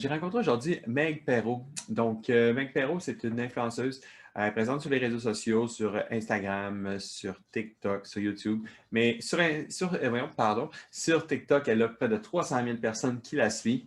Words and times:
J'ai 0.00 0.08
rencontré 0.08 0.38
aujourd'hui 0.38 0.80
Meg 0.86 1.26
Perrault. 1.26 1.66
Donc, 1.90 2.30
euh, 2.30 2.54
Meg 2.54 2.72
Perrault, 2.72 3.00
c'est 3.00 3.22
une 3.22 3.38
influenceuse 3.38 4.00
euh, 4.38 4.50
présente 4.50 4.80
sur 4.80 4.88
les 4.88 4.96
réseaux 4.96 5.18
sociaux, 5.18 5.68
sur 5.68 6.02
Instagram, 6.10 6.98
sur 6.98 7.38
TikTok, 7.52 8.06
sur 8.06 8.22
YouTube. 8.22 8.66
Mais 8.92 9.20
sur, 9.20 9.38
sur, 9.68 9.92
euh, 9.92 10.26
pardon, 10.34 10.70
sur 10.90 11.26
TikTok, 11.26 11.68
elle 11.68 11.82
a 11.82 11.88
près 11.88 12.08
de 12.08 12.16
300 12.16 12.64
000 12.64 12.78
personnes 12.78 13.20
qui 13.20 13.36
la 13.36 13.50
suivent. 13.50 13.84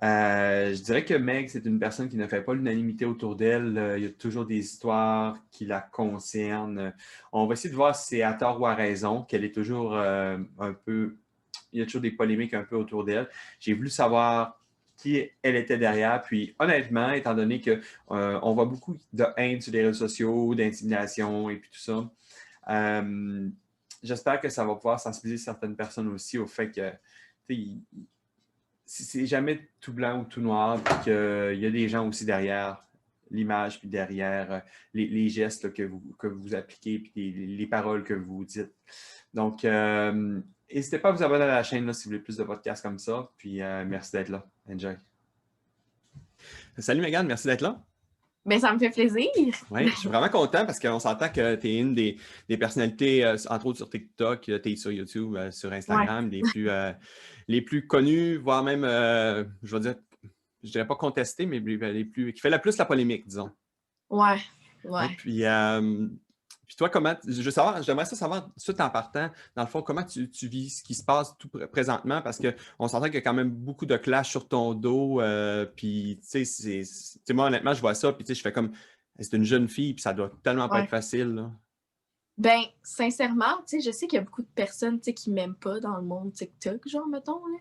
je 0.00 0.82
dirais 0.84 1.04
que 1.04 1.14
Meg, 1.14 1.48
c'est 1.48 1.66
une 1.66 1.80
personne 1.80 2.08
qui 2.08 2.16
ne 2.16 2.28
fait 2.28 2.42
pas 2.42 2.54
l'unanimité 2.54 3.04
autour 3.04 3.34
d'elle. 3.34 3.96
il 3.96 4.04
y 4.04 4.06
a 4.06 4.10
toujours 4.10 4.46
des 4.46 4.58
histoires 4.58 5.36
qui 5.50 5.66
la 5.66 5.80
concernent. 5.80 6.94
On 7.32 7.48
va 7.48 7.54
essayer 7.54 7.70
de 7.70 7.74
voir 7.74 7.96
si 7.96 8.06
c'est 8.06 8.22
à 8.22 8.34
tort 8.34 8.60
ou 8.60 8.66
à 8.66 8.76
raison, 8.76 9.22
qu'elle 9.22 9.44
est 9.44 9.54
toujours 9.54 9.96
un 9.96 10.72
peu... 10.84 11.16
Il 11.72 11.80
y 11.80 11.82
a 11.82 11.86
toujours 11.86 12.02
des 12.02 12.12
polémiques 12.12 12.54
un 12.54 12.62
peu 12.62 12.76
autour 12.76 13.04
d'elle. 13.04 13.28
J'ai 13.58 13.74
voulu 13.74 13.90
savoir 13.90 14.59
qui 15.00 15.30
elle 15.42 15.56
était 15.56 15.78
derrière. 15.78 16.20
Puis 16.22 16.54
honnêtement, 16.58 17.10
étant 17.12 17.34
donné 17.34 17.60
qu'on 17.60 18.16
euh, 18.16 18.38
voit 18.38 18.66
beaucoup 18.66 18.96
de 19.12 19.24
haine 19.36 19.60
sur 19.60 19.72
les 19.72 19.82
réseaux 19.82 20.06
sociaux, 20.06 20.54
d'intimidation 20.54 21.48
et 21.48 21.56
puis 21.56 21.70
tout 21.70 21.78
ça, 21.78 22.10
euh, 22.68 23.48
j'espère 24.02 24.40
que 24.40 24.48
ça 24.48 24.64
va 24.64 24.74
pouvoir 24.74 25.00
sensibiliser 25.00 25.42
certaines 25.42 25.74
personnes 25.74 26.08
aussi 26.08 26.38
au 26.38 26.46
fait 26.46 26.70
que 26.70 26.92
c'est 28.84 29.26
jamais 29.26 29.68
tout 29.80 29.92
blanc 29.92 30.20
ou 30.20 30.24
tout 30.24 30.40
noir, 30.40 30.80
puis 30.82 30.94
qu'il 31.04 31.58
y 31.58 31.66
a 31.66 31.70
des 31.70 31.88
gens 31.88 32.06
aussi 32.06 32.24
derrière 32.24 32.84
l'image, 33.32 33.78
puis 33.78 33.88
derrière 33.88 34.52
euh, 34.52 34.60
les, 34.94 35.28
gestes 35.28 35.72
que, 35.72 35.84
vous, 35.84 36.02
que 36.18 36.26
vous 36.26 36.54
appliquez, 36.54 36.98
puis 36.98 37.32
les, 37.32 37.66
paroles 37.66 38.04
que 38.04 38.14
vous 38.14 38.44
dites. 38.44 38.72
Donc, 39.34 39.64
N'hésitez 40.72 40.98
pas 40.98 41.08
à 41.08 41.12
vous 41.12 41.22
abonner 41.22 41.44
à 41.44 41.48
la 41.48 41.62
chaîne 41.62 41.92
si 41.92 42.04
vous 42.04 42.10
voulez 42.10 42.22
plus 42.22 42.36
de 42.36 42.44
podcasts 42.44 42.82
comme 42.82 42.98
ça. 42.98 43.28
Puis 43.36 43.60
euh, 43.60 43.84
merci 43.86 44.12
d'être 44.12 44.28
là. 44.28 44.46
Enjoy. 44.68 44.96
Salut 46.78 47.00
Megan, 47.00 47.26
merci 47.26 47.46
d'être 47.46 47.60
là. 47.60 47.82
Bien, 48.46 48.58
ça 48.58 48.72
me 48.72 48.78
fait 48.78 48.90
plaisir. 48.90 49.28
Oui, 49.70 49.88
je 49.88 49.96
suis 49.96 50.08
vraiment 50.08 50.30
content 50.30 50.64
parce 50.64 50.78
qu'on 50.78 50.98
s'entend 50.98 51.28
que 51.28 51.56
tu 51.56 51.68
es 51.68 51.78
une 51.78 51.94
des, 51.94 52.16
personnalités, 52.56 53.24
euh, 53.24 53.36
entre 53.50 53.66
autres 53.66 53.78
sur 53.78 53.90
TikTok, 53.90 54.42
tu 54.42 54.52
es 54.54 54.76
sur 54.76 54.90
YouTube, 54.90 55.36
euh, 55.36 55.50
sur 55.50 55.72
Instagram, 55.72 56.30
des 56.30 56.40
plus, 56.40 56.70
les 57.48 57.60
plus 57.60 57.86
connues, 57.86 58.36
voire 58.36 58.62
même, 58.62 58.82
je 59.62 59.76
vais 59.76 59.80
dire, 59.80 59.94
je 60.62 60.70
dirais 60.70 60.86
pas 60.86 60.96
contestées, 60.96 61.44
mais 61.44 61.58
les 61.60 62.04
plus, 62.04 62.32
qui 62.32 62.40
fait 62.40 62.48
la 62.48 62.58
plus 62.58 62.78
la 62.78 62.86
polémique, 62.86 63.26
disons. 63.26 63.50
Ouais, 64.08 64.40
ouais. 64.84 65.06
Et 65.06 65.16
puis, 65.16 65.42
puis 66.70 66.76
toi, 66.76 66.88
comment, 66.88 67.16
je 67.26 67.42
veux 67.42 67.50
savoir, 67.50 67.82
j'aimerais 67.82 68.04
ça 68.04 68.14
savoir, 68.14 68.48
tout 68.64 68.80
en 68.80 68.90
partant, 68.90 69.28
dans 69.56 69.62
le 69.62 69.68
fond, 69.68 69.82
comment 69.82 70.04
tu, 70.04 70.28
vis 70.46 70.70
ce 70.70 70.84
qui 70.84 70.94
se 70.94 71.02
passe 71.02 71.36
tout 71.36 71.48
présentement, 71.72 72.22
parce 72.22 72.38
qu'on 72.38 72.86
s'entend 72.86 73.06
qu'il 73.06 73.14
y 73.14 73.18
a 73.18 73.22
quand 73.22 73.34
même 73.34 73.50
beaucoup 73.50 73.86
de 73.86 73.96
clash 73.96 74.30
sur 74.30 74.46
ton 74.46 74.74
dos, 74.74 75.20
euh, 75.20 75.66
puis 75.66 76.20
tu 76.22 76.44
sais, 76.44 76.84
moi, 77.30 77.46
honnêtement, 77.48 77.74
je 77.74 77.80
vois 77.80 77.94
ça, 77.94 78.12
puis 78.12 78.22
tu 78.22 78.28
sais, 78.28 78.34
je 78.36 78.42
fais 78.42 78.52
comme, 78.52 78.70
c'est 79.18 79.36
une 79.36 79.42
jeune 79.42 79.68
fille, 79.68 79.94
puis 79.94 80.02
ça 80.02 80.12
doit 80.12 80.30
tellement 80.44 80.68
pas 80.68 80.84
être 80.84 80.90
facile, 80.90 81.34
là. 81.34 81.50
Ben, 82.38 82.60
sincèrement, 82.84 83.56
tu 83.66 83.80
sais, 83.80 83.90
je 83.90 83.90
sais 83.90 84.06
qu'il 84.06 84.18
y 84.18 84.20
a 84.20 84.24
beaucoup 84.24 84.42
de 84.42 84.48
personnes, 84.54 85.00
tu 85.00 85.06
sais, 85.06 85.12
qui 85.12 85.32
m'aiment 85.32 85.56
pas 85.56 85.80
dans 85.80 85.96
le 85.96 86.04
monde 86.04 86.32
TikTok, 86.32 86.86
genre, 86.86 87.08
mettons, 87.08 87.44
là. 87.48 87.58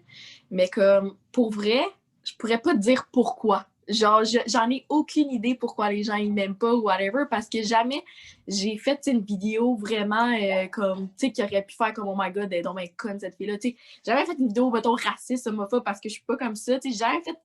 Mais 0.52 0.68
comme, 0.68 1.18
pour 1.32 1.52
vrai, 1.52 1.82
je 2.23 2.36
pourrais 2.38 2.60
pas 2.60 2.76
te 2.76 2.80
dire 2.80 3.08
pourquoi. 3.12 3.66
Genre, 3.90 4.22
j'en 4.45 4.70
ai 4.70 4.86
aucune 4.88 5.32
idée 5.32 5.56
pourquoi 5.56 5.92
les 5.92 6.04
gens 6.04 6.16
ils 6.16 6.32
m'aiment 6.32 6.56
pas 6.56 6.76
ou 6.76 6.84
whatever, 6.84 7.23
parce 7.30 7.50
que 7.50 7.64
jamais 7.64 8.04
j'ai 8.48 8.78
fait 8.78 9.08
une 9.08 9.22
vidéo 9.22 9.76
vraiment 9.76 10.32
euh, 10.32 10.68
comme, 10.68 11.09
tu 11.18 11.28
sais, 11.28 11.32
qui 11.32 11.44
aurait 11.44 11.66
pu 11.66 11.76
faire 11.76 11.92
comme, 11.94 12.08
oh 12.08 12.16
my 12.16 12.32
god, 12.32 12.50
elle 12.52 12.60
est 12.60 12.62
donc 12.62 12.80
conne 12.98 13.20
cette 13.20 13.36
fille-là, 13.36 13.58
tu 13.58 13.70
sais. 13.70 13.78
Jamais 14.06 14.26
fait 14.26 14.38
une 14.38 14.48
vidéo, 14.48 14.70
mettons, 14.70 14.94
raciste, 14.94 15.48
homophobe, 15.48 15.84
parce 15.84 16.00
que 16.00 16.08
je 16.08 16.14
suis 16.14 16.23
pas 16.23 16.38
comme 16.38 16.56
ça, 16.56 16.80
tu 16.80 16.92
sais. 16.92 16.98
Jamais 16.98 17.23
fait, 17.23 17.36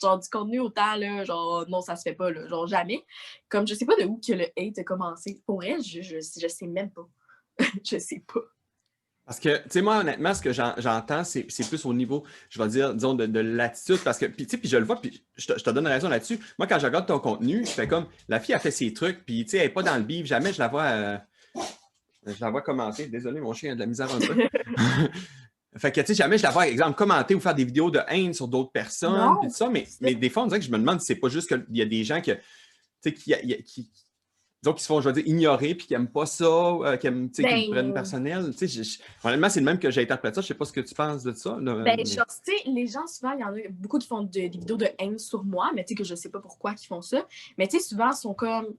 genre, 0.00 0.18
du 0.18 0.28
contenu 0.28 0.60
autant, 0.60 0.94
là, 0.94 1.24
genre, 1.24 1.66
non, 1.68 1.80
ça 1.80 1.96
se 1.96 2.02
fait 2.02 2.14
pas, 2.14 2.30
là, 2.30 2.46
genre, 2.46 2.68
jamais. 2.68 3.04
Comme, 3.48 3.66
je 3.66 3.74
sais 3.74 3.86
pas 3.86 3.96
de 3.96 4.04
où 4.04 4.20
que 4.24 4.32
le 4.32 4.46
hate 4.56 4.78
a 4.78 4.84
commencé. 4.84 5.42
Pour 5.46 5.56
vrai, 5.56 5.78
je, 5.80 6.00
je, 6.02 6.18
je 6.20 6.48
sais 6.48 6.66
même 6.68 6.90
pas. 6.90 7.08
je 7.84 7.98
sais 7.98 8.22
pas. 8.32 8.40
Parce 9.28 9.40
que, 9.40 9.58
tu 9.58 9.64
sais, 9.68 9.82
moi, 9.82 9.98
honnêtement, 9.98 10.32
ce 10.32 10.40
que 10.40 10.54
j'entends, 10.54 11.22
c'est 11.22 11.68
plus 11.68 11.84
au 11.84 11.92
niveau, 11.92 12.24
je 12.48 12.62
vais 12.62 12.66
dire, 12.68 12.94
disons, 12.94 13.12
de, 13.12 13.40
l'attitude. 13.40 13.98
Parce 14.02 14.16
que, 14.16 14.24
puis, 14.24 14.46
tu 14.46 14.52
sais, 14.52 14.56
puis 14.56 14.70
je 14.70 14.78
le 14.78 14.86
vois, 14.86 14.98
puis 15.02 15.22
je 15.36 15.52
te, 15.52 15.68
donne 15.68 15.86
raison 15.86 16.08
là-dessus. 16.08 16.40
Moi, 16.58 16.66
quand 16.66 16.78
je 16.78 16.86
regarde 16.86 17.06
ton 17.06 17.18
contenu, 17.18 17.62
je 17.66 17.70
fais 17.70 17.86
comme, 17.86 18.06
la 18.26 18.40
fille 18.40 18.54
a 18.54 18.58
fait 18.58 18.70
ses 18.70 18.94
trucs, 18.94 19.26
puis, 19.26 19.44
tu 19.44 19.50
sais, 19.50 19.56
elle 19.58 19.64
n'est 19.64 19.68
pas 19.68 19.82
dans 19.82 19.96
le 19.96 20.02
bif. 20.02 20.24
Jamais 20.24 20.54
je 20.54 20.58
la 20.58 20.68
vois, 20.68 20.84
euh, 20.84 21.18
je 22.26 22.40
la 22.40 22.48
vois 22.48 22.62
commenter. 22.62 23.08
Désolé, 23.08 23.38
mon 23.38 23.52
chien 23.52 23.72
a 23.72 23.74
de 23.74 23.80
la 23.80 23.86
misère 23.86 24.08
un 24.10 24.18
peu. 24.18 24.34
fait 25.76 25.92
que, 25.92 26.00
tu 26.00 26.06
sais, 26.06 26.14
jamais 26.14 26.38
je 26.38 26.44
la 26.44 26.50
vois, 26.50 26.66
exemple, 26.66 26.96
commenter 26.96 27.34
ou 27.34 27.40
faire 27.40 27.54
des 27.54 27.66
vidéos 27.66 27.90
de 27.90 28.00
haine 28.08 28.32
sur 28.32 28.48
d'autres 28.48 28.72
personnes, 28.72 29.36
puis 29.42 29.50
ça. 29.50 29.68
Mais, 29.68 29.86
mais 30.00 30.14
des 30.14 30.30
fois, 30.30 30.44
on 30.44 30.46
dirait 30.46 30.60
que 30.60 30.64
je 30.64 30.72
me 30.72 30.78
demande 30.78 31.02
si 31.02 31.06
c'est 31.08 31.16
pas 31.16 31.28
juste 31.28 31.48
qu'il 31.48 31.76
y 31.76 31.82
a 31.82 31.86
des 31.86 32.02
gens 32.02 32.22
que, 32.22 32.32
tu 32.32 32.40
sais, 33.02 33.12
qui, 33.12 33.34
qui 33.62 33.90
donc 34.62 34.76
qui 34.76 34.82
se 34.82 34.88
font, 34.88 35.00
je 35.00 35.08
veux 35.08 35.12
dire, 35.12 35.26
ignorer 35.26 35.74
puis 35.74 35.86
qui 35.86 35.92
n'aiment 35.92 36.08
pas 36.08 36.26
ça, 36.26 36.44
euh, 36.44 36.96
qui, 36.96 37.06
aiment, 37.06 37.30
qui 37.30 37.42
ben, 37.42 37.70
prennent 37.70 37.94
personnel. 37.94 38.52
honnêtement, 39.24 39.48
c'est 39.48 39.60
le 39.60 39.64
même 39.64 39.78
que 39.78 39.90
j'ai 39.90 40.02
interprété 40.02 40.36
ça. 40.36 40.40
Je 40.40 40.46
ne 40.46 40.48
sais 40.48 40.54
pas 40.54 40.64
ce 40.64 40.72
que 40.72 40.80
tu 40.80 40.94
penses 40.94 41.22
de 41.22 41.32
ça. 41.32 41.56
Ben, 41.60 41.82
mais... 41.84 41.96
les 41.96 42.86
gens, 42.86 43.06
souvent, 43.06 43.32
il 43.32 43.40
y 43.40 43.44
en 43.44 43.54
a 43.54 43.68
beaucoup 43.70 43.98
qui 43.98 44.08
font 44.08 44.22
des 44.22 44.48
vidéos 44.48 44.76
de 44.76 44.88
haine 44.98 45.18
sur 45.18 45.44
moi, 45.44 45.70
mais 45.74 45.84
tu 45.84 45.90
sais 45.90 45.94
que 45.94 46.04
je 46.04 46.12
ne 46.12 46.16
sais 46.16 46.30
pas 46.30 46.40
pourquoi 46.40 46.72
ils 46.72 46.86
font 46.86 47.02
ça. 47.02 47.24
Mais 47.56 47.68
tu 47.68 47.78
sais, 47.78 47.84
souvent, 47.84 48.10
ils 48.10 48.16
sont 48.16 48.34
comme 48.34 48.74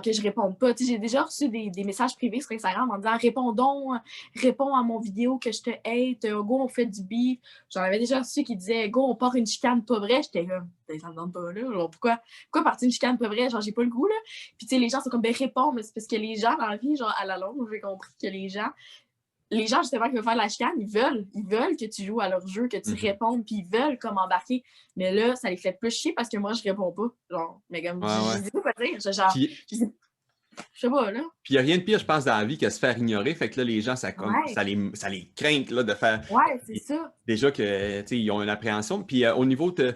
que 0.00 0.12
je 0.12 0.22
réponds 0.22 0.52
pas. 0.52 0.72
J'ai 0.78 0.98
déjà 0.98 1.22
reçu 1.22 1.48
des, 1.48 1.84
messages 1.84 2.16
privés 2.16 2.40
sur 2.40 2.52
Instagram 2.52 2.90
en 2.90 2.98
disant 2.98 3.16
réponds 3.20 3.52
donc, 3.52 4.00
réponds 4.34 4.74
à 4.74 4.82
mon 4.82 4.98
vidéo 4.98 5.38
que 5.38 5.52
je 5.52 5.62
te 5.62 5.70
hate, 5.70 6.26
go, 6.44 6.60
on 6.60 6.68
fait 6.68 6.86
du 6.86 7.02
beef. 7.02 7.38
J'en 7.70 7.82
avais 7.82 7.98
déjà 7.98 8.20
reçu 8.20 8.44
qui 8.44 8.56
disaient 8.56 8.88
go, 8.88 9.04
on 9.08 9.14
part 9.14 9.34
une 9.34 9.46
chicane 9.46 9.84
pas 9.84 9.98
vrai. 9.98 10.22
J'étais 10.22 10.46
comme, 10.46 10.68
ben, 10.88 10.98
ça 10.98 11.08
me 11.08 11.14
donne 11.14 11.32
pas 11.32 11.52
là. 11.52 11.88
pourquoi, 11.88 12.20
pourquoi 12.44 12.64
partir 12.64 12.86
une 12.86 12.92
chicane 12.92 13.18
pas 13.18 13.28
vrai? 13.28 13.50
Genre, 13.50 13.60
j'ai 13.60 13.72
pas 13.72 13.82
le 13.82 13.90
goût 13.90 14.06
là. 14.06 14.14
Puis 14.58 14.66
tu 14.66 14.74
sais, 14.74 14.78
les 14.78 14.88
gens 14.88 15.00
sont 15.00 15.10
comme, 15.10 15.22
ben 15.22 15.34
réponds, 15.34 15.72
mais 15.72 15.82
c'est 15.82 15.94
parce 15.94 16.06
que 16.06 16.16
les 16.16 16.36
gens 16.36 16.56
dans 16.56 16.68
la 16.68 16.76
vie, 16.76 16.96
genre 16.96 17.14
à 17.18 17.24
la 17.24 17.38
longue, 17.38 17.68
j'ai 17.70 17.80
compris 17.80 18.10
que 18.20 18.28
les 18.28 18.48
gens, 18.48 18.70
les 19.52 19.66
gens, 19.66 19.82
justement, 19.82 20.08
qui 20.08 20.14
veulent 20.14 20.24
faire 20.24 20.34
la 20.34 20.48
chicane, 20.48 20.72
ils 20.78 20.88
veulent, 20.88 21.26
ils 21.34 21.46
veulent 21.46 21.76
que 21.76 21.84
tu 21.84 22.04
joues 22.04 22.20
à 22.20 22.28
leur 22.28 22.46
jeu, 22.48 22.68
que 22.68 22.78
tu 22.78 22.90
mhm. 22.90 22.96
répondes, 22.96 23.44
puis 23.44 23.56
ils 23.56 23.66
veulent 23.66 23.98
comme 23.98 24.16
embarquer. 24.16 24.64
Mais 24.96 25.12
là, 25.12 25.36
ça 25.36 25.50
les 25.50 25.58
fait 25.58 25.72
plus 25.78 25.90
chier 25.90 26.14
parce 26.14 26.28
que 26.28 26.38
moi, 26.38 26.54
je 26.54 26.62
réponds 26.62 26.90
pas. 26.90 27.08
Genre, 27.30 27.60
mais 27.68 27.82
comme, 27.82 28.02
je, 28.02 28.42
sais 28.44 28.50
pas 28.50 28.72
dire. 28.82 28.98
Genre, 28.98 29.30
je, 29.36 29.76
sais, 29.76 29.92
sais 30.74 30.90
pas, 30.90 31.10
là. 31.12 31.20
Puis 31.42 31.52
il 31.52 31.56
n'y 31.56 31.58
a 31.58 31.62
rien 31.62 31.76
de 31.76 31.82
pire, 31.82 31.98
je 31.98 32.04
pense, 32.06 32.24
dans 32.24 32.36
la 32.36 32.44
vie 32.44 32.56
que 32.56 32.68
se 32.70 32.78
faire 32.78 32.96
ignorer. 32.96 33.34
Fait 33.34 33.50
que 33.50 33.60
là, 33.60 33.64
les 33.64 33.82
gens, 33.82 33.94
ça, 33.94 34.12
comme, 34.12 34.34
ça, 34.54 34.64
les, 34.64 34.78
ça 34.94 35.10
les 35.10 35.30
craint 35.36 35.64
là, 35.70 35.82
de 35.82 35.94
faire. 35.94 36.22
Ouais, 36.30 36.60
c'est 36.66 36.78
ça. 36.78 37.14
Déjà 37.26 37.50
que, 37.50 38.14
ils 38.14 38.30
ont 38.30 38.42
une 38.42 38.48
appréhension. 38.48 39.02
Puis 39.02 39.24
euh, 39.24 39.34
au 39.34 39.44
niveau 39.44 39.70
de, 39.70 39.94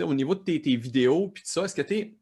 au 0.00 0.14
niveau 0.14 0.34
de 0.34 0.40
tes, 0.40 0.60
tes 0.60 0.76
vidéos, 0.76 1.28
puis 1.28 1.42
tout 1.42 1.50
ça, 1.50 1.64
est-ce 1.64 1.74
que 1.74 1.82
tu 1.82 1.94
es 1.94 2.19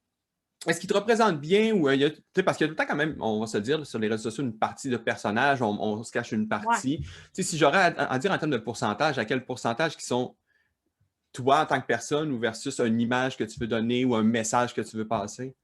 est-ce 0.66 0.80
qu'il 0.80 0.88
te 0.88 0.94
représente 0.94 1.40
bien 1.40 1.72
ou 1.72 1.88
euh, 1.88 2.10
parce 2.44 2.56
qu'il 2.56 2.66
y 2.66 2.68
a 2.70 2.72
tout 2.72 2.72
le 2.72 2.76
temps 2.76 2.86
quand 2.86 2.96
même, 2.96 3.16
on 3.20 3.40
va 3.40 3.46
se 3.46 3.58
dire 3.58 3.86
sur 3.86 3.98
les 3.98 4.08
réseaux 4.08 4.24
sociaux, 4.24 4.42
une 4.42 4.58
partie 4.58 4.90
de 4.90 4.96
personnage, 4.96 5.62
on, 5.62 6.02
se 6.02 6.10
cache 6.10 6.32
une 6.32 6.48
partie. 6.48 7.06
Si 7.32 7.56
j'aurais 7.56 7.94
à, 7.96 8.18
dire 8.18 8.32
en 8.32 8.38
termes 8.38 8.50
de 8.50 8.58
pourcentage, 8.58 9.18
à 9.18 9.24
quel 9.24 9.44
pourcentage 9.44 9.96
qui 9.96 10.04
sont 10.04 10.34
toi 11.32 11.60
en 11.60 11.66
tant 11.66 11.80
que 11.80 11.86
personne 11.86 12.32
ou 12.32 12.40
versus 12.40 12.80
une 12.80 13.00
image 13.00 13.36
que 13.36 13.44
tu 13.44 13.60
veux 13.60 13.68
donner 13.68 14.04
ou 14.04 14.16
un 14.16 14.24
message 14.24 14.74
que 14.74 14.80
tu 14.80 14.96
veux 14.96 15.06
passer? 15.06 15.54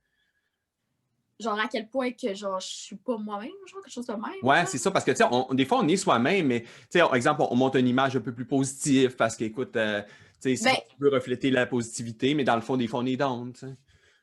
Genre 1.40 1.58
à 1.58 1.66
quel 1.66 1.88
point 1.88 2.12
que 2.12 2.32
genre 2.32 2.60
je 2.60 2.68
suis 2.68 2.96
pas 2.96 3.16
moi-même, 3.18 3.50
genre 3.66 3.82
quelque 3.82 3.92
chose 3.92 4.06
de 4.06 4.12
même. 4.12 4.22
Ouais, 4.42 4.64
c'est 4.66 4.78
ça, 4.78 4.92
parce 4.92 5.04
que 5.04 5.10
tu 5.10 5.16
sais, 5.16 5.54
des 5.54 5.64
fois 5.64 5.80
on 5.82 5.88
est 5.88 5.96
soi-même, 5.96 6.46
mais 6.46 6.60
tu 6.60 7.00
sais, 7.00 7.02
exemple, 7.14 7.42
on 7.50 7.56
monte 7.56 7.74
une 7.74 7.88
image 7.88 8.14
un 8.14 8.20
peu 8.20 8.32
plus 8.32 8.46
positive 8.46 9.16
parce 9.16 9.34
qu'écoute, 9.34 9.74
euh, 9.74 10.02
tu 10.40 10.56
sais, 10.56 10.70
ben 10.70 10.76
tu 10.88 10.96
veux 11.00 11.08
refléter 11.08 11.50
la 11.50 11.66
positivité, 11.66 12.34
mais 12.34 12.44
dans 12.44 12.54
le 12.54 12.62
fond, 12.62 12.76
des 12.76 12.86
fois 12.86 13.00
on 13.00 13.06
est 13.06 13.16
down, 13.16 13.52
tu 13.52 13.58
sais. 13.60 13.74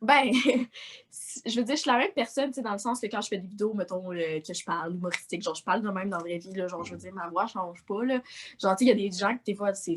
Ben, 0.02 0.32
je 1.46 1.60
veux 1.60 1.64
dire, 1.64 1.76
je 1.76 1.82
suis 1.82 1.92
la 1.92 2.00
même 2.00 2.12
personne, 2.16 2.50
dans 2.52 2.72
le 2.72 2.80
sens 2.80 3.00
que 3.00 3.06
quand 3.06 3.22
je 3.22 3.28
fais 3.28 3.38
des 3.38 3.48
vidéos, 3.48 3.74
mettons, 3.74 4.12
euh, 4.12 4.40
que 4.40 4.54
je 4.54 4.66
parle 4.66 4.96
humoristique, 4.96 5.44
genre, 5.44 5.54
je 5.54 5.64
parle 5.64 5.84
de 5.84 5.90
même 5.90 6.10
dans 6.10 6.18
la 6.18 6.24
vraie 6.24 6.40
vie, 6.40 6.54
là, 6.54 6.68
genre, 6.68 6.84
je 6.84 6.94
veux 6.94 6.98
dire, 6.98 7.14
ma 7.14 7.28
voix 7.30 7.46
change 7.46 7.84
pas, 7.84 8.04
là. 8.04 8.20
Genre, 8.60 8.76
tu 8.76 8.86
sais, 8.86 8.86
il 8.86 8.88
y 8.88 8.92
a 8.92 9.10
des 9.10 9.16
gens 9.16 9.38
que, 9.38 9.44
des 9.46 9.54
fois, 9.54 9.74
c'est 9.76 9.96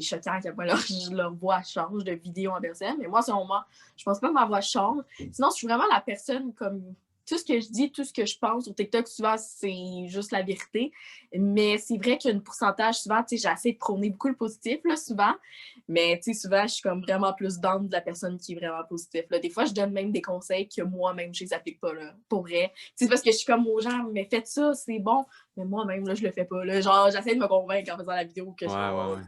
choquant 0.00 0.32
à 0.32 0.40
quel 0.40 0.54
point 0.54 0.64
leur, 0.66 0.80
leur, 1.12 1.34
voix 1.34 1.62
change 1.62 2.02
de 2.02 2.12
vidéo 2.12 2.50
en 2.52 2.60
personne, 2.60 2.96
mais 2.98 3.06
moi, 3.06 3.22
selon 3.22 3.46
moi, 3.46 3.66
je 3.96 4.02
pense 4.02 4.18
pas 4.18 4.28
que 4.28 4.34
ma 4.34 4.46
voix 4.46 4.60
change. 4.60 5.02
Sinon, 5.32 5.50
je 5.50 5.56
suis 5.56 5.66
vraiment 5.68 5.86
la 5.92 6.00
personne 6.00 6.52
comme 6.52 6.82
tout 7.26 7.38
ce 7.38 7.44
que 7.44 7.60
je 7.60 7.68
dis, 7.68 7.90
tout 7.90 8.04
ce 8.04 8.12
que 8.12 8.24
je 8.24 8.38
pense 8.38 8.64
sur 8.64 8.74
TikTok, 8.74 9.08
souvent, 9.08 9.36
c'est 9.36 10.06
juste 10.06 10.30
la 10.30 10.42
vérité. 10.42 10.92
Mais 11.36 11.76
c'est 11.78 11.96
vrai 11.96 12.18
qu'il 12.18 12.30
y 12.30 12.34
a 12.34 12.36
un 12.36 12.40
pourcentage, 12.40 13.00
souvent, 13.00 13.22
tu 13.22 13.36
sais, 13.36 13.48
j'essaie 13.48 13.72
de 13.72 13.78
prôner 13.78 14.10
beaucoup 14.10 14.28
le 14.28 14.36
positif, 14.36 14.78
là, 14.84 14.96
souvent. 14.96 15.32
Mais, 15.88 16.20
tu 16.22 16.32
sais, 16.32 16.40
souvent, 16.40 16.62
je 16.62 16.74
suis 16.74 16.82
comme 16.82 17.02
vraiment 17.02 17.32
plus 17.32 17.58
dans 17.58 17.80
de 17.80 17.92
la 17.92 18.00
personne 18.00 18.38
qui 18.38 18.52
est 18.52 18.56
vraiment 18.56 18.84
positive. 18.88 19.24
Là. 19.30 19.38
Des 19.40 19.50
fois, 19.50 19.64
je 19.64 19.72
donne 19.72 19.92
même 19.92 20.12
des 20.12 20.22
conseils 20.22 20.68
que 20.68 20.82
moi-même, 20.82 21.34
je 21.34 21.44
les 21.44 21.52
applique 21.52 21.80
pas, 21.80 21.92
là, 21.92 22.14
pour 22.28 22.42
vrai. 22.42 22.72
C'est 22.94 23.08
parce 23.08 23.22
que 23.22 23.32
je 23.32 23.36
suis 23.36 23.46
comme 23.46 23.66
aux 23.66 23.80
gens, 23.80 24.04
mais 24.12 24.26
faites 24.30 24.46
ça, 24.46 24.72
c'est 24.74 25.00
bon. 25.00 25.24
Mais 25.56 25.64
moi-même, 25.64 26.06
là, 26.06 26.14
je 26.14 26.22
le 26.22 26.30
fais 26.30 26.44
pas, 26.44 26.64
là. 26.64 26.80
Genre, 26.80 27.10
j'essaie 27.10 27.34
de 27.34 27.40
me 27.40 27.48
convaincre 27.48 27.92
en 27.92 27.98
faisant 27.98 28.12
la 28.12 28.24
vidéo 28.24 28.52
que 28.52 28.68
je 28.68 28.72
ouais, 28.72 29.14
ouais, 29.14 29.22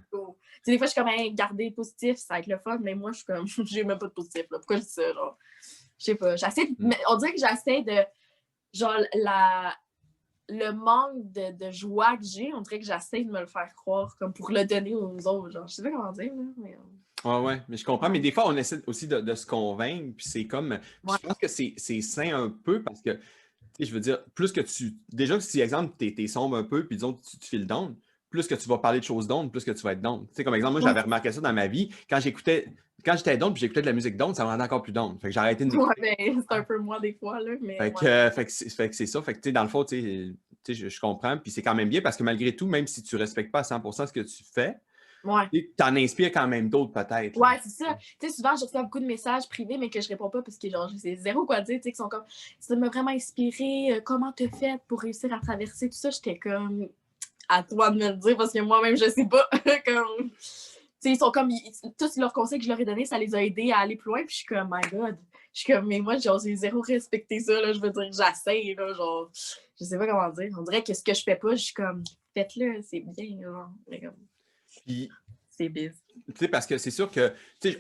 des 0.67 0.79
fois, 0.79 0.87
je 0.87 0.93
suis 0.93 1.01
comme, 1.01 1.09
hey, 1.09 1.33
garder 1.33 1.71
positif, 1.71 2.17
ça 2.19 2.35
va 2.35 2.41
être 2.41 2.47
le 2.47 2.59
fun, 2.59 2.79
mais 2.81 2.95
moi, 2.95 3.13
je 3.13 3.19
suis 3.19 3.27
comme, 3.27 3.47
j'ai 3.67 3.85
même 3.85 3.99
pas 3.99 4.07
de 4.07 4.13
positif, 4.13 4.45
là. 4.51 4.59
Pourquoi 4.59 4.77
je 4.77 4.83
dis 4.83 4.89
ça, 4.89 5.13
genre? 5.13 5.39
Je 5.99 6.05
sais 6.05 6.15
pas, 6.15 6.37
j'essaie, 6.37 6.69
mm. 6.79 6.93
on 7.09 7.17
dirait 7.17 7.35
que 7.35 7.41
j'essaie 7.41 7.83
de, 7.83 8.05
genre, 8.73 8.99
la, 9.15 9.75
le 10.49 10.73
manque 10.73 11.31
de, 11.33 11.71
joie 11.71 12.17
que 12.17 12.25
j'ai, 12.25 12.53
on 12.55 12.61
dirait 12.61 12.79
que 12.79 12.87
j'essaie 12.87 13.25
de 13.25 13.31
me 13.31 13.41
le 13.41 13.47
faire 13.47 13.75
croire, 13.75 14.17
comme 14.17 14.33
pour 14.33 14.51
le 14.51 14.65
donner 14.65 14.95
aux 14.95 15.27
autres. 15.27 15.51
Genre, 15.51 15.67
je 15.67 15.75
sais 15.75 15.83
pas 15.83 15.91
comment 15.91 16.13
dire, 16.13 16.33
mais. 16.57 16.77
Ouais, 17.25 17.41
ouais, 17.41 17.63
mais 17.69 17.77
je 17.77 17.85
comprends. 17.85 18.09
Mais 18.09 18.21
des 18.21 18.31
fois, 18.31 18.45
on 18.47 18.57
essaie 18.57 18.81
aussi 18.87 19.09
de, 19.09 19.35
se 19.35 19.45
convaincre, 19.45 20.15
puis 20.17 20.27
c'est 20.29 20.47
comme. 20.47 20.79
Je 21.09 21.17
pense 21.19 21.39
que 21.39 21.49
c'est 21.49 22.01
sain 22.01 22.45
un 22.45 22.49
peu 22.49 22.83
parce 22.83 23.03
que, 23.03 23.19
je 23.81 23.93
veux 23.93 24.01
dire, 24.01 24.25
plus 24.35 24.53
que 24.53 24.61
tu. 24.61 24.95
Déjà, 25.09 25.39
si, 25.41 25.61
exemple, 25.61 25.95
tu 25.99 26.23
es, 26.23 26.27
sombre 26.29 26.57
un 26.57 26.65
peu, 26.65 26.87
puis 26.87 26.97
disons, 26.97 27.15
tu, 27.15 27.39
tu 27.39 27.49
files 27.49 27.67
down, 27.67 27.97
plus 28.39 28.47
que 28.47 28.55
tu 28.55 28.69
vas 28.69 28.79
parler 28.79 29.01
de 29.01 29.05
choses 29.05 29.27
d'onde, 29.27 29.51
plus 29.51 29.65
que 29.65 29.73
tu 29.73 29.83
vas 29.83 29.93
être 29.93 30.01
down. 30.01 30.25
Tu 30.29 30.35
sais, 30.35 30.45
comme 30.45 30.55
exemple, 30.55 30.75
moi, 30.75 30.81
j'avais 30.81 31.01
remarqué 31.01 31.33
ça 31.33 31.41
dans 31.41 31.53
ma 31.53 31.67
vie. 31.67 31.91
Quand 32.09 32.21
j'écoutais, 32.21 32.69
quand 33.05 33.17
j'étais 33.17 33.37
down 33.37 33.53
puis 33.53 33.61
j'écoutais 33.61 33.81
de 33.81 33.87
la 33.87 33.93
musique 33.93 34.17
d'onde, 34.17 34.37
ça 34.37 34.45
me 34.45 34.49
rendait 34.49 34.63
encore 34.63 34.83
plus 34.83 34.93
down. 34.93 35.19
Fait 35.19 35.29
que 35.29 35.35
j'ai 35.35 35.41
arrêté 35.41 35.65
de 35.65 35.77
Ouais, 35.77 35.95
ben, 36.01 36.41
c'est 36.41 36.57
un 36.57 36.63
peu 36.63 36.79
moi 36.79 37.01
des 37.01 37.15
fois, 37.15 37.41
là. 37.41 37.51
Mais 37.61 37.77
fait, 37.79 37.93
que, 37.93 38.31
fait, 38.31 38.89
que 38.91 38.95
c'est 38.95 39.07
ça. 39.07 39.21
Fait 39.23 39.33
que, 39.33 39.41
tu 39.41 39.49
sais, 39.49 39.53
dans 39.53 39.65
le 39.65 39.69
fond, 39.69 39.85
tu 39.85 40.37
sais, 40.65 40.75
je, 40.75 40.89
je 40.89 41.01
comprends. 41.01 41.37
Puis 41.37 41.51
c'est 41.51 41.63
quand 41.63 41.75
même 41.75 41.89
bien 41.89 42.01
parce 42.01 42.17
que 42.17 42.23
malgré 42.23 42.55
tout, 42.55 42.69
même 42.69 42.87
si 42.87 43.03
tu 43.03 43.17
ne 43.17 43.21
respectes 43.21 43.51
pas 43.51 43.61
à 43.61 43.63
100% 43.63 44.07
ce 44.07 44.13
que 44.13 44.21
tu 44.21 44.45
fais, 44.55 44.77
Ouais. 45.25 45.49
Tu 45.51 45.83
en 45.83 45.97
inspires 45.97 46.31
quand 46.33 46.47
même 46.47 46.69
d'autres, 46.69 46.93
peut-être. 46.93 47.37
Ouais, 47.39 47.59
c'est 47.63 47.85
ça. 47.85 47.99
Tu 48.21 48.29
sais, 48.29 48.35
souvent, 48.35 48.57
je 48.57 48.65
reçois 48.65 48.83
beaucoup 48.83 49.01
de 49.01 49.07
messages 49.07 49.49
privés, 49.49 49.77
mais 49.79 49.91
que 49.91 50.01
je 50.01 50.09
réponds 50.09 50.31
pas 50.31 50.43
parce 50.43 50.59
que, 50.59 50.69
genre, 50.69 50.89
je 50.89 50.97
sais 50.97 51.17
zéro 51.17 51.45
quoi 51.45 51.61
dire, 51.61 51.77
tu 51.77 51.85
sais, 51.85 51.91
qui 51.91 51.97
sont 51.97 52.09
comme, 52.09 52.25
ça 52.61 52.77
m'a 52.77 52.89
vraiment 52.89 53.11
inspiré, 53.11 53.93
euh, 53.93 54.01
comment 54.03 54.33
te 54.33 54.49
fait 54.49 54.81
pour 54.87 55.01
réussir 55.01 55.33
à 55.33 55.41
traverser 55.41 55.89
tout 55.89 55.97
ça? 55.97 56.11
J'étais 56.11 56.39
comme, 56.39 56.89
à 57.49 57.63
toi 57.63 57.91
de 57.91 57.99
me 57.99 58.09
le 58.11 58.17
dire 58.17 58.37
parce 58.37 58.53
que 58.53 58.61
moi-même, 58.61 58.97
je 58.97 59.09
sais 59.09 59.27
pas. 59.27 59.49
comme, 59.87 60.31
ils 61.05 61.17
sont 61.17 61.31
comme, 61.31 61.51
tous 61.99 62.17
leurs 62.17 62.33
conseils 62.33 62.59
que 62.59 62.65
je 62.65 62.69
leur 62.69 62.81
ai 62.81 62.85
donnés, 62.85 63.07
ça 63.07 63.19
les 63.19 63.35
a 63.35 63.43
aidés 63.43 63.73
à 63.73 63.79
aller 63.79 63.97
plus 63.97 64.11
loin. 64.11 64.21
Puis 64.21 64.31
je 64.31 64.37
suis 64.37 64.47
comme, 64.47 64.69
my 64.71 64.89
God. 64.91 65.17
Je 65.55 65.61
suis 65.61 65.73
comme, 65.73 65.87
mais 65.87 66.01
moi, 66.01 66.17
j'ai 66.19 66.57
zéro 66.57 66.81
respecté 66.81 67.41
ça. 67.41 67.61
Là. 67.61 67.73
Je 67.73 67.81
veux 67.81 67.91
dire, 67.91 68.11
j'essaye. 68.13 68.75
Là, 68.75 68.93
genre, 68.93 69.31
je 69.81 69.85
sais 69.85 69.99
pas 69.99 70.07
comment 70.07 70.29
dire. 70.31 70.51
On 70.59 70.63
dirait 70.63 70.83
que 70.83 70.95
ce 70.95 71.03
que 71.03 71.15
je 71.15 71.23
fais 71.23 71.37
pas, 71.37 71.55
je 71.55 71.63
suis 71.63 71.75
comme, 71.75 72.03
faites-le, 72.35 72.83
c'est 72.83 73.01
bien. 73.01 73.43
Genre. 73.43 73.71
Puis, 74.87 75.09
c'est 75.59 75.69
bizarre. 75.69 75.97
Tu 76.27 76.35
sais, 76.37 76.49
parce 76.49 76.67
que 76.67 76.79
c'est 76.79 76.91
sûr 76.91 77.11
que 77.11 77.33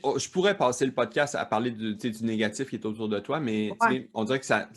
oh, 0.03 0.19
je 0.19 0.29
pourrais 0.29 0.57
passer 0.57 0.85
le 0.85 0.93
podcast 0.93 1.35
à 1.35 1.45
parler 1.45 1.71
du, 1.71 1.95
du 1.95 2.25
négatif 2.25 2.69
qui 2.69 2.77
est 2.77 2.85
autour 2.85 3.09
de 3.09 3.19
toi, 3.21 3.41
mais 3.41 3.71
on 4.15 4.25
dirait 4.25 4.41
que 4.41 4.47
ça, 4.47 4.69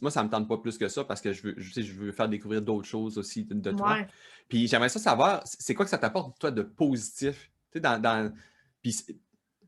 moi, 0.00 0.10
ça 0.10 0.22
ne 0.22 0.26
me 0.26 0.30
tente 0.30 0.48
pas 0.48 0.56
plus 0.56 0.78
que 0.78 0.88
ça 0.88 1.04
parce 1.04 1.20
que 1.20 1.32
je 1.32 1.42
veux, 1.42 1.54
je 1.58 1.92
veux 1.92 2.12
faire 2.12 2.28
découvrir 2.28 2.62
d'autres 2.62 2.88
choses 2.88 3.18
aussi 3.18 3.44
de, 3.44 3.72
toi. 3.72 3.98
Puis 4.48 4.68
j'aimerais 4.68 4.88
ça 4.88 4.98
savoir, 4.98 5.42
c'est 5.44 5.74
quoi 5.74 5.84
que 5.84 5.90
ça 5.90 5.98
t'apporte, 5.98 6.38
toi, 6.38 6.50
de 6.50 6.62
positif? 6.62 7.50
Dans, 7.74 8.00
dans, 8.00 8.32
puis, 8.80 8.96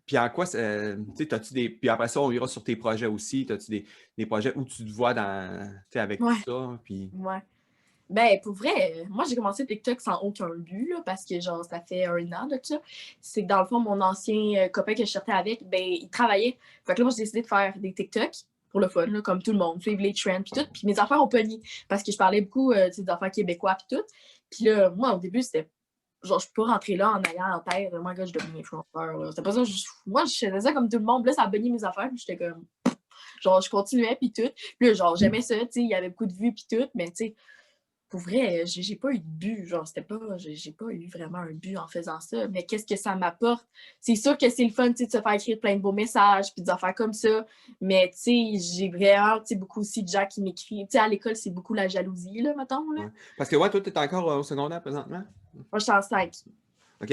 puis 0.07 0.19
en 0.19 0.29
quoi, 0.31 0.47
tu 0.47 0.57
as-tu 0.57 1.55
des. 1.55 1.69
Puis 1.69 1.89
après 1.89 2.09
ça, 2.09 2.21
on 2.21 2.31
ira 2.31 2.49
sur 2.49 2.65
tes 2.65 2.77
projets 2.77 3.07
aussi. 3.07 3.47
As-tu 3.51 3.71
des, 3.71 3.85
des, 4.17 4.27
projets 4.27 4.57
où 4.57 4.65
tu 4.65 4.85
te 4.85 4.91
vois 4.91 5.13
dans, 5.13 5.71
avec 5.95 6.19
tout 6.19 6.43
ça? 6.45 6.79
Puis... 6.83 7.11
Ouais. 7.15 7.43
Ben, 8.09 8.41
pour 8.43 8.55
vrai, 8.55 9.05
moi, 9.11 9.25
j'ai 9.29 9.37
commencé 9.37 9.67
TikTok 9.67 10.01
sans 10.01 10.19
aucun 10.21 10.49
but, 10.57 10.89
là, 10.89 11.03
parce 11.05 11.27
que, 11.27 11.39
genre, 11.41 11.63
ça 11.65 11.81
fait 11.81 12.07
un 12.07 12.33
an 12.33 12.47
de 12.47 12.59
ça. 12.63 12.81
C'est 13.21 13.43
que, 13.43 13.49
dans 13.49 13.61
le 13.61 13.67
fond, 13.67 13.81
mon 13.81 14.01
ancien 14.01 14.57
euh, 14.57 14.69
copain 14.69 14.95
que 14.95 15.05
je 15.05 15.11
sortais 15.11 15.33
avec, 15.33 15.69
ben, 15.69 15.83
il 15.83 16.09
travaillait. 16.09 16.57
Fait 16.87 16.95
que 16.95 17.01
là, 17.01 17.05
moi, 17.05 17.13
j'ai 17.15 17.25
décidé 17.25 17.43
de 17.43 17.47
faire 17.47 17.75
des 17.77 17.93
TikTok 17.93 18.31
pour 18.71 18.81
le 18.81 18.89
fun, 18.89 19.07
là, 19.07 19.21
comme 19.21 19.43
tout 19.43 19.53
le 19.53 19.59
monde, 19.59 19.83
suivre 19.83 20.01
les 20.01 20.15
trends, 20.15 20.43
puis 20.43 20.53
tout. 20.53 20.67
Puis 20.73 20.87
mes 20.87 20.99
affaires 20.99 21.23
ont 21.23 21.29
pogné, 21.29 21.61
parce 21.87 22.03
que 22.03 22.13
je 22.13 22.17
parlais 22.17 22.41
beaucoup, 22.41 22.73
euh, 22.73 22.89
des 22.89 23.11
affaires 23.11 23.31
québécois, 23.31 23.77
puis 23.77 23.99
tout. 23.99 24.05
Puis 24.51 24.65
là, 24.65 24.91
moi, 24.91 25.15
au 25.15 25.19
début, 25.19 25.43
c'était 25.43 25.71
genre, 26.23 26.41
je 26.41 26.49
peux 26.53 26.63
rentrer 26.63 26.97
là 26.97 27.13
en 27.13 27.23
ayant 27.23 27.57
en 27.57 27.61
tête, 27.61 27.93
moi, 27.95 28.15
gars, 28.15 28.25
je 28.25 28.33
devenais 28.33 28.61
influenceur. 28.61 29.29
C'était 29.31 29.43
pas 29.43 29.53
ça. 29.53 29.63
moi, 30.07 30.25
je 30.25 30.47
faisais 30.47 30.61
ça 30.61 30.73
comme 30.73 30.89
tout 30.89 30.99
le 30.99 31.05
monde. 31.05 31.27
Là, 31.27 31.33
ça 31.33 31.43
a 31.43 31.47
bonné 31.47 31.71
mes 31.71 31.85
affaires. 31.85 32.09
Puis 32.09 32.25
j'étais 32.27 32.37
comme. 32.37 32.67
Genre, 33.41 33.61
je 33.61 33.71
continuais, 33.71 34.17
puis 34.17 34.33
tout. 34.33 34.51
Puis 34.79 34.89
là, 34.89 34.95
genre, 34.95 35.17
j'aimais 35.17 35.43
ça, 35.43 35.55
tu 35.61 35.67
sais. 35.71 35.81
Il 35.81 35.89
y 35.89 35.95
avait 35.95 36.09
beaucoup 36.09 36.27
de 36.27 36.33
vues, 36.33 36.53
puis 36.53 36.67
tout. 36.71 36.89
Mais, 36.95 37.07
tu 37.07 37.15
sais, 37.15 37.35
pour 38.09 38.21
vrai, 38.21 38.65
j'ai 38.65 38.97
pas 38.97 39.11
eu 39.13 39.19
de 39.19 39.25
but. 39.25 39.67
Genre, 39.67 39.87
c'était 39.87 40.03
pas. 40.03 40.19
J'ai 40.39 40.73
pas 40.73 40.87
eu 40.87 41.07
vraiment 41.09 41.39
un 41.39 41.53
but 41.53 41.77
en 41.77 41.87
faisant 41.87 42.21
ça. 42.21 42.49
Mais 42.49 42.65
qu'est-ce 42.65 42.87
que 42.87 42.97
ça 42.97 43.15
m'apporte? 43.15 43.67
C'est 44.01 44.17
sûr 44.17 44.39
que 44.39 44.49
c'est 44.49 44.65
le 44.65 44.71
fun, 44.71 44.91
tu 44.91 44.99
sais, 44.99 45.07
de 45.07 45.13
se 45.13 45.21
faire 45.21 45.33
écrire 45.33 45.61
plein 45.61 45.77
de 45.77 45.81
beaux 45.81 45.93
messages, 45.93 46.53
puis 46.55 46.63
des 46.63 46.71
affaires 46.71 46.95
comme 46.95 47.13
ça. 47.13 47.47
Mais, 47.81 48.11
tu 48.13 48.19
sais, 48.19 48.77
j'ai 48.77 48.89
vraiment, 48.89 49.41
tu 49.41 49.49
sais, 49.49 49.57
beaucoup 49.57 49.81
aussi 49.81 50.03
de 50.03 50.09
gens 50.09 50.27
qui 50.27 50.41
m'écrivent. 50.41 50.87
Tu 50.87 50.93
sais, 50.93 50.99
à 50.99 51.09
l'école, 51.09 51.37
c'est 51.37 51.51
beaucoup 51.51 51.75
la 51.75 51.89
jalousie, 51.89 52.41
là, 52.41 52.55
mettons. 52.57 52.91
Là. 52.93 53.11
Parce 53.37 53.51
que, 53.51 53.57
ouais, 53.57 53.69
toi, 53.69 53.81
tu 53.81 53.91
es 53.91 53.99
encore 53.99 54.27
au 54.27 54.43
secondaire 54.43 54.81
présentement? 54.81 55.25
Moi, 55.55 55.79
je 55.79 55.81
suis 55.81 55.93
en 55.93 56.03
5. 56.03 56.33
OK. 57.03 57.09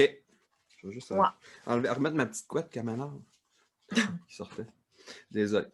Je 0.78 0.86
vais 0.86 0.92
juste 0.92 1.12
euh, 1.12 1.22
remettre 1.66 2.16
ma 2.16 2.26
petite 2.26 2.46
couette 2.46 2.70
caméra 2.70 3.12
qui 3.92 4.34
sortait. 4.34 4.66
Désolé. 5.30 5.66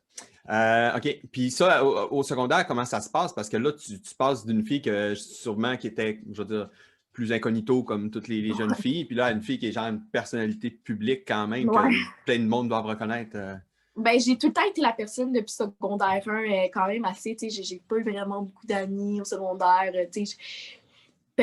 Euh, 0.50 0.96
OK. 0.96 1.20
Puis 1.30 1.50
ça, 1.50 1.84
au, 1.84 2.22
secondaire, 2.22 2.66
comment 2.66 2.84
ça 2.84 3.00
se 3.00 3.10
passe? 3.10 3.32
Parce 3.32 3.48
que 3.48 3.56
là, 3.56 3.72
tu, 3.72 3.98
passes 4.18 4.44
d'une 4.44 4.64
fille 4.64 4.82
que 4.82 5.14
sûrement 5.14 5.76
qui 5.76 5.86
était, 5.86 6.20
je 6.30 6.42
veux 6.42 6.48
dire, 6.48 6.68
plus 7.12 7.32
incognito 7.32 7.82
comme 7.82 8.10
toutes 8.10 8.28
les, 8.28 8.52
jeunes 8.54 8.74
filles, 8.74 9.04
puis 9.04 9.14
là, 9.14 9.30
une 9.30 9.42
fille 9.42 9.58
qui 9.58 9.68
est 9.68 9.72
genre 9.72 9.86
une 9.86 10.00
personnalité 10.00 10.70
publique 10.70 11.24
quand 11.26 11.46
même, 11.46 11.68
que 11.68 12.24
plein 12.24 12.38
de 12.38 12.46
monde 12.46 12.68
doivent 12.68 12.86
reconnaître. 12.86 13.36
Euh. 13.36 13.54
Ben, 13.94 14.18
j'ai 14.18 14.38
tout 14.38 14.46
le 14.46 14.54
temps 14.54 14.66
été 14.66 14.80
la 14.80 14.94
personne 14.94 15.32
depuis 15.32 15.52
secondaire 15.52 16.22
1, 16.26 16.30
euh, 16.30 16.68
quand 16.72 16.86
même 16.86 17.04
assez, 17.04 17.36
tu 17.36 17.50
sais, 17.50 17.62
j'ai 17.62 17.82
pas 17.86 17.96
eu 17.96 18.02
vraiment 18.02 18.42
beaucoup 18.42 18.66
d'amis 18.66 19.20
au 19.20 19.24
secondaire, 19.24 19.92
tu 20.10 20.24
sais, 20.24 20.36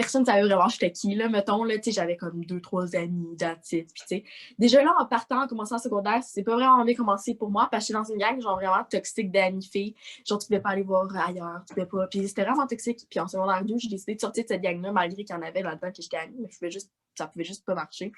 personne 0.02 0.22
ne 0.22 0.26
savait 0.28 0.44
vraiment 0.44 0.70
j'étais 0.70 0.92
qui, 0.92 1.14
là, 1.16 1.28
mettons, 1.28 1.64
là, 1.64 1.76
j'avais 1.86 2.16
comme 2.16 2.46
deux, 2.46 2.62
trois 2.62 2.96
amis, 2.96 3.36
d'attitude, 3.36 3.88
puis 3.94 4.04
tu 4.08 4.08
sais, 4.08 4.24
déjà 4.58 4.82
là, 4.84 4.94
en 4.98 5.06
partant, 5.06 5.44
en 5.44 5.48
commençant 5.48 5.76
en 5.76 5.80
secondaire, 5.80 6.24
c'est 6.24 6.44
pas 6.44 6.56
vraiment 6.56 6.86
bien 6.86 6.96
commencé 6.96 7.36
pour 7.36 7.50
moi, 7.50 7.68
parce 7.70 7.84
que 7.84 7.88
j'étais 7.88 8.00
dans 8.00 8.14
une 8.14 8.20
gang, 8.20 8.42
genre, 8.42 8.56
vraiment 8.56 8.84
toxique 8.90 9.30
d'amis 9.32 9.68
filles, 9.70 9.96
genre, 10.26 10.40
tu 10.40 10.48
pouvais 10.48 10.62
pas 10.62 10.70
aller 10.70 10.84
voir 10.84 11.08
ailleurs, 11.28 11.64
tu 11.68 11.74
pouvais 11.74 11.86
pas, 11.86 12.08
puis 12.08 12.28
c'était 12.28 12.44
vraiment 12.44 12.66
toxique, 12.66 13.08
puis 13.10 13.20
en 13.20 13.28
secondaire 13.28 13.64
2, 13.66 13.76
j'ai 13.78 13.90
décidé 13.90 14.16
de 14.16 14.22
sortir 14.22 14.44
de 14.44 14.48
cette 14.48 14.62
gang-là, 14.62 14.92
malgré 14.92 15.24
qu'il 15.24 15.36
y 15.36 15.38
en 15.38 15.42
avait 15.42 15.62
là-dedans 15.62 15.92
que 15.92 16.02
j'étais 16.02 16.18
amie, 16.18 16.38
mais 16.40 16.50
je 16.50 16.58
pouvais 16.58 16.72
juste 16.72 16.90
ça 17.20 17.28
pouvait 17.28 17.46
juste 17.46 17.66
pas 17.66 17.76
marcher. 17.76 18.12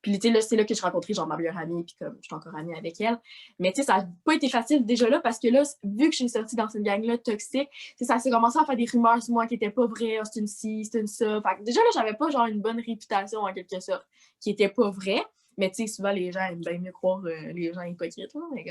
Puis, 0.00 0.18
tu 0.18 0.32
c'est 0.40 0.56
là 0.56 0.64
que 0.64 0.74
je 0.74 0.82
rencontrais, 0.82 1.14
genre, 1.14 1.26
ma 1.26 1.36
meilleure 1.36 1.58
amie, 1.58 1.84
puis 1.84 1.94
comme, 1.98 2.16
je 2.20 2.26
suis 2.26 2.34
encore 2.34 2.54
amie 2.56 2.74
avec 2.74 3.00
elle. 3.00 3.18
Mais, 3.58 3.72
tu 3.72 3.80
sais, 3.80 3.86
ça 3.86 3.98
n'a 3.98 4.08
pas 4.24 4.34
été 4.34 4.48
facile 4.48 4.84
déjà 4.84 5.08
là, 5.08 5.20
parce 5.20 5.38
que 5.38 5.48
là, 5.48 5.62
vu 5.84 6.10
que 6.10 6.16
j'ai 6.16 6.28
sorti 6.28 6.56
dans 6.56 6.68
cette 6.68 6.82
gang-là 6.82 7.18
toxique, 7.18 7.68
ça 8.00 8.18
s'est 8.18 8.30
commencé 8.30 8.58
à 8.58 8.64
faire 8.64 8.76
des 8.76 8.86
rumeurs 8.86 9.22
sur 9.22 9.34
moi 9.34 9.46
qui 9.46 9.54
n'étaient 9.54 9.70
pas 9.70 9.86
vraies, 9.86 10.18
oh, 10.20 10.24
c'est 10.30 10.40
une 10.40 10.46
ci, 10.46 10.84
c'est 10.84 11.00
une 11.00 11.06
ça. 11.06 11.40
Fait 11.42 11.62
déjà 11.62 11.80
là, 11.80 11.88
j'avais 11.94 12.14
pas, 12.14 12.30
genre, 12.30 12.46
une 12.46 12.60
bonne 12.60 12.80
réputation, 12.80 13.40
en 13.40 13.52
quelque 13.52 13.80
sorte, 13.80 14.06
qui 14.40 14.50
était 14.50 14.68
pas 14.68 14.90
vraie. 14.90 15.22
Mais, 15.58 15.70
tu 15.70 15.82
sais, 15.82 15.86
souvent, 15.86 16.12
les 16.12 16.32
gens 16.32 16.40
aiment 16.40 16.60
bien 16.60 16.78
mieux 16.78 16.92
croire 16.92 17.22
euh, 17.24 17.52
les 17.52 17.72
gens 17.72 17.82
hypocrites, 17.82 18.34
mais 18.54 18.64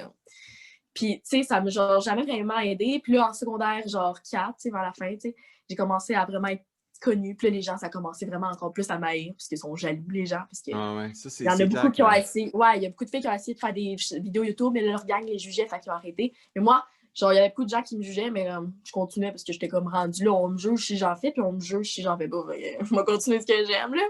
Puis, 0.93 1.21
tu 1.21 1.21
sais, 1.23 1.43
ça 1.43 1.61
m'a 1.61 1.69
genre 1.69 2.01
jamais 2.01 2.23
vraiment 2.23 2.59
aidé. 2.59 2.99
Puis 3.03 3.13
là, 3.13 3.29
en 3.29 3.33
secondaire, 3.33 3.87
genre 3.87 4.19
4, 4.21 4.47
tu 4.47 4.53
sais, 4.57 4.69
vers 4.71 4.81
la 4.81 4.93
fin, 4.93 5.13
tu 5.13 5.21
sais, 5.21 5.35
j'ai 5.69 5.75
commencé 5.75 6.13
à 6.13 6.25
vraiment 6.25 6.49
être 6.49 6.65
connu. 7.01 7.35
Puis 7.35 7.47
là, 7.47 7.53
les 7.53 7.61
gens, 7.61 7.77
ça 7.77 7.87
a 7.87 7.89
commencé 7.89 8.25
vraiment 8.25 8.47
encore 8.47 8.71
plus 8.71 8.89
à 8.89 8.97
m'haïr 8.97 9.33
parce 9.33 9.47
qu'ils 9.47 9.57
sont 9.57 9.75
jaloux, 9.75 10.09
les 10.09 10.25
gens. 10.25 10.43
Parce 10.49 10.61
que 10.61 10.71
ah 10.73 10.95
ouais, 10.95 11.13
ça, 11.13 11.29
il 11.39 11.45
y 11.45 11.49
en 11.49 11.59
a 11.59 11.65
beaucoup 11.65 11.91
qui 11.91 12.03
ont 12.03 12.11
essayé. 12.11 12.51
Ouais, 12.53 12.77
il 12.77 12.83
y 12.83 12.85
a 12.85 12.89
beaucoup 12.89 13.05
de 13.05 13.09
filles 13.09 13.21
qui 13.21 13.27
ont 13.27 13.33
essayé 13.33 13.55
de 13.55 13.59
faire 13.59 13.73
des 13.73 13.95
vidéos 14.21 14.43
YouTube, 14.43 14.71
mais 14.73 14.81
leur 14.81 15.05
gang 15.05 15.25
les 15.25 15.39
jugeait, 15.39 15.67
fait 15.67 15.79
qu'ils 15.79 15.91
ont 15.91 15.95
arrêté. 15.95 16.33
Mais 16.55 16.61
moi, 16.61 16.85
Genre, 17.13 17.33
il 17.33 17.35
y 17.35 17.39
avait 17.39 17.49
beaucoup 17.49 17.65
de 17.65 17.69
gens 17.69 17.81
qui 17.81 17.97
me 17.97 18.03
jugeaient, 18.03 18.31
mais 18.31 18.49
euh, 18.49 18.61
je 18.85 18.91
continuais 18.91 19.31
parce 19.31 19.43
que 19.43 19.51
j'étais 19.51 19.67
comme 19.67 19.87
rendu 19.87 20.23
là, 20.23 20.31
on 20.31 20.47
me 20.47 20.57
juge 20.57 20.87
si 20.87 20.97
j'en 20.97 21.15
fais, 21.15 21.31
puis 21.31 21.41
on 21.41 21.51
me 21.51 21.59
juge 21.59 21.91
si 21.91 22.01
j'en 22.01 22.17
fais 22.17 22.29
pas. 22.29 22.45
je 22.49 22.95
vais 22.95 23.03
continuer 23.03 23.41
ce 23.41 23.45
que 23.45 23.65
j'aime, 23.65 23.93
là. 23.93 24.03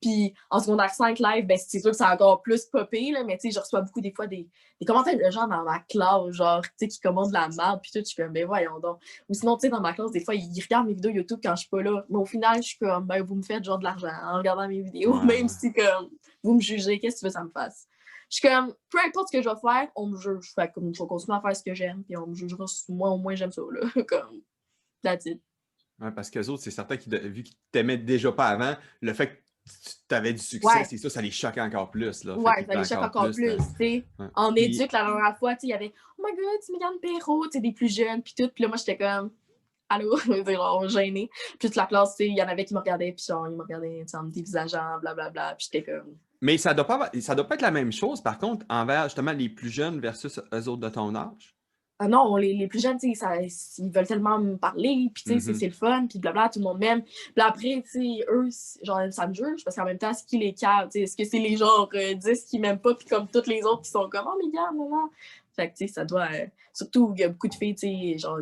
Puis 0.00 0.32
en 0.48 0.58
secondaire 0.58 0.90
5 0.90 1.18
live, 1.18 1.46
ben, 1.46 1.58
c'est 1.58 1.80
sûr 1.80 1.90
que 1.90 1.96
c'est 1.96 2.04
encore 2.04 2.40
plus 2.40 2.64
popé, 2.64 3.10
là, 3.10 3.22
mais 3.24 3.36
tu 3.36 3.48
sais, 3.48 3.54
je 3.54 3.60
reçois 3.60 3.82
beaucoup 3.82 4.00
des 4.00 4.12
fois 4.12 4.26
des, 4.26 4.48
des, 4.80 4.86
commentaires 4.86 5.18
de 5.18 5.30
gens 5.30 5.46
dans 5.46 5.62
ma 5.62 5.80
classe, 5.80 6.30
genre, 6.30 6.62
tu 6.62 6.70
sais, 6.78 6.88
qui 6.88 7.00
commandent 7.00 7.28
de 7.28 7.34
la 7.34 7.48
merde, 7.48 7.80
puis 7.82 7.90
tout, 7.92 7.98
je 7.98 8.04
suis 8.04 8.16
comme, 8.16 8.32
ben 8.32 8.46
voyons 8.46 8.78
donc. 8.80 8.98
Ou 9.28 9.34
sinon, 9.34 9.56
tu 9.56 9.62
sais, 9.62 9.68
dans 9.68 9.80
ma 9.82 9.92
classe, 9.92 10.12
des 10.12 10.24
fois, 10.24 10.34
ils 10.34 10.62
regardent 10.62 10.86
mes 10.86 10.94
vidéos 10.94 11.12
YouTube 11.12 11.40
quand 11.42 11.54
je 11.54 11.60
suis 11.60 11.68
pas 11.68 11.82
là. 11.82 12.04
Mais 12.08 12.16
au 12.16 12.24
final, 12.24 12.56
je 12.62 12.68
suis 12.68 12.78
comme, 12.78 13.04
ben, 13.04 13.22
vous 13.22 13.34
me 13.34 13.42
faites 13.42 13.62
genre 13.62 13.78
de 13.78 13.84
l'argent 13.84 14.08
en 14.24 14.38
regardant 14.38 14.66
mes 14.66 14.80
vidéos, 14.80 15.20
même 15.24 15.48
si, 15.48 15.70
comme, 15.72 16.08
vous 16.42 16.54
me 16.54 16.60
jugez, 16.60 16.98
qu'est-ce 16.98 17.16
que 17.16 17.20
tu 17.20 17.24
veux 17.26 17.30
que 17.30 17.34
ça 17.34 17.44
me 17.44 17.50
fasse? 17.50 17.88
Je 18.30 18.36
suis 18.36 18.48
comme, 18.48 18.74
peu 18.90 18.98
importe 19.06 19.28
ce 19.28 19.38
que 19.38 19.42
je 19.42 19.48
vais 19.48 19.60
faire, 19.60 19.88
on 19.96 20.08
me 20.08 20.18
juge. 20.18 20.52
Fait 20.54 20.70
comme, 20.72 20.94
je 20.94 21.02
vais 21.02 21.08
continuer 21.08 21.38
à 21.38 21.40
faire 21.40 21.56
ce 21.56 21.62
que 21.62 21.74
j'aime, 21.74 22.04
puis 22.04 22.16
on 22.16 22.26
me 22.26 22.34
jugera. 22.34 22.66
Moi, 22.88 23.10
au 23.10 23.18
moins, 23.18 23.34
j'aime 23.34 23.52
ça, 23.52 23.62
là. 23.70 24.02
comme, 24.08 24.42
that's 25.02 25.26
it. 25.26 25.40
Ouais, 25.98 26.12
parce 26.12 26.30
qu'eux 26.30 26.46
autres, 26.48 26.62
c'est 26.62 26.70
certain 26.70 26.96
qu'ils, 26.96 27.16
vu 27.18 27.42
qu'ils 27.42 27.56
t'aimaient 27.72 27.96
déjà 27.96 28.30
pas 28.30 28.48
avant, 28.48 28.76
le 29.00 29.12
fait 29.12 29.28
que 29.28 29.36
tu 30.08 30.14
avais 30.14 30.32
du 30.32 30.42
succès, 30.42 30.84
c'est 30.84 30.96
ça, 30.96 31.10
ça 31.10 31.20
les 31.20 31.30
choquait 31.30 31.60
encore 31.60 31.90
plus. 31.90 32.24
Là. 32.24 32.38
Ouais, 32.38 32.64
ça 32.66 32.74
les 32.74 32.84
choque 32.84 33.02
encore 33.02 33.30
plus. 33.30 33.56
tu 33.56 33.76
sais. 33.76 34.04
En 34.34 34.54
éduque, 34.54 34.92
la 34.92 35.04
dernière 35.04 35.38
fois, 35.38 35.54
il 35.62 35.68
y 35.68 35.72
avait 35.72 35.92
Oh 36.18 36.22
my 36.24 36.34
god, 36.34 36.60
tu 36.64 36.72
Mégane 36.72 36.98
Perrault, 37.00 37.46
tu 37.46 37.52
sais, 37.52 37.60
des 37.60 37.72
plus 37.72 37.94
jeunes, 37.94 38.22
puis 38.22 38.34
tout. 38.36 38.48
Puis 38.54 38.62
là, 38.62 38.68
moi, 38.68 38.76
j'étais 38.76 38.96
comme 38.96 39.30
Allô, 39.88 40.16
genre 40.46 40.88
gênée. 40.88 41.30
Puis 41.58 41.68
toute 41.68 41.76
la 41.76 41.86
classe, 41.86 42.16
il 42.20 42.36
y 42.36 42.42
en 42.42 42.48
avait 42.48 42.64
qui 42.64 42.74
me 42.74 42.80
regardaient, 42.80 43.12
puis 43.12 43.24
genre, 43.26 43.48
ils 43.48 43.56
me 43.56 43.62
regardaient 43.62 44.04
en 44.14 44.24
me 44.24 44.30
dévisageant, 44.30 44.98
blablabla. 45.00 45.54
Puis 45.56 45.68
j'étais 45.70 45.90
comme 45.90 46.16
mais 46.40 46.58
ça 46.58 46.70
ne 46.70 46.76
doit, 46.76 46.86
pas, 46.86 47.10
ça 47.20 47.34
doit 47.34 47.46
pas 47.46 47.54
être 47.54 47.62
la 47.62 47.70
même 47.70 47.92
chose, 47.92 48.20
par 48.20 48.38
contre, 48.38 48.64
envers 48.68 49.04
justement 49.04 49.32
les 49.32 49.48
plus 49.48 49.70
jeunes 49.70 50.00
versus 50.00 50.40
eux 50.52 50.68
autres 50.68 50.80
de 50.80 50.88
ton 50.88 51.14
âge? 51.14 51.54
Ah 52.00 52.06
non, 52.06 52.36
les, 52.36 52.54
les 52.54 52.68
plus 52.68 52.80
jeunes, 52.80 52.98
ça, 53.00 53.42
ils 53.42 53.90
veulent 53.90 54.06
tellement 54.06 54.38
me 54.38 54.56
parler, 54.56 55.10
puis 55.12 55.24
mm-hmm. 55.26 55.54
c'est 55.58 55.66
le 55.66 55.72
fun, 55.72 56.06
puis 56.06 56.20
blabla, 56.20 56.48
tout 56.48 56.60
le 56.60 56.64
monde 56.64 56.78
m'aime. 56.78 57.02
Puis 57.02 57.34
après, 57.36 57.82
eux, 58.28 58.48
genre, 58.84 59.00
ça 59.10 59.26
me 59.26 59.34
juge, 59.34 59.64
parce 59.64 59.74
qu'en 59.76 59.84
même 59.84 59.98
temps, 59.98 60.14
ce 60.14 60.22
qui 60.22 60.38
les 60.38 60.54
calme, 60.54 60.88
est-ce 60.94 61.16
que 61.16 61.24
c'est 61.24 61.40
les 61.40 61.56
genre 61.56 61.90
10 61.90 62.26
euh, 62.26 62.34
qui 62.48 62.60
m'aiment 62.60 62.78
pas, 62.78 62.94
puis 62.94 63.08
comme 63.08 63.26
toutes 63.26 63.48
les 63.48 63.64
autres 63.64 63.82
qui 63.82 63.90
sont 63.90 64.08
comme, 64.08 64.26
oh, 64.28 64.38
mais 64.40 64.48
gars, 64.52 64.70
non, 64.72 64.88
non. 64.88 65.10
Fait 65.56 65.70
que, 65.70 65.76
tu 65.76 65.88
sais, 65.88 65.92
ça 65.92 66.04
doit. 66.04 66.28
Euh, 66.32 66.46
surtout, 66.72 67.12
il 67.16 67.20
y 67.20 67.24
a 67.24 67.30
beaucoup 67.30 67.48
de 67.48 67.54
filles, 67.54 67.74
tu 67.74 67.88
sais, 67.88 68.18
genre, 68.18 68.38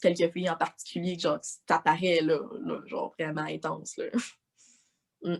quelques 0.00 0.32
filles 0.32 0.50
en 0.50 0.56
particulier 0.56 1.18
genre 1.18 1.40
t'apparaît 1.66 2.20
là, 2.20 2.38
là, 2.60 2.80
genre 2.86 3.14
vraiment 3.18 3.42
intense 3.42 3.96
là. 3.96 4.06
Mm. 5.22 5.36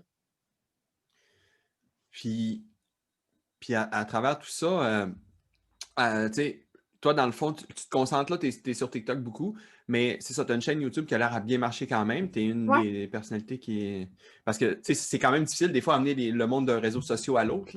Puis, 2.14 2.62
puis 3.58 3.74
à, 3.74 4.04
travers 4.04 4.38
tout 4.38 4.48
ça, 4.48 4.66
euh, 4.66 5.06
euh, 5.98 6.28
tu 6.28 6.34
sais, 6.34 6.66
toi, 7.00 7.12
dans 7.12 7.26
le 7.26 7.32
fond, 7.32 7.52
tu, 7.52 7.66
te 7.66 7.90
concentres 7.90 8.30
là, 8.30 8.38
tu 8.38 8.46
es, 8.46 8.74
sur 8.74 8.88
TikTok 8.88 9.18
beaucoup, 9.18 9.56
mais 9.88 10.16
c'est 10.20 10.32
ça, 10.32 10.44
tu 10.44 10.52
as 10.52 10.54
une 10.54 10.60
chaîne 10.60 10.80
YouTube 10.80 11.06
qui 11.06 11.14
a 11.16 11.18
l'air 11.18 11.34
à 11.34 11.40
bien 11.40 11.58
marcher 11.58 11.88
quand 11.88 12.04
même. 12.04 12.30
Tu 12.30 12.38
es 12.38 12.44
une 12.44 12.70
des 12.82 13.08
personnalités 13.08 13.58
qui 13.58 13.84
est. 13.84 14.08
Parce 14.44 14.58
que 14.58 14.78
c'est 14.82 15.18
quand 15.18 15.32
même 15.32 15.44
difficile 15.44 15.72
des 15.72 15.80
fois 15.80 15.96
amener 15.96 16.14
le 16.14 16.46
monde 16.46 16.66
d'un 16.66 16.78
réseau 16.78 17.02
social 17.02 17.36
à 17.36 17.44
l'autre. 17.44 17.76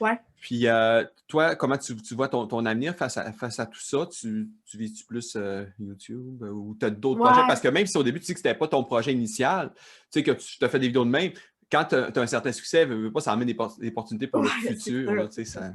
Ouais. 0.00 0.18
Puis 0.40 0.68
euh, 0.68 1.04
toi, 1.26 1.56
comment 1.56 1.76
tu, 1.76 1.94
vois 2.12 2.28
ton, 2.28 2.66
avenir 2.66 2.94
face 2.94 3.16
à, 3.16 3.32
face 3.32 3.58
à 3.58 3.66
tout 3.66 3.80
ça? 3.80 4.06
Tu, 4.06 4.48
tu 4.64 4.78
vises-tu 4.78 5.04
plus 5.04 5.36
YouTube 5.80 6.42
ou 6.42 6.76
tu 6.78 6.86
as 6.86 6.90
d'autres 6.90 7.20
projets? 7.20 7.46
Parce 7.48 7.60
que 7.60 7.68
même 7.68 7.86
si 7.86 7.98
au 7.98 8.04
début 8.04 8.20
tu 8.20 8.26
sais 8.26 8.34
que 8.34 8.38
c'était 8.38 8.54
pas 8.54 8.68
ton 8.68 8.84
projet 8.84 9.12
initial, 9.12 9.72
tu 9.74 9.82
sais 10.10 10.22
que 10.22 10.30
tu 10.30 10.58
te 10.58 10.68
fais 10.68 10.78
des 10.78 10.86
vidéos 10.86 11.04
de 11.04 11.10
même, 11.10 11.32
quand 11.70 11.84
tu 11.84 11.94
as, 11.94 12.10
un 12.16 12.26
certain 12.26 12.52
succès, 12.52 12.86
pas, 13.12 13.20
ça 13.20 13.32
amène 13.32 13.48
des, 13.48 13.88
opportunités 13.88 14.26
pour 14.26 14.42
le 14.42 14.48
futur. 14.48 15.28
ça... 15.30 15.72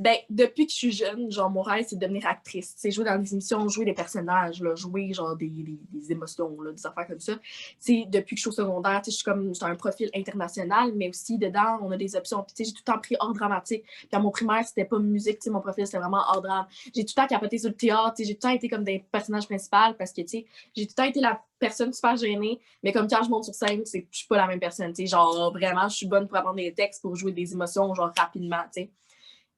Ben, 0.00 0.16
depuis 0.30 0.64
que 0.64 0.72
je 0.72 0.76
suis 0.78 0.92
jeune, 0.92 1.30
genre, 1.30 1.50
mon 1.50 1.60
rêve, 1.60 1.84
c'est 1.86 1.96
de 1.96 2.00
devenir 2.00 2.26
actrice. 2.26 2.72
C'est 2.74 2.90
jouer 2.90 3.04
dans 3.04 3.18
des 3.18 3.34
émissions, 3.34 3.68
jouer 3.68 3.84
des 3.84 3.92
personnages, 3.92 4.62
là, 4.62 4.74
jouer, 4.74 5.12
genre, 5.12 5.36
des, 5.36 5.50
des, 5.50 6.10
émotions, 6.10 6.58
là, 6.62 6.72
des 6.72 6.86
affaires 6.86 7.06
comme 7.06 7.20
ça. 7.20 7.34
C'est 7.78 8.06
depuis 8.08 8.34
que 8.34 8.38
je 8.38 8.40
suis 8.40 8.48
au 8.48 8.64
secondaire, 8.64 9.02
je 9.04 9.10
suis 9.10 9.22
comme, 9.22 9.54
j'ai 9.54 9.66
un 9.66 9.74
profil 9.74 10.08
international, 10.14 10.92
mais 10.96 11.10
aussi, 11.10 11.36
dedans, 11.36 11.78
on 11.82 11.90
a 11.90 11.98
des 11.98 12.16
options. 12.16 12.42
Puis, 12.42 12.64
j'ai 12.64 12.72
tout 12.72 12.80
le 12.86 12.92
temps 12.94 12.98
pris 12.98 13.14
hors 13.20 13.34
dramatique. 13.34 13.84
À 14.10 14.18
mon 14.18 14.30
primaire, 14.30 14.64
c'était 14.66 14.86
pas 14.86 14.98
musique, 14.98 15.46
mon 15.48 15.60
profil, 15.60 15.86
c'était 15.86 15.98
vraiment 15.98 16.24
hors 16.28 16.40
drame. 16.40 16.66
J'ai 16.94 17.04
tout 17.04 17.12
le 17.14 17.22
temps 17.22 17.26
capoté 17.26 17.58
sur 17.58 17.68
le 17.68 17.76
théâtre, 17.76 18.14
j'ai 18.16 18.24
tout 18.24 18.30
le 18.30 18.38
temps 18.38 18.54
été 18.54 18.70
comme 18.70 18.84
des 18.84 19.04
personnages 19.12 19.44
principaux 19.44 19.94
parce 19.98 20.14
que, 20.14 20.22
j'ai 20.26 20.46
tout 20.46 20.48
le 20.76 20.94
temps 20.94 21.04
été 21.04 21.20
la 21.20 21.42
personne 21.58 21.92
super 21.92 22.16
gênée, 22.16 22.58
mais 22.82 22.90
comme 22.94 23.06
quand 23.06 23.22
je 23.22 23.28
monte 23.28 23.44
sur 23.44 23.54
scène, 23.54 23.82
je 23.84 24.00
suis 24.10 24.26
pas 24.26 24.38
la 24.38 24.46
même 24.46 24.60
personne, 24.60 24.94
genre, 24.96 25.52
vraiment, 25.52 25.90
je 25.90 25.96
suis 25.96 26.06
bonne 26.06 26.26
pour 26.26 26.38
apprendre 26.38 26.56
des 26.56 26.72
textes, 26.72 27.02
pour 27.02 27.14
jouer 27.16 27.32
des 27.32 27.52
émotions, 27.52 27.92
genre, 27.94 28.10
rapidement, 28.16 28.62
tu 28.72 28.84
sais 28.84 28.90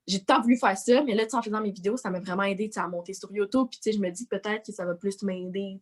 j'ai 0.06 0.25
tant 0.25 0.40
voulu 0.40 0.56
faire 0.56 0.76
ça, 0.76 1.02
mais 1.04 1.14
là, 1.14 1.25
en 1.32 1.42
faisant 1.42 1.61
mes 1.61 1.71
vidéos, 1.71 1.97
ça 1.97 2.11
m'a 2.11 2.18
vraiment 2.18 2.42
aidé 2.42 2.71
à 2.76 2.88
monter 2.88 3.14
sur 3.14 3.32
YouTube. 3.32 3.68
Puis, 3.71 3.92
je 3.92 3.99
me 3.99 4.11
dis 4.11 4.26
peut-être 4.26 4.66
que 4.66 4.73
ça 4.73 4.85
va 4.85 4.94
plus 4.94 5.23
m'aider 5.23 5.78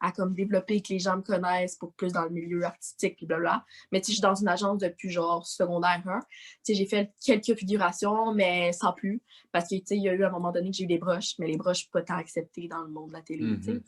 à 0.00 0.12
comme 0.12 0.34
développer, 0.34 0.80
que 0.80 0.92
les 0.92 0.98
gens 0.98 1.16
me 1.16 1.22
connaissent 1.22 1.76
pour 1.76 1.92
plus 1.92 2.12
dans 2.12 2.24
le 2.24 2.30
milieu 2.30 2.64
artistique, 2.64 3.16
puis 3.16 3.26
blablabla. 3.26 3.64
Mais 3.92 4.00
je 4.04 4.12
suis 4.12 4.20
dans 4.20 4.34
une 4.34 4.48
agence 4.48 4.78
depuis 4.78 5.10
genre 5.10 5.46
secondaire 5.46 6.02
1. 6.06 6.20
J'ai 6.68 6.86
fait 6.86 7.12
quelques 7.24 7.54
figurations, 7.54 8.32
mais 8.32 8.72
sans 8.72 8.92
plus. 8.92 9.20
Parce 9.52 9.68
qu'il 9.68 9.82
y 9.90 10.08
a 10.08 10.14
eu 10.14 10.24
un 10.24 10.30
moment 10.30 10.52
donné 10.52 10.70
que 10.70 10.76
j'ai 10.76 10.84
eu 10.84 10.88
des 10.88 10.98
broches, 10.98 11.34
mais 11.38 11.46
les 11.46 11.56
broches 11.56 11.90
pas 11.90 12.02
tant 12.02 12.16
acceptées 12.16 12.68
dans 12.68 12.82
le 12.82 12.88
monde 12.88 13.08
de 13.08 13.14
la 13.14 13.22
télé. 13.22 13.44
Mm-hmm. 13.44 13.82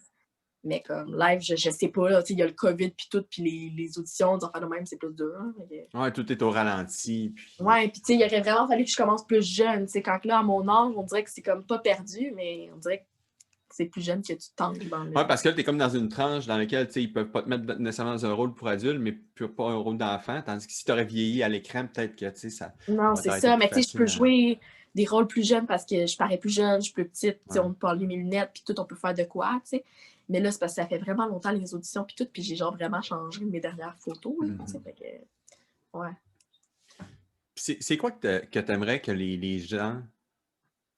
Mais 0.64 0.80
comme 0.80 1.16
live, 1.18 1.40
je, 1.40 1.56
je 1.56 1.70
sais 1.70 1.88
pas, 1.88 2.22
il 2.28 2.38
y 2.38 2.42
a 2.42 2.46
le 2.46 2.52
COVID 2.52 2.90
puis 2.90 3.08
tout, 3.10 3.24
puis 3.28 3.42
les, 3.42 3.72
les 3.76 3.98
auditions, 3.98 4.38
des 4.38 4.46
de 4.60 4.66
même, 4.66 4.86
c'est 4.86 4.96
plus 4.96 5.12
dur. 5.12 5.34
Hein, 5.40 5.54
ouais, 5.94 6.12
tout 6.12 6.30
est 6.30 6.40
au 6.40 6.50
ralenti. 6.50 7.32
Puis... 7.34 7.56
Ouais, 7.58 7.88
puis 7.88 8.00
tu 8.00 8.12
sais, 8.12 8.14
il 8.14 8.24
aurait 8.24 8.40
vraiment 8.40 8.68
fallu 8.68 8.84
que 8.84 8.90
je 8.90 8.96
commence 8.96 9.26
plus 9.26 9.44
jeune. 9.44 9.88
sais 9.88 10.02
quand 10.02 10.24
là, 10.24 10.38
à 10.38 10.42
mon 10.42 10.68
âge, 10.68 10.94
on 10.96 11.02
dirait 11.02 11.24
que 11.24 11.30
c'est 11.30 11.42
comme 11.42 11.64
pas 11.64 11.78
perdu, 11.78 12.32
mais 12.36 12.70
on 12.74 12.78
dirait 12.78 12.98
que 12.98 13.04
c'est 13.70 13.86
plus 13.86 14.02
jeune 14.02 14.22
que 14.22 14.34
tu 14.34 14.48
tentes 14.54 14.78
dans 14.88 15.02
le... 15.02 15.10
Ouais, 15.10 15.26
parce 15.26 15.42
que 15.42 15.48
tu 15.48 15.60
es 15.60 15.64
comme 15.64 15.78
dans 15.78 15.88
une 15.88 16.08
tranche 16.08 16.46
dans 16.46 16.58
laquelle 16.58 16.86
tu 16.86 16.92
sais, 16.92 17.02
ils 17.02 17.12
peuvent 17.12 17.30
pas 17.30 17.42
te 17.42 17.48
mettre 17.48 17.78
nécessairement 17.78 18.12
dans 18.12 18.26
un 18.26 18.32
rôle 18.32 18.54
pour 18.54 18.68
adulte, 18.68 19.00
mais 19.00 19.18
pas 19.48 19.70
un 19.70 19.76
rôle 19.76 19.98
d'enfant. 19.98 20.40
Tandis 20.44 20.66
que 20.66 20.72
si 20.72 20.84
tu 20.84 20.92
aurais 20.92 21.04
vieilli 21.04 21.42
à 21.42 21.48
l'écran, 21.48 21.86
peut-être 21.92 22.14
que 22.16 22.26
tu 22.26 22.40
sais, 22.40 22.50
ça. 22.50 22.72
Non, 22.88 23.16
c'est 23.16 23.40
ça, 23.40 23.56
mais 23.56 23.68
tu 23.68 23.82
sais, 23.82 23.90
je 23.90 23.98
peux 23.98 24.06
jouer 24.06 24.60
des 24.94 25.06
rôles 25.06 25.26
plus 25.26 25.46
jeunes 25.46 25.66
parce 25.66 25.84
que 25.84 26.06
je 26.06 26.16
parais 26.16 26.38
plus 26.38 26.50
jeune, 26.50 26.80
je 26.80 26.84
suis 26.84 26.92
plus 26.92 27.08
petite, 27.08 27.40
ouais. 27.50 27.58
on 27.60 27.72
peut 27.72 27.86
enlever 27.86 28.06
mes 28.06 28.16
lunettes, 28.16 28.50
puis 28.52 28.62
tout, 28.66 28.78
on 28.78 28.84
peut 28.84 28.94
faire 28.94 29.14
de 29.14 29.24
quoi, 29.24 29.60
tu 29.64 29.78
sais. 29.78 29.84
Mais 30.32 30.40
là, 30.40 30.50
c'est 30.50 30.58
parce 30.58 30.72
que 30.74 30.80
ça 30.80 30.88
fait 30.88 30.96
vraiment 30.96 31.26
longtemps 31.26 31.50
les 31.50 31.74
auditions 31.74 32.04
puis 32.04 32.16
tout, 32.16 32.24
puis 32.24 32.42
j'ai 32.42 32.56
genre 32.56 32.74
vraiment 32.74 33.02
changé 33.02 33.44
mes 33.44 33.60
dernières 33.60 33.98
photos. 33.98 34.34
Mm-hmm. 34.40 34.82
fait 34.82 34.92
que, 34.94 35.98
ouais. 35.98 36.12
C'est 37.54 37.96
quoi 37.98 38.10
que 38.10 38.46
tu 38.46 38.72
aimerais 38.72 39.02
que 39.02 39.12
les, 39.12 39.36
les, 39.36 39.58
gens 39.58 40.02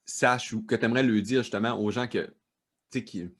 sachent 0.07 0.53
ou 0.53 0.63
que 0.63 0.77
tu 0.77 0.85
aimerais 0.85 1.03
le 1.03 1.21
dire 1.21 1.43
justement 1.43 1.77
aux 1.77 1.91
gens 1.91 2.07
que, 2.07 2.27
tu 2.93 3.01
sais, 3.01 3.05
qui. 3.05 3.23
Tu 3.23 3.33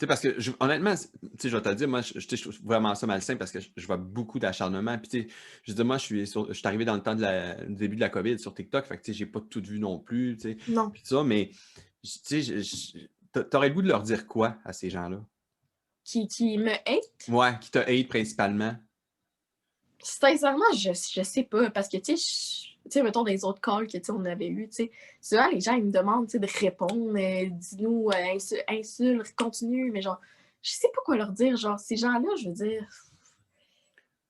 sais, 0.00 0.06
parce 0.08 0.20
que 0.20 0.38
je, 0.40 0.50
honnêtement, 0.58 0.94
je 1.40 1.48
vais 1.48 1.62
te 1.62 1.74
dire, 1.74 1.86
moi, 1.86 2.00
je, 2.00 2.18
je, 2.18 2.42
trouve 2.42 2.58
vraiment 2.64 2.96
ça 2.96 3.06
malsain 3.06 3.36
parce 3.36 3.52
que 3.52 3.60
je, 3.60 3.86
vois 3.86 3.96
beaucoup 3.96 4.40
d'acharnement. 4.40 4.98
Puis, 4.98 5.08
tu 5.08 5.20
sais, 5.22 5.28
je 5.62 5.72
dis, 5.74 5.84
moi, 5.84 5.96
je 5.98 6.04
suis, 6.04 6.26
je 6.26 6.52
suis 6.52 6.66
arrivé 6.66 6.84
dans 6.84 6.96
le 6.96 7.02
temps 7.02 7.14
de 7.14 7.22
la, 7.22 7.54
du 7.64 7.76
début 7.76 7.94
de 7.94 8.00
la 8.00 8.08
COVID 8.08 8.40
sur 8.40 8.52
TikTok, 8.52 8.84
fait 8.84 8.98
que, 8.98 9.04
tu 9.04 9.12
sais, 9.12 9.18
j'ai 9.18 9.26
pas 9.26 9.40
tout 9.40 9.62
vu 9.62 9.78
non 9.78 10.00
plus, 10.00 10.36
tu 10.36 10.42
sais. 10.42 10.56
Non. 10.68 10.90
Puis 10.90 11.02
ça, 11.04 11.22
mais, 11.22 11.52
tu 12.02 12.42
sais, 12.42 13.08
T'aurais 13.42 13.68
le 13.68 13.74
goût 13.74 13.82
de 13.82 13.88
leur 13.88 14.02
dire 14.02 14.26
quoi 14.26 14.56
à 14.64 14.72
ces 14.72 14.90
gens-là? 14.90 15.20
Qui, 16.04 16.28
qui 16.28 16.58
me 16.58 16.70
hate? 16.70 17.28
Ouais, 17.28 17.58
qui 17.60 17.70
te 17.70 17.78
hate 17.78 18.08
principalement. 18.08 18.76
Sincèrement, 19.98 20.72
je, 20.74 20.90
je 20.92 21.22
sais 21.22 21.42
pas. 21.42 21.70
Parce 21.70 21.88
que, 21.88 21.96
tu 21.96 22.16
sais, 22.16 22.68
tu 22.84 22.90
sais, 22.90 23.02
mettons 23.02 23.24
des 23.24 23.44
autres 23.44 23.60
calls 23.60 23.88
que 23.88 23.98
on 24.12 24.24
avait 24.24 24.46
eu, 24.48 24.68
tu 24.68 24.74
sais, 24.74 24.90
souvent 25.20 25.48
les 25.48 25.60
gens 25.60 25.74
ils 25.74 25.84
me 25.84 25.90
demandent 25.90 26.28
de 26.28 26.58
répondre, 26.60 27.16
euh, 27.16 27.48
dis-nous, 27.50 28.10
euh, 28.10 28.38
insulte, 28.68 29.34
continue, 29.34 29.90
mais 29.90 30.02
genre, 30.02 30.20
je 30.62 30.70
sais 30.70 30.88
pas 30.94 31.00
quoi 31.04 31.16
leur 31.16 31.32
dire. 31.32 31.56
Genre, 31.56 31.78
ces 31.80 31.96
gens-là, 31.96 32.28
je 32.40 32.48
veux 32.48 32.54
dire, 32.54 32.88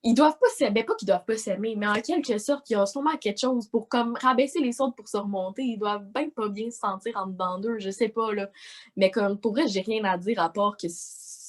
ils 0.03 0.13
doivent 0.13 0.37
pas 0.39 0.49
s'aimer, 0.55 0.83
pas 0.83 0.95
qu'ils 0.95 1.07
doivent 1.07 1.25
pas 1.25 1.37
s'aimer, 1.37 1.75
mais 1.75 1.87
en 1.87 2.01
quelque 2.01 2.37
sorte, 2.37 2.69
il 2.69 2.73
y 2.73 2.75
a 2.75 2.85
sûrement 2.85 3.17
quelque 3.17 3.39
chose 3.39 3.67
pour 3.67 3.89
comme 3.89 4.15
rabaisser 4.15 4.59
les 4.59 4.79
autres 4.79 4.95
pour 4.95 5.07
se 5.07 5.17
remonter. 5.17 5.63
Ils 5.63 5.77
doivent 5.77 6.05
bien 6.13 6.29
pas 6.29 6.49
bien 6.49 6.69
se 6.69 6.79
sentir 6.79 7.17
en 7.17 7.27
dedans 7.27 7.59
d'eux, 7.59 7.79
je 7.79 7.89
sais 7.89 8.09
pas, 8.09 8.33
là. 8.33 8.49
Mais 8.95 9.11
comme, 9.11 9.39
pour 9.39 9.53
vrai, 9.53 9.67
j'ai 9.67 9.81
rien 9.81 10.03
à 10.05 10.17
dire 10.17 10.39
à 10.39 10.51
part 10.51 10.77
que 10.77 10.87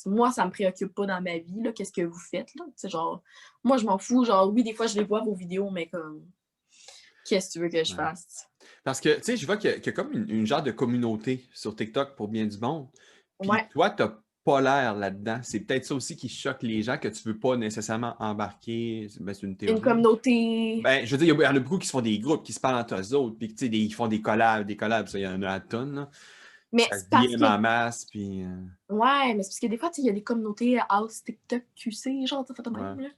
moi, 0.07 0.33
ça 0.33 0.47
me 0.47 0.51
préoccupe 0.51 0.95
pas 0.95 1.07
dans 1.07 1.21
ma 1.21 1.39
vie, 1.39 1.63
là, 1.63 1.73
qu'est-ce 1.73 1.93
que 1.93 2.03
vous 2.03 2.19
faites, 2.19 2.55
là. 2.55 2.65
C'est 2.75 2.89
genre, 2.89 3.23
moi, 3.65 3.77
je 3.77 3.85
m'en 3.85 3.99
fous, 3.99 4.25
genre, 4.25 4.51
oui, 4.53 4.63
des 4.63 4.73
fois, 4.73 4.87
je 4.87 4.95
vais 4.95 5.05
voir 5.05 5.25
vos 5.25 5.35
vidéos, 5.35 5.71
mais 5.71 5.87
comme, 5.87 6.25
qu'est-ce 7.27 7.49
que 7.49 7.53
tu 7.53 7.61
veux 7.61 7.69
que 7.69 7.85
je 7.85 7.95
fasse? 7.95 8.49
Parce 8.83 9.01
que, 9.01 9.17
tu 9.17 9.23
sais, 9.23 9.37
je 9.37 9.45
vois 9.45 9.57
qu'il 9.57 9.71
y, 9.71 9.89
a 9.89 9.93
comme 9.93 10.13
une, 10.13 10.47
genre 10.47 10.63
de 10.63 10.71
communauté 10.71 11.49
sur 11.53 11.77
TikTok 11.77 12.17
pour 12.17 12.29
bien 12.29 12.47
du 12.47 12.59
monde. 12.59 12.89
Puis 13.41 13.51
ouais. 13.51 13.69
toi, 13.71 13.91
t'as 13.91 14.19
polaire 14.49 14.95
là-dedans. 14.95 15.41
C'est 15.43 15.61
peut-être 15.61 15.85
ça 15.85 15.95
aussi 15.95 16.17
qui 16.17 16.31
choque 16.31 16.63
les 16.63 16.83
gens, 16.83 16.97
que 16.97 17.09
tu 17.09 17.29
ne 17.29 17.33
veux 17.35 17.39
pas 17.39 17.55
nécessairement 17.59 18.17
embarquer. 18.19 19.07
Ben, 19.21 19.35
c'est 19.35 19.47
une 19.47 19.59
théorie. 19.59 19.77
Une 19.77 19.83
communauté. 19.83 20.81
Ben, 20.83 21.05
je 21.05 21.11
veux 21.11 21.23
dire, 21.23 21.35
il 21.35 21.43
y, 21.43 21.47
en 21.47 21.55
a 21.55 21.61
beaucoup 21.61 21.77
qui 21.77 21.87
se 21.87 21.93
font 21.93 22.01
des 22.01 22.19
groupes, 22.19 22.43
qui 22.43 22.55
se 22.55 22.61
parlent 22.61 22.81
entre 22.81 22.95
eux 22.99 23.15
autres, 23.15 23.37
puis 23.37 23.49
des, 23.49 23.79
ils 23.79 23.93
font 23.93 24.09
des 24.09 24.23
collabs, 24.23 24.67
des 24.67 24.75
collabs, 24.75 25.07
il 25.13 25.21
y 25.21 25.27
en 25.27 25.43
a 25.43 25.51
à 25.51 25.61
tonnes. 25.61 26.09
Mais 26.73 26.87
c'est 26.91 27.11
parce 27.11 27.27
que... 27.27 27.45
en 27.45 27.59
masse, 27.59 28.07
puis... 28.07 28.43
Euh, 28.43 28.95
ouais, 28.95 29.35
mais 29.35 29.43
c'est 29.43 29.51
parce 29.51 29.61
que 29.61 29.67
des 29.67 29.77
fois, 29.77 29.91
il 29.99 30.07
y 30.07 30.09
a 30.09 30.13
des 30.15 30.23
communautés 30.23 30.79
House, 30.89 31.23
TikTok, 31.23 31.65
QC, 31.77 32.27
genre, 32.27 32.47
ça 32.47 32.55
fait 32.55 32.71
même, 32.71 33.01
là. 33.01 33.09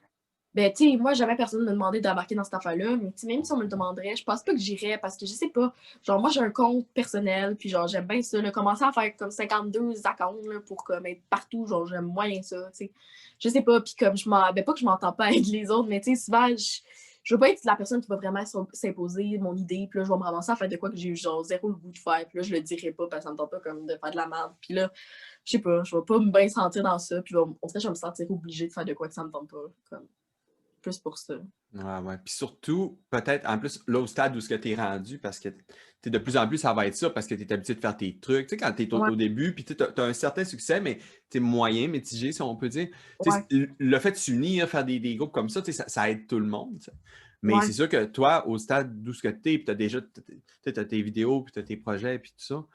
Ben, 0.52 0.72
tu 0.72 0.90
sais, 0.90 0.96
moi, 0.96 1.12
jamais 1.14 1.36
personne 1.36 1.60
ne 1.60 1.66
me 1.66 1.70
demandait 1.70 2.00
d'embarquer 2.00 2.34
dans 2.34 2.42
cette 2.42 2.54
affaire-là, 2.54 2.96
mais 2.96 3.12
même 3.24 3.44
si 3.44 3.52
on 3.52 3.56
me 3.56 3.62
le 3.62 3.68
demanderait, 3.68 4.16
je 4.16 4.24
pense 4.24 4.42
pas 4.42 4.52
que 4.52 4.58
j'irais 4.58 4.98
parce 4.98 5.16
que 5.16 5.24
je 5.24 5.32
sais 5.32 5.48
pas. 5.48 5.72
Genre, 6.02 6.20
moi, 6.20 6.30
j'ai 6.30 6.40
un 6.40 6.50
compte 6.50 6.88
personnel, 6.88 7.56
puis 7.56 7.68
genre, 7.68 7.86
j'aime 7.86 8.06
bien 8.06 8.20
ça. 8.20 8.40
Là, 8.42 8.50
commencer 8.50 8.82
à 8.82 8.90
faire 8.90 9.16
comme 9.16 9.30
52 9.30 10.04
accounts 10.04 10.48
là, 10.48 10.60
pour 10.66 10.82
comme 10.82 11.06
être 11.06 11.22
partout, 11.30 11.66
genre, 11.66 11.86
j'aime 11.86 12.06
moyen 12.06 12.42
ça, 12.42 12.68
tu 12.72 12.86
sais. 12.86 12.92
Je 13.38 13.48
sais 13.48 13.62
pas, 13.62 13.80
puis 13.80 13.94
comme 13.96 14.16
je 14.16 14.28
m'en. 14.28 14.52
Ben, 14.52 14.64
pas 14.64 14.72
que 14.72 14.80
je 14.80 14.84
m'entends 14.84 15.12
pas 15.12 15.24
avec 15.26 15.46
les 15.46 15.70
autres, 15.70 15.88
mais 15.88 16.00
tu 16.00 16.16
sais, 16.16 16.24
souvent, 16.24 16.48
je. 16.48 16.80
Je 17.22 17.34
veux 17.34 17.38
pas 17.38 17.50
être 17.50 17.62
la 17.64 17.76
personne 17.76 18.00
qui 18.00 18.08
va 18.08 18.16
vraiment 18.16 18.42
s'imposer 18.72 19.36
mon 19.38 19.54
idée, 19.54 19.86
puis 19.90 19.98
là, 19.98 20.04
je 20.04 20.10
vais 20.10 20.16
me 20.16 20.22
ramasser 20.22 20.52
à 20.52 20.56
faire 20.56 20.70
de 20.70 20.76
quoi 20.76 20.90
que 20.90 20.96
j'ai 20.96 21.10
eu 21.10 21.16
genre 21.16 21.44
zéro 21.44 21.68
le 21.68 21.74
goût 21.74 21.90
de 21.90 21.98
faire, 21.98 22.26
puis 22.26 22.38
là, 22.38 22.42
je 22.42 22.52
le 22.52 22.62
dirai 22.62 22.92
pas 22.92 23.06
parce 23.08 23.24
que 23.24 23.28
ça 23.28 23.32
me 23.32 23.36
tente 23.36 23.50
pas 23.50 23.60
comme 23.60 23.84
de 23.86 23.94
faire 24.02 24.10
de 24.10 24.16
la 24.16 24.26
merde. 24.26 24.52
Puis 24.60 24.72
là, 24.72 24.90
je 25.44 25.52
sais 25.52 25.58
pas, 25.58 25.84
je 25.84 25.94
vais 25.94 26.02
pas 26.02 26.18
me 26.18 26.30
bien 26.30 26.48
sentir 26.48 26.82
dans 26.82 26.98
ça, 26.98 27.20
puis 27.20 27.36
en 27.36 27.68
fait, 27.68 27.78
je 27.78 27.86
vais 27.86 27.90
me 27.90 27.94
sentir 27.94 28.30
obligée 28.30 28.68
de 28.68 28.72
faire 28.72 28.86
de 28.86 28.94
quoi 28.94 29.06
que 29.06 29.14
ça 29.14 29.22
me 29.22 29.30
tente 29.30 29.50
pas. 29.50 29.58
Comme 29.90 30.06
plus 30.80 30.98
pour 30.98 31.18
ça. 31.18 31.34
Ouais, 31.74 31.98
ouais. 31.98 32.18
Puis 32.24 32.34
surtout, 32.34 32.98
peut-être, 33.10 33.48
en 33.48 33.58
plus, 33.58 33.80
là, 33.86 34.00
au 34.00 34.06
stade 34.06 34.36
où 34.36 34.40
tu 34.40 34.68
es 34.68 34.74
rendu, 34.74 35.18
parce 35.18 35.38
que 35.38 35.48
de 36.04 36.18
plus 36.18 36.36
en 36.36 36.48
plus, 36.48 36.58
ça 36.58 36.72
va 36.72 36.86
être 36.86 36.96
ça, 36.96 37.10
parce 37.10 37.26
que 37.26 37.34
tu 37.34 37.42
es 37.42 37.52
habitué 37.52 37.74
de 37.74 37.80
faire 37.80 37.96
tes 37.96 38.18
trucs. 38.18 38.46
Tu 38.46 38.50
sais, 38.50 38.56
quand 38.56 38.72
tu 38.72 38.84
es 38.84 38.94
au, 38.94 39.16
début, 39.16 39.54
puis 39.54 39.64
tu 39.64 39.76
as, 39.82 40.02
un 40.02 40.12
certain 40.12 40.44
succès, 40.44 40.80
mais 40.80 40.98
tu 41.30 41.38
es 41.38 41.40
moyen, 41.40 41.88
mitigé, 41.88 42.32
si 42.32 42.42
on 42.42 42.56
peut 42.56 42.68
dire. 42.68 42.88
Le 43.50 43.98
fait 43.98 44.12
de 44.12 44.16
s'unir, 44.16 44.68
faire 44.68 44.84
des, 44.84 44.98
des, 44.98 45.16
groupes 45.16 45.32
comme 45.32 45.48
ça, 45.48 45.62
ça, 45.64 45.88
ça 45.88 46.10
aide 46.10 46.26
tout 46.26 46.40
le 46.40 46.46
monde. 46.46 46.80
Mais 47.42 47.54
c'est 47.62 47.72
sûr 47.72 47.88
que 47.88 48.04
toi, 48.04 48.46
au 48.48 48.58
stade 48.58 49.02
d'où 49.02 49.12
tu 49.12 49.26
es, 49.26 49.32
puis 49.32 49.64
tu 49.64 49.70
as 49.70 49.74
déjà 49.74 50.00
as 50.66 50.84
tes 50.84 51.02
vidéos, 51.02 51.42
puis 51.42 51.52
tu 51.52 51.58
as 51.58 51.62
tes 51.62 51.76
projets, 51.76 52.18
puis 52.18 52.32
tout 52.32 52.44
ça, 52.44 52.66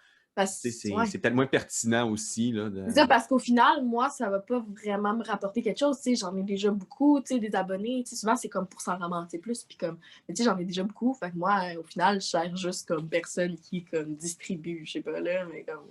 c'est 0.45 1.19
peut-être 1.19 1.33
moins 1.33 1.47
pertinent 1.47 2.09
aussi. 2.09 2.51
Là, 2.51 2.69
de... 2.69 2.89
ça, 2.89 3.07
parce 3.07 3.27
qu'au 3.27 3.39
final, 3.39 3.85
moi, 3.85 4.09
ça 4.09 4.29
va 4.29 4.39
pas 4.39 4.63
vraiment 4.81 5.15
me 5.15 5.23
rapporter 5.23 5.61
quelque 5.61 5.79
chose. 5.79 5.97
J'en 6.19 6.35
ai 6.35 6.43
déjà 6.43 6.71
beaucoup, 6.71 7.21
des 7.21 7.55
abonnés. 7.55 8.03
Souvent, 8.05 8.35
c'est 8.35 8.49
comme 8.49 8.67
pour 8.67 8.81
s'en 8.81 8.97
ramasser 8.97 9.39
plus. 9.39 9.63
Puis 9.63 9.77
comme, 9.77 9.97
j'en 10.29 10.57
ai 10.57 10.65
déjà 10.65 10.83
beaucoup. 10.83 11.13
Fait 11.13 11.31
que 11.31 11.37
moi, 11.37 11.61
au 11.79 11.83
final, 11.83 12.21
je 12.21 12.27
sers 12.27 12.55
juste 12.55 12.87
comme 12.87 13.07
personne 13.07 13.55
qui 13.55 13.85
comme, 13.85 14.15
distribue, 14.15 14.83
je 14.85 14.93
sais 14.93 15.01
pas 15.01 15.19
là, 15.19 15.45
mais 15.45 15.63
comme. 15.63 15.85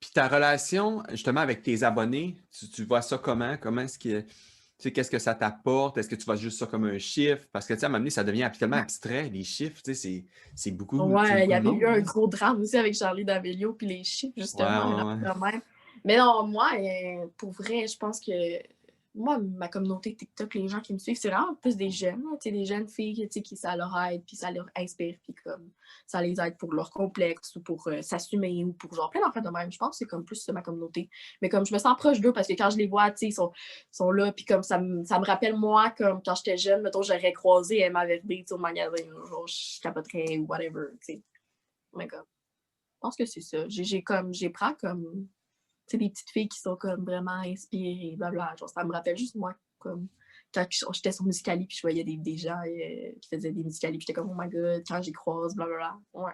Puis 0.00 0.10
ta 0.14 0.28
relation, 0.28 1.02
justement, 1.10 1.40
avec 1.40 1.62
tes 1.62 1.82
abonnés, 1.82 2.36
tu, 2.58 2.68
tu 2.70 2.84
vois 2.84 3.02
ça 3.02 3.18
comment? 3.18 3.58
Comment 3.60 3.82
est-ce 3.82 3.98
que 3.98 4.24
sais, 4.82 4.92
qu'est-ce 4.92 5.10
que 5.10 5.18
ça 5.18 5.34
t'apporte? 5.34 5.98
Est-ce 5.98 6.08
que 6.08 6.14
tu 6.14 6.24
vois 6.24 6.36
juste 6.36 6.58
ça 6.58 6.66
comme 6.66 6.84
un 6.84 6.98
chiffre? 6.98 7.46
Parce 7.52 7.66
que, 7.66 7.74
tu 7.74 7.80
sais, 7.80 7.86
à 7.86 7.88
un 7.88 7.90
moment 7.90 8.00
donné, 8.00 8.10
ça 8.10 8.24
devient 8.24 8.50
tellement 8.58 8.76
abstrait, 8.76 9.28
les 9.28 9.42
chiffres, 9.42 9.80
tu 9.82 9.94
sais, 9.94 10.70
beaucoup. 10.70 11.00
Ouais, 11.00 11.44
il 11.44 11.50
y 11.50 11.54
avait 11.54 11.70
eu 11.70 11.86
un 11.86 12.00
gros 12.00 12.26
drame 12.26 12.60
aussi 12.60 12.76
avec 12.76 12.94
Charlie 12.94 13.24
D'Amelio, 13.24 13.72
puis 13.74 13.86
les 13.86 14.04
chiffres, 14.04 14.34
justement. 14.36 15.16
Ouais, 15.16 15.28
ouais. 15.28 15.60
Mais 16.04 16.16
non, 16.16 16.46
moi, 16.46 16.70
euh, 16.78 17.26
pour 17.36 17.50
vrai, 17.50 17.86
je 17.86 17.96
pense 17.96 18.20
que 18.20 18.32
moi, 19.14 19.38
ma 19.38 19.68
communauté 19.68 20.14
TikTok, 20.14 20.54
les 20.54 20.68
gens 20.68 20.80
qui 20.80 20.92
me 20.92 20.98
suivent, 20.98 21.18
c'est 21.18 21.30
vraiment 21.30 21.54
plus 21.56 21.76
des 21.76 21.90
jeunes, 21.90 22.24
des 22.44 22.64
jeunes 22.64 22.88
filles 22.88 23.28
qui 23.28 23.56
ça 23.56 23.74
leur 23.76 23.96
aide, 23.98 24.22
puis 24.24 24.36
ça 24.36 24.50
leur 24.52 24.66
inspire, 24.76 25.16
puis 25.22 25.34
comme 25.34 25.72
ça 26.06 26.22
les 26.22 26.40
aide 26.40 26.56
pour 26.56 26.72
leur 26.72 26.90
complexe 26.90 27.56
ou 27.56 27.60
pour 27.60 27.88
euh, 27.88 28.02
s'assumer 28.02 28.64
ou 28.64 28.72
pour 28.72 28.94
genre 28.94 29.10
plein 29.10 29.20
d'enfants 29.20 29.40
de 29.40 29.50
même. 29.50 29.72
Je 29.72 29.78
pense 29.78 29.90
que 29.90 29.96
c'est 29.96 30.06
comme 30.06 30.24
plus 30.24 30.48
ma 30.50 30.62
communauté. 30.62 31.10
Mais 31.42 31.48
comme 31.48 31.66
je 31.66 31.74
me 31.74 31.78
sens 31.78 31.96
proche 31.96 32.20
d'eux 32.20 32.32
parce 32.32 32.46
que 32.46 32.52
quand 32.52 32.70
je 32.70 32.76
les 32.76 32.86
vois, 32.86 33.12
ils 33.20 33.32
sont, 33.32 33.52
sont 33.90 34.12
là, 34.12 34.32
puis 34.32 34.44
comme 34.44 34.62
ça, 34.62 34.80
ça 35.04 35.18
me 35.18 35.24
rappelle 35.24 35.56
moi, 35.56 35.90
comme 35.90 36.22
quand 36.24 36.36
j'étais 36.36 36.56
jeune, 36.56 36.82
mettons, 36.82 37.02
j'aurais 37.02 37.32
croisé 37.32 37.80
Emma 37.80 38.04
au 38.50 38.58
magasin, 38.58 39.04
genre 39.28 39.46
je 39.46 39.80
capoterais 39.80 40.38
ou 40.38 40.46
whatever, 40.46 40.86
tu 41.00 41.14
sais. 41.14 41.22
Mais 41.96 42.06
comme, 42.06 42.20
je 42.20 42.98
pense 43.00 43.16
que 43.16 43.26
c'est 43.26 43.40
ça. 43.40 43.64
J'ai 43.68 44.02
comme, 44.02 44.32
j'ai 44.32 44.50
prends 44.50 44.74
comme 44.74 45.26
des 45.98 46.10
petites 46.10 46.30
filles 46.30 46.48
qui 46.48 46.60
sont 46.60 46.76
comme 46.76 47.04
vraiment 47.04 47.42
inspirées, 47.44 48.14
blablabla. 48.16 48.56
Genre, 48.56 48.68
ça 48.68 48.84
me 48.84 48.92
rappelle 48.92 49.16
juste 49.16 49.34
moi, 49.34 49.54
comme 49.78 50.08
quand 50.52 50.66
j'étais 50.92 51.12
sur 51.12 51.24
Musicali, 51.24 51.66
puis 51.66 51.76
je 51.76 51.82
voyais 51.82 52.04
des, 52.04 52.16
des 52.16 52.36
gens 52.36 52.60
euh, 52.66 53.12
qui 53.20 53.28
faisaient 53.28 53.52
des 53.52 53.62
Musicali, 53.62 53.98
puis 53.98 54.06
j'étais 54.06 54.12
comme, 54.12 54.30
oh 54.30 54.36
my 54.36 54.48
god, 54.48 54.82
quand 54.86 55.00
j'y 55.02 55.12
croise, 55.12 55.54
blablabla. 55.54 55.96
Ouais. 56.12 56.32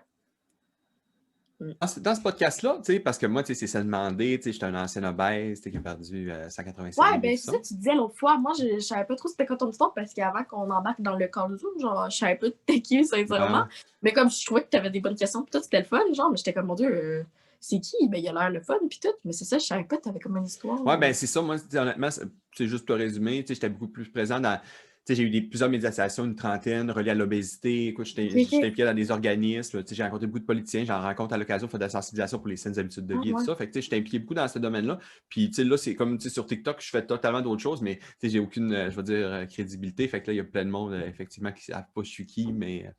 Mm. 1.60 1.72
Dans 2.00 2.14
ce, 2.14 2.20
podcast-là, 2.20 2.80
tu 2.84 2.92
sais, 2.92 3.00
parce 3.00 3.16
que 3.16 3.26
moi, 3.26 3.42
tu 3.42 3.54
sais, 3.54 3.60
c'est 3.60 3.66
ça 3.66 3.82
demander, 3.82 4.38
tu 4.38 4.44
sais, 4.44 4.52
j'étais 4.52 4.66
un 4.66 4.74
ancien 4.74 5.02
obèse, 5.04 5.60
tu 5.62 5.70
qui 5.70 5.78
a 5.78 5.80
perdu 5.80 6.30
185 6.48 7.02
euh, 7.02 7.12
Ouais, 7.12 7.18
ben 7.18 7.36
c'est 7.36 7.50
ça, 7.50 7.58
tu 7.58 7.74
disais 7.74 7.94
l'autre 7.94 8.16
fois, 8.16 8.36
moi, 8.36 8.52
je, 8.58 8.74
je 8.74 8.80
savais 8.80 9.04
pas 9.04 9.16
trop 9.16 9.28
c'était 9.28 9.46
quoi 9.46 9.56
ton 9.56 9.70
histoire, 9.70 9.94
parce 9.94 10.12
qu'avant 10.12 10.44
qu'on 10.44 10.70
embarque 10.70 11.00
dans 11.00 11.16
le 11.16 11.28
corps 11.28 11.50
Zoom, 11.56 11.80
genre, 11.80 12.10
je 12.10 12.16
savais 12.16 12.36
pas 12.36 12.48
t'es 12.66 12.82
qui, 12.82 13.04
sincèrement. 13.04 13.66
Mais 14.02 14.12
comme 14.12 14.30
je 14.30 14.44
trouvais 14.44 14.64
que 14.64 14.70
tu 14.70 14.76
avais 14.76 14.90
des 14.90 15.00
bonnes 15.00 15.16
questions, 15.16 15.44
tout, 15.50 15.62
c'était 15.62 15.80
le 15.80 15.86
fun, 15.86 16.02
genre, 16.12 16.30
mais 16.30 16.36
j'étais 16.36 16.52
comme, 16.52 16.66
mon 16.66 16.74
Dieu, 16.74 16.90
euh, 16.94 17.22
c'est 17.60 17.80
qui? 17.80 18.08
Ben, 18.08 18.18
il 18.18 18.28
a 18.28 18.32
l'air 18.32 18.50
le 18.50 18.60
fun, 18.60 18.78
puis 18.88 18.98
tout. 19.00 19.14
Mais 19.24 19.32
c'est 19.32 19.44
ça, 19.44 19.58
je 19.58 19.64
savais 19.64 19.84
pas 19.84 19.96
que 19.96 20.02
tu 20.02 20.08
avais 20.08 20.20
comme 20.20 20.36
une 20.36 20.46
histoire. 20.46 20.84
Ouais, 20.84 20.98
ben, 20.98 21.12
c'est 21.12 21.26
ça. 21.26 21.42
Moi, 21.42 21.56
honnêtement, 21.74 22.08
c'est 22.10 22.66
juste 22.66 22.86
pour 22.86 22.96
résumer. 22.96 23.44
J'étais 23.46 23.68
beaucoup 23.68 23.88
plus 23.88 24.08
présent 24.08 24.40
dans. 24.40 24.60
J'ai 25.08 25.22
eu 25.22 25.30
des, 25.30 25.40
plusieurs 25.40 25.70
médiations, 25.70 26.24
une 26.24 26.34
trentaine, 26.34 26.90
reliées 26.90 27.12
à 27.12 27.14
l'obésité. 27.14 27.88
Écoute, 27.88 28.06
j'étais 28.06 28.24
impliqué 28.26 28.84
dans 28.84 28.94
des 28.94 29.12
organismes. 29.12 29.84
J'ai 29.88 30.02
rencontré 30.02 30.26
beaucoup 30.26 30.40
de 30.40 30.44
politiciens. 30.44 30.84
J'en 30.84 31.00
rencontre 31.00 31.32
à 31.34 31.38
l'occasion 31.38 31.68
pour 31.68 31.78
de 31.78 31.84
la 31.84 31.90
sensibilisation 31.90 32.38
pour 32.40 32.48
les 32.48 32.56
saines 32.56 32.76
habitudes 32.76 33.06
de 33.06 33.14
vie 33.20 33.28
et 33.30 33.32
tout 33.32 33.44
ça. 33.44 33.54
Fait 33.54 33.70
que, 33.70 33.80
j'étais 33.80 33.96
impliqué 33.96 34.18
beaucoup 34.18 34.34
dans 34.34 34.48
ce 34.48 34.58
domaine-là. 34.58 34.98
Puis, 35.28 35.48
là, 35.58 35.76
c'est 35.76 35.94
comme, 35.94 36.18
sur 36.18 36.44
TikTok, 36.44 36.80
je 36.80 36.90
fais 36.90 37.06
totalement 37.06 37.40
d'autres 37.40 37.62
choses, 37.62 37.82
mais, 37.82 38.00
j'ai 38.20 38.40
aucune, 38.40 38.72
euh, 38.72 38.90
je 38.90 38.96
veux 38.96 39.04
dire, 39.04 39.26
euh, 39.26 39.46
crédibilité. 39.46 40.08
Fait 40.08 40.20
que 40.20 40.26
là, 40.28 40.32
il 40.32 40.36
y 40.38 40.40
a 40.40 40.44
plein 40.44 40.64
de 40.64 40.70
monde, 40.70 40.92
euh, 40.92 41.06
effectivement, 41.06 41.52
qui 41.52 41.70
ne 41.70 41.76
savent 41.76 41.86
pas 41.94 42.02
je 42.02 42.10
suis 42.10 42.26
qui, 42.26 42.52
mais 42.52 42.90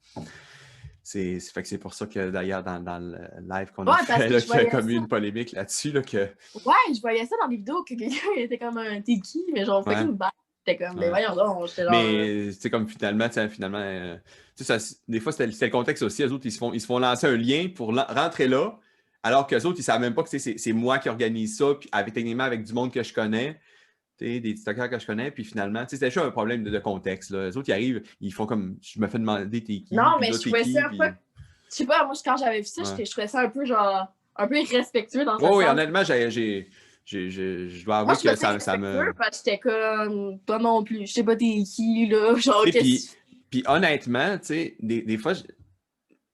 c'est 1.07 1.63
que 1.63 1.75
pour 1.77 1.93
ça 1.93 2.05
que 2.05 2.29
d'ailleurs 2.29 2.63
dans, 2.63 2.81
dans, 2.81 2.99
le 2.99 3.17
live 3.47 3.71
qu'on 3.71 3.87
a 3.87 3.97
fait, 3.99 4.27
il 4.27 4.33
y 4.33 4.53
a 4.53 4.65
comme 4.65 4.89
eu 4.89 4.95
une 4.95 5.07
polémique 5.07 5.53
là-dessus. 5.53 5.91
Là, 5.91 6.01
que... 6.01 6.17
Ouais, 6.65 6.93
je 6.93 6.99
voyais 6.99 7.25
ça 7.25 7.37
dans 7.41 7.47
les 7.47 7.55
vidéos 7.55 7.81
que 7.83 7.95
quelqu'un 7.95 8.27
était 8.35 8.57
comme 8.57 8.77
un 8.77 9.01
t'es 9.01 9.17
qui, 9.19 9.45
mais 9.53 9.63
genre 9.63 9.87
ouais. 9.87 9.95
fucking 9.95 10.17
bad. 10.17 10.31
Comme, 10.77 10.99
mais 10.99 11.07
voyons 11.07 11.33
donc, 11.33 11.67
j'étais 11.67 11.83
genre. 11.83 11.93
Mais 11.93 12.51
c'est 12.51 12.69
comme 12.69 12.89
finalement, 12.89 13.29
finalement, 13.29 13.77
euh, 13.79 14.17
ça, 14.55 14.77
des 15.07 15.21
fois 15.21 15.31
c'était 15.31 15.47
le 15.47 15.71
contexte 15.71 16.03
aussi, 16.03 16.23
les 16.23 16.31
autres, 16.33 16.45
ils 16.45 16.51
se 16.51 16.57
font, 16.57 16.73
ils 16.73 16.81
se 16.81 16.85
font 16.85 16.99
lancer 16.99 17.25
un 17.25 17.37
lien 17.37 17.69
pour 17.73 17.95
rentrer 17.95 18.49
là, 18.49 18.77
alors 19.23 19.47
qu'eux 19.47 19.63
autres, 19.63 19.77
ils 19.77 19.79
ne 19.79 19.85
savent 19.85 20.01
même 20.01 20.13
pas 20.13 20.23
que 20.23 20.37
c'est 20.37 20.73
moi 20.73 20.99
qui 20.99 21.07
organise 21.07 21.57
ça, 21.57 21.75
puis 21.79 21.87
avec, 21.93 22.13
techniquement 22.13 22.43
avec 22.43 22.65
du 22.65 22.73
monde 22.73 22.91
que 22.91 23.01
je 23.01 23.13
connais 23.13 23.57
des 24.19 24.41
TikTokers 24.41 24.89
que 24.89 24.99
je 24.99 25.05
connais, 25.05 25.31
puis 25.31 25.43
finalement, 25.43 25.83
c'est 25.87 26.03
juste 26.03 26.17
un 26.17 26.31
problème 26.31 26.63
de, 26.63 26.79
contexte. 26.79 27.31
Là. 27.31 27.47
Les 27.47 27.57
autres, 27.57 27.69
ils 27.69 27.73
arrivent, 27.73 28.03
ils 28.21 28.33
font 28.33 28.45
comme, 28.45 28.77
je 28.81 28.99
me 28.99 29.07
fais 29.07 29.19
demander 29.19 29.63
t'es 29.63 29.81
qui. 29.81 29.95
Non, 29.95 30.17
mais 30.19 30.31
je 30.31 30.39
trouvais 30.39 30.63
ça 30.63 30.87
un 30.87 30.97
peu. 30.97 31.13
Je 31.69 31.75
sais 31.75 31.85
pas, 31.85 32.05
moi, 32.05 32.13
quand 32.23 32.37
j'avais 32.37 32.59
vu 32.59 32.65
ça, 32.65 32.83
je 32.83 33.11
trouvais 33.11 33.27
ça 33.27 33.41
un 33.41 33.49
peu 33.49 33.65
genre, 33.65 34.07
un 34.35 34.47
peu 34.47 34.57
irrespectueux 34.59 35.25
dans 35.25 35.37
ce 35.37 35.43
Oui, 35.43 35.51
oui, 35.53 35.65
honnêtement, 35.65 36.03
j'ai. 36.03 36.69
Je 37.05 37.85
dois 37.85 37.99
avouer 37.99 38.15
que 38.15 38.35
ça, 38.35 38.59
ça 38.59 38.77
me. 38.77 39.13
Parce 39.13 39.41
que 39.41 39.51
j'étais 39.51 39.59
comme, 39.59 40.39
toi 40.45 40.59
non 40.59 40.83
plus, 40.83 41.07
je 41.07 41.13
sais 41.13 41.23
pas 41.23 41.35
t'es 41.35 41.63
qui, 41.63 42.07
là. 42.07 42.35
Genre, 42.37 42.63
puis, 42.63 43.09
puis 43.49 43.63
honnêtement, 43.67 44.37
tu 44.39 44.45
sais, 44.45 44.75
des, 44.79 45.01
des 45.01 45.17
fois, 45.17 45.33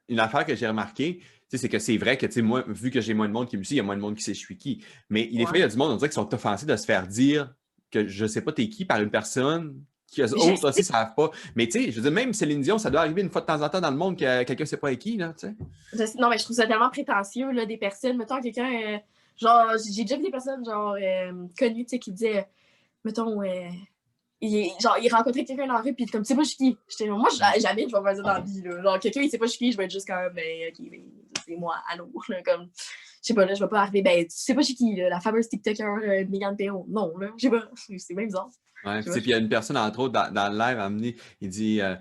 une 0.10 0.20
affaire 0.20 0.46
que 0.46 0.56
j'ai 0.56 0.68
remarqué, 0.68 1.22
c'est 1.58 1.70
que 1.70 1.80
c'est 1.80 1.98
vrai 1.98 2.18
que, 2.18 2.42
moi, 2.42 2.64
vu 2.68 2.92
que 2.92 3.02
j'ai 3.02 3.14
moins 3.14 3.28
de 3.28 3.34
monde 3.34 3.48
qui 3.48 3.58
me 3.58 3.64
suit, 3.64 3.76
il 3.76 3.78
y 3.78 3.82
a 3.82 3.84
moins 3.84 3.96
de 3.96 4.02
monde 4.02 4.16
qui 4.16 4.24
sait 4.24 4.34
je 4.34 4.40
suis 4.40 4.58
qui. 4.58 4.84
Mais 5.10 5.28
des 5.28 5.46
fois, 5.46 5.58
il 5.58 5.62
y 5.62 5.64
a 5.64 5.68
du 5.68 5.78
monde, 5.78 5.92
on 5.92 5.96
dirait, 5.96 6.10
qui 6.10 6.16
sont 6.16 6.34
offensés 6.34 6.66
de 6.66 6.76
se 6.76 6.86
faire 6.86 7.08
dire 7.08 7.54
que 7.94 8.08
je 8.08 8.26
sais 8.26 8.42
pas 8.42 8.52
t'es 8.52 8.68
qui 8.70 8.86
par 8.86 9.02
une 9.02 9.10
personne 9.10 9.84
qui 10.08 10.22
eux 10.22 10.34
autres 10.34 10.70
aussi 10.70 10.84
savent 10.84 11.16
pas. 11.16 11.32
Mais 11.56 11.66
tu 11.68 11.84
sais, 11.84 11.92
je 11.92 11.96
veux 11.96 12.04
dire, 12.04 12.12
même 12.12 12.34
Céline 12.34 12.62
Dion, 12.62 12.78
ça 12.78 12.90
doit 12.90 13.02
arriver 13.02 13.22
une 13.22 13.30
fois 13.30 13.42
de 13.42 13.48
temps 13.48 13.62
en 13.62 13.70
temps 13.70 13.82
dans 13.82 13.90
le 13.90 13.98
monde 13.98 14.18
que 14.18 14.44
quelqu'un 14.44 14.64
ne 14.64 14.68
sait 14.68 14.78
pas 14.78 14.94
qui, 14.96 15.18
là, 15.18 15.34
tu 15.38 15.48
sais. 15.48 16.18
Non, 16.20 16.30
mais 16.30 16.38
je 16.38 16.44
trouve 16.44 16.56
ça 16.56 16.68
tellement 16.68 16.90
prétentieux, 16.90 17.52
là, 17.52 17.66
des 17.66 17.78
personnes, 17.78 18.18
mettons, 18.18 18.40
quelqu'un, 18.40 18.72
euh, 18.72 18.98
genre, 19.38 19.72
j'ai 19.92 20.04
déjà 20.04 20.18
vu 20.18 20.24
des 20.24 20.32
personnes, 20.32 20.64
genre, 20.64 20.96
euh, 21.02 21.48
connues, 21.58 21.86
tu 21.86 21.90
sais, 21.90 22.00
qui 22.00 22.12
disaient, 22.12 22.48
mettons, 23.04 23.42
euh, 23.42 23.70
il, 24.40 24.72
genre, 24.80 24.98
il 25.02 25.12
rencontrait 25.12 25.44
quelqu'un 25.44 25.68
dans 25.68 25.74
la 25.74 25.82
rue, 25.82 25.94
puis 25.94 26.06
comme, 26.06 26.22
tu 26.22 26.28
sais 26.28 26.36
pas, 26.36 26.44
je 26.44 26.50
suis 26.50 26.58
qui. 26.58 26.78
J'étais, 26.88 27.10
moi, 27.10 27.30
jamais 27.60 27.88
je 27.90 27.96
vais 27.96 28.04
faire 28.04 28.16
ça 28.16 28.22
dans 28.22 28.34
la 28.34 28.40
vie, 28.42 28.62
là. 28.62 28.84
Genre, 28.84 29.00
quelqu'un, 29.00 29.22
il 29.22 29.30
sait 29.30 29.38
pas, 29.38 29.46
je 29.46 29.52
suis 29.52 29.60
qui, 29.60 29.72
je 29.72 29.78
vais 29.78 29.86
être 29.86 29.92
juste 29.92 30.08
comme, 30.08 30.34
ben, 30.34 30.70
ok, 30.70 30.92
ben, 30.92 31.02
c'est 31.46 31.56
moi, 31.56 31.76
allô, 31.90 32.08
là, 32.30 32.44
comme 32.44 32.70
sais 33.28 33.34
pas, 33.34 33.46
là, 33.46 33.54
je 33.54 33.64
vais 33.64 33.70
pas 33.70 33.82
arriver, 33.82 34.02
ben, 34.02 34.24
tu 34.24 34.32
sais 34.32 34.54
pas 34.54 34.62
chez 34.62 34.74
qui, 34.74 34.96
la 34.96 35.20
fameuse 35.20 35.48
TikToker 35.48 35.84
euh, 35.84 36.26
Megan 36.30 36.56
Perron. 36.56 36.86
Non, 36.90 37.18
là, 37.18 37.32
je 37.38 37.44
sais 37.44 37.50
pas, 37.50 37.70
c'est 37.98 38.14
même 38.14 38.28
bizarre. 38.28 38.50
Ouais, 38.86 39.02
puis 39.02 39.12
il 39.16 39.30
y 39.30 39.34
a 39.34 39.38
une 39.38 39.50
personne, 39.50 39.78
entre 39.78 40.00
autres, 40.00 40.14
dans, 40.14 40.32
dans 40.34 40.50
le 40.50 40.58
live, 40.58 40.78
a 40.78 40.86
amené, 40.86 41.16
il 41.40 41.50
dit, 41.50 41.82
euh, 41.82 41.96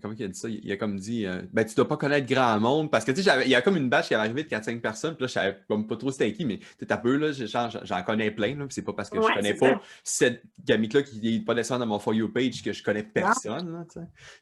comment 0.00 0.14
il 0.18 0.24
a 0.24 0.28
dit 0.28 0.38
ça? 0.38 0.48
Il 0.48 0.72
a 0.72 0.76
comme 0.78 0.98
dit, 0.98 1.26
euh, 1.26 1.42
ben, 1.52 1.62
tu 1.62 1.74
dois 1.74 1.86
pas 1.86 1.98
connaître 1.98 2.26
grand 2.26 2.58
monde, 2.58 2.90
parce 2.90 3.04
que, 3.04 3.12
tu 3.12 3.22
sais, 3.22 3.30
il 3.44 3.50
y 3.50 3.54
a 3.54 3.60
comme 3.60 3.76
une 3.76 3.90
batch 3.90 4.08
qui 4.08 4.14
avait 4.14 4.24
arrivé 4.24 4.44
de 4.44 4.48
4-5 4.48 4.80
personnes, 4.80 5.14
puis 5.14 5.24
là, 5.24 5.26
je 5.26 5.32
savais 5.32 5.58
comme 5.68 5.86
pas 5.86 5.96
trop 5.96 6.10
c'était 6.10 6.32
qui, 6.32 6.46
mais 6.46 6.58
tu 6.58 6.86
un 6.88 6.96
peu, 6.96 7.16
là, 7.16 7.32
j'en 7.32 8.02
connais 8.02 8.30
plein, 8.30 8.56
là, 8.56 8.66
c'est 8.70 8.80
pas 8.80 8.94
parce 8.94 9.10
que 9.10 9.20
je 9.20 9.34
connais 9.34 9.54
pas 9.54 9.80
cette 10.02 10.42
gamique-là 10.64 11.02
qui 11.02 11.20
n'est 11.20 11.44
pas 11.44 11.54
descendre 11.54 11.80
dans 11.80 11.86
mon 11.86 11.98
For 11.98 12.14
You 12.14 12.30
page 12.30 12.62
que 12.62 12.72
je 12.72 12.82
connais 12.82 13.02
personne, 13.02 13.72
là. 13.72 13.84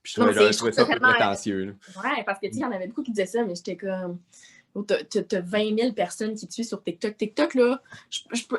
Puis 0.02 0.12
je 0.14 0.20
trouvais, 0.20 0.52
je 0.52 0.72
ça 0.72 0.82
un 0.82 0.86
peu 0.86 1.00
prétentieux, 1.00 1.76
Ouais, 1.96 2.22
parce 2.24 2.38
que, 2.38 2.46
tu 2.46 2.52
sais, 2.52 2.58
il 2.60 2.62
y 2.62 2.64
en 2.64 2.72
avait 2.72 2.86
beaucoup 2.86 3.02
qui 3.02 3.10
disaient 3.10 3.26
ça, 3.26 3.44
mais 3.44 3.54
j'étais 3.56 3.76
comme 3.76 4.20
tu 4.82 5.18
as, 5.36 5.40
20 5.40 5.78
000 5.78 5.92
personnes 5.92 6.34
qui 6.34 6.46
te 6.46 6.52
suivent 6.52 6.66
sur 6.66 6.82
TikTok. 6.82 7.16
TikTok, 7.16 7.54
là, 7.54 7.80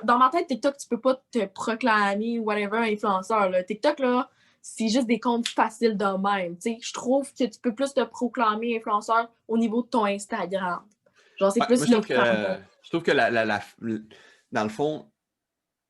dans 0.04 0.18
ma 0.18 0.30
tête, 0.30 0.48
TikTok, 0.48 0.78
tu 0.78 0.88
peux 0.88 1.00
pas 1.00 1.22
te 1.32 1.46
proclamer 1.46 2.40
whatever 2.40 2.78
influenceur. 2.78 3.50
Là. 3.50 3.64
TikTok, 3.64 4.00
là, 4.00 4.30
c'est 4.62 4.88
juste 4.88 5.08
des 5.08 5.20
comptes 5.20 5.48
faciles 5.48 5.98
de 5.98 6.06
même. 6.06 6.58
Je 6.64 6.94
trouve 6.94 7.32
que 7.34 7.44
tu 7.44 7.60
peux 7.62 7.76
plus 7.76 7.94
te 7.94 8.04
proclamer 8.04 8.78
influenceur 8.78 9.30
au 9.48 9.58
niveau 9.58 9.84
de 9.84 9.88
ton 9.88 10.06
Instagram. 10.06 10.82
Genre, 11.38 11.52
c'est 11.52 11.66
plus 11.66 11.82
le 11.82 11.86
je, 11.86 11.92
trouve 11.92 12.08
que, 12.08 12.16
je 12.82 12.90
trouve 12.90 13.04
que 13.04 13.12
la, 13.12 13.62
dans 14.52 14.64
le 14.64 14.70
fond, 14.70 15.06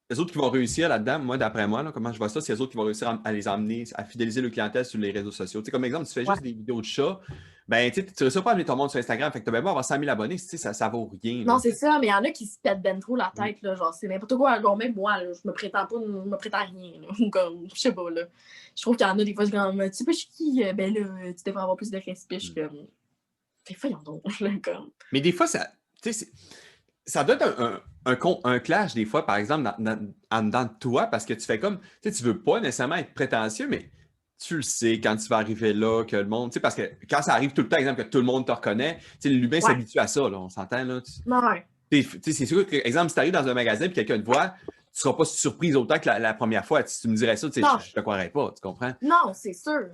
les 0.09 0.19
autres 0.19 0.31
qui 0.31 0.38
vont 0.38 0.49
réussir 0.49 0.89
là-dedans, 0.89 1.19
moi, 1.19 1.38
d'après 1.38 1.67
moi, 1.67 1.91
comment 1.91 2.11
je 2.11 2.17
vois 2.17 2.29
ça, 2.29 2.41
c'est 2.41 2.53
les 2.53 2.61
autres 2.61 2.71
qui 2.71 2.77
vont 2.77 2.83
réussir 2.83 3.19
à, 3.23 3.31
les 3.31 3.47
emmener, 3.47 3.85
à 3.95 4.03
fidéliser 4.03 4.41
le 4.41 4.49
clientèle 4.49 4.85
sur 4.85 4.99
les 4.99 5.11
réseaux 5.11 5.31
sociaux. 5.31 5.61
Tu 5.61 5.71
comme 5.71 5.85
exemple, 5.85 6.05
tu 6.05 6.13
fais 6.13 6.25
juste 6.25 6.41
des 6.41 6.53
vidéos 6.53 6.81
de 6.81 6.85
chats, 6.85 7.19
ben, 7.67 7.91
tu 7.91 8.01
ne 8.01 8.06
réussis 8.19 8.41
pas 8.41 8.51
amener 8.51 8.65
ton 8.65 8.75
monde 8.75 8.91
sur 8.91 8.99
Instagram. 8.99 9.32
Fait 9.32 9.39
que 9.39 9.45
tu 9.45 9.51
vas 9.51 9.58
avoir 9.58 9.84
100 9.84 9.99
000 9.99 10.10
abonnés, 10.10 10.38
ça, 10.38 10.73
ça 10.73 10.88
vaut 10.88 11.10
rien. 11.23 11.43
Non, 11.43 11.58
c'est 11.58 11.71
ça, 11.71 11.97
mais 11.99 12.08
il 12.08 12.10
y 12.12 12.13
en 12.13 12.23
a 12.23 12.30
qui 12.30 12.45
se 12.45 12.60
pètent 12.60 12.82
ben 12.82 12.99
trop 12.99 13.15
la 13.15 13.32
tête. 13.36 13.58
Là, 13.63 13.75
genre, 13.75 13.93
c'est 13.93 14.08
n'importe 14.08 14.36
quoi. 14.36 14.62
Genre, 14.62 14.78
même 14.78 14.93
moi, 14.93 15.17
je 15.19 15.47
me 15.47 15.51
prétends 15.51 15.88
pas, 15.88 15.95
je 15.99 16.30
me 16.30 16.38
prétends 16.38 16.63
rien. 16.63 17.30
comme, 17.32 17.67
je 17.73 17.80
sais 17.80 17.91
pas, 17.91 18.10
là. 18.12 18.21
Je 18.75 18.82
trouve 18.84 18.95
qu'il 18.95 19.08
y 19.08 19.10
en 19.10 19.17
a 19.17 19.23
des 19.23 19.34
fois, 19.34 19.45
je 19.45 19.51
comme, 19.51 19.89
tu 19.89 19.93
sais 19.93 20.06
pas, 20.06 20.12
je 20.12 20.17
suis 20.17 20.28
qui? 20.28 20.63
Euh, 20.63 20.73
ben 20.73 20.93
là, 20.93 21.34
tu 21.34 21.43
devrais 21.43 21.63
avoir 21.63 21.75
plus 21.75 21.89
de 21.89 21.97
respect. 21.97 22.39
Je 22.39 22.51
suis 22.51 22.62
mm. 22.62 22.67
comme, 22.67 22.88
des 23.67 23.73
fois, 23.73 23.89
ils 23.89 23.95
en 23.95 24.13
ont, 24.13 24.21
comme. 24.63 24.91
Mais 25.12 25.21
des 25.21 25.32
fois, 25.32 25.47
ça, 25.47 25.67
tu 26.04 26.13
sais, 26.13 26.28
ça 27.04 27.23
doit 27.23 27.36
être 27.36 27.60
un, 27.60 27.82
un, 28.06 28.13
un, 28.13 28.39
un, 28.43 28.60
clash, 28.60 28.93
des 28.93 29.06
fois, 29.06 29.25
par 29.25 29.38
exemple, 29.38 29.71
dans, 29.80 30.13
dans, 30.32 30.49
dans, 30.51 30.67
toi, 30.67 31.08
parce 31.08 31.25
que 31.25 31.34
tu 31.34 31.45
fais 31.45 31.60
comme, 31.60 31.80
tu 31.80 31.88
sais, 32.04 32.12
tu 32.12 32.23
veux 32.23 32.39
pas 32.39 32.60
nécessairement 32.60 32.95
être 32.95 33.15
prétentieux, 33.15 33.67
mais 33.67 33.89
tu 34.38 34.58
le 34.58 34.62
sais 34.62 35.00
quand 35.00 35.15
tu 35.15 35.28
vas 35.28 35.38
arriver 35.38 35.74
là, 35.74 36.04
que 36.04 36.15
le 36.15 36.26
monde. 36.26 36.52
Tu 36.52 36.56
sais, 36.56 36.60
parce 36.60 36.76
que 36.76 36.84
quand 37.10 37.21
ça 37.21 37.34
arrive 37.34 37.54
tout 37.54 37.62
le 37.62 37.69
temps, 37.69 37.78
exemple, 37.78 38.04
que 38.04 38.10
tout 38.10 38.17
le 38.17 38.24
monde 38.24 38.45
te 38.45 38.52
reconnaît, 38.52 38.98
tu 38.98 39.06
sais, 39.19 39.30
l'humain 39.30 39.62
s'habitue 39.62 40.00
à 40.00 40.08
ça, 40.08 40.30
là, 40.30 40.39
on 40.39 40.50
s'entend, 40.50 40.84
là. 40.84 41.02
Tu... 41.02 42.04
sais, 42.04 42.32
c'est 42.34 42.45
sûr 42.45 42.65
que, 42.65 42.76
exemple, 42.76 43.10
si 43.10 43.15
tu 43.15 43.19
arrives 43.19 43.34
dans 43.34 43.48
un 43.48 43.54
magasin 43.54 43.86
et 43.86 43.91
quelqu'un 43.91 44.19
te 44.19 44.26
voit, 44.26 44.56
tu 44.95 45.00
ne 45.00 45.02
seras 45.02 45.13
pas 45.13 45.26
surprise 45.26 45.76
autant 45.76 46.00
que 46.00 46.08
la, 46.08 46.34
première 46.34 46.65
fois. 46.65 46.86
Si 46.86 47.02
tu 47.02 47.08
me 47.08 47.15
dirais 47.15 47.38
ça, 47.38 47.50
tu 47.50 47.62
sais, 47.62 47.67
je, 47.86 47.93
te 47.93 48.00
croirais 48.00 48.30
pas, 48.30 48.52
tu 48.56 48.62
comprends? 48.62 48.93
Non, 49.02 49.34
c'est 49.34 49.54
sûr. 49.54 49.89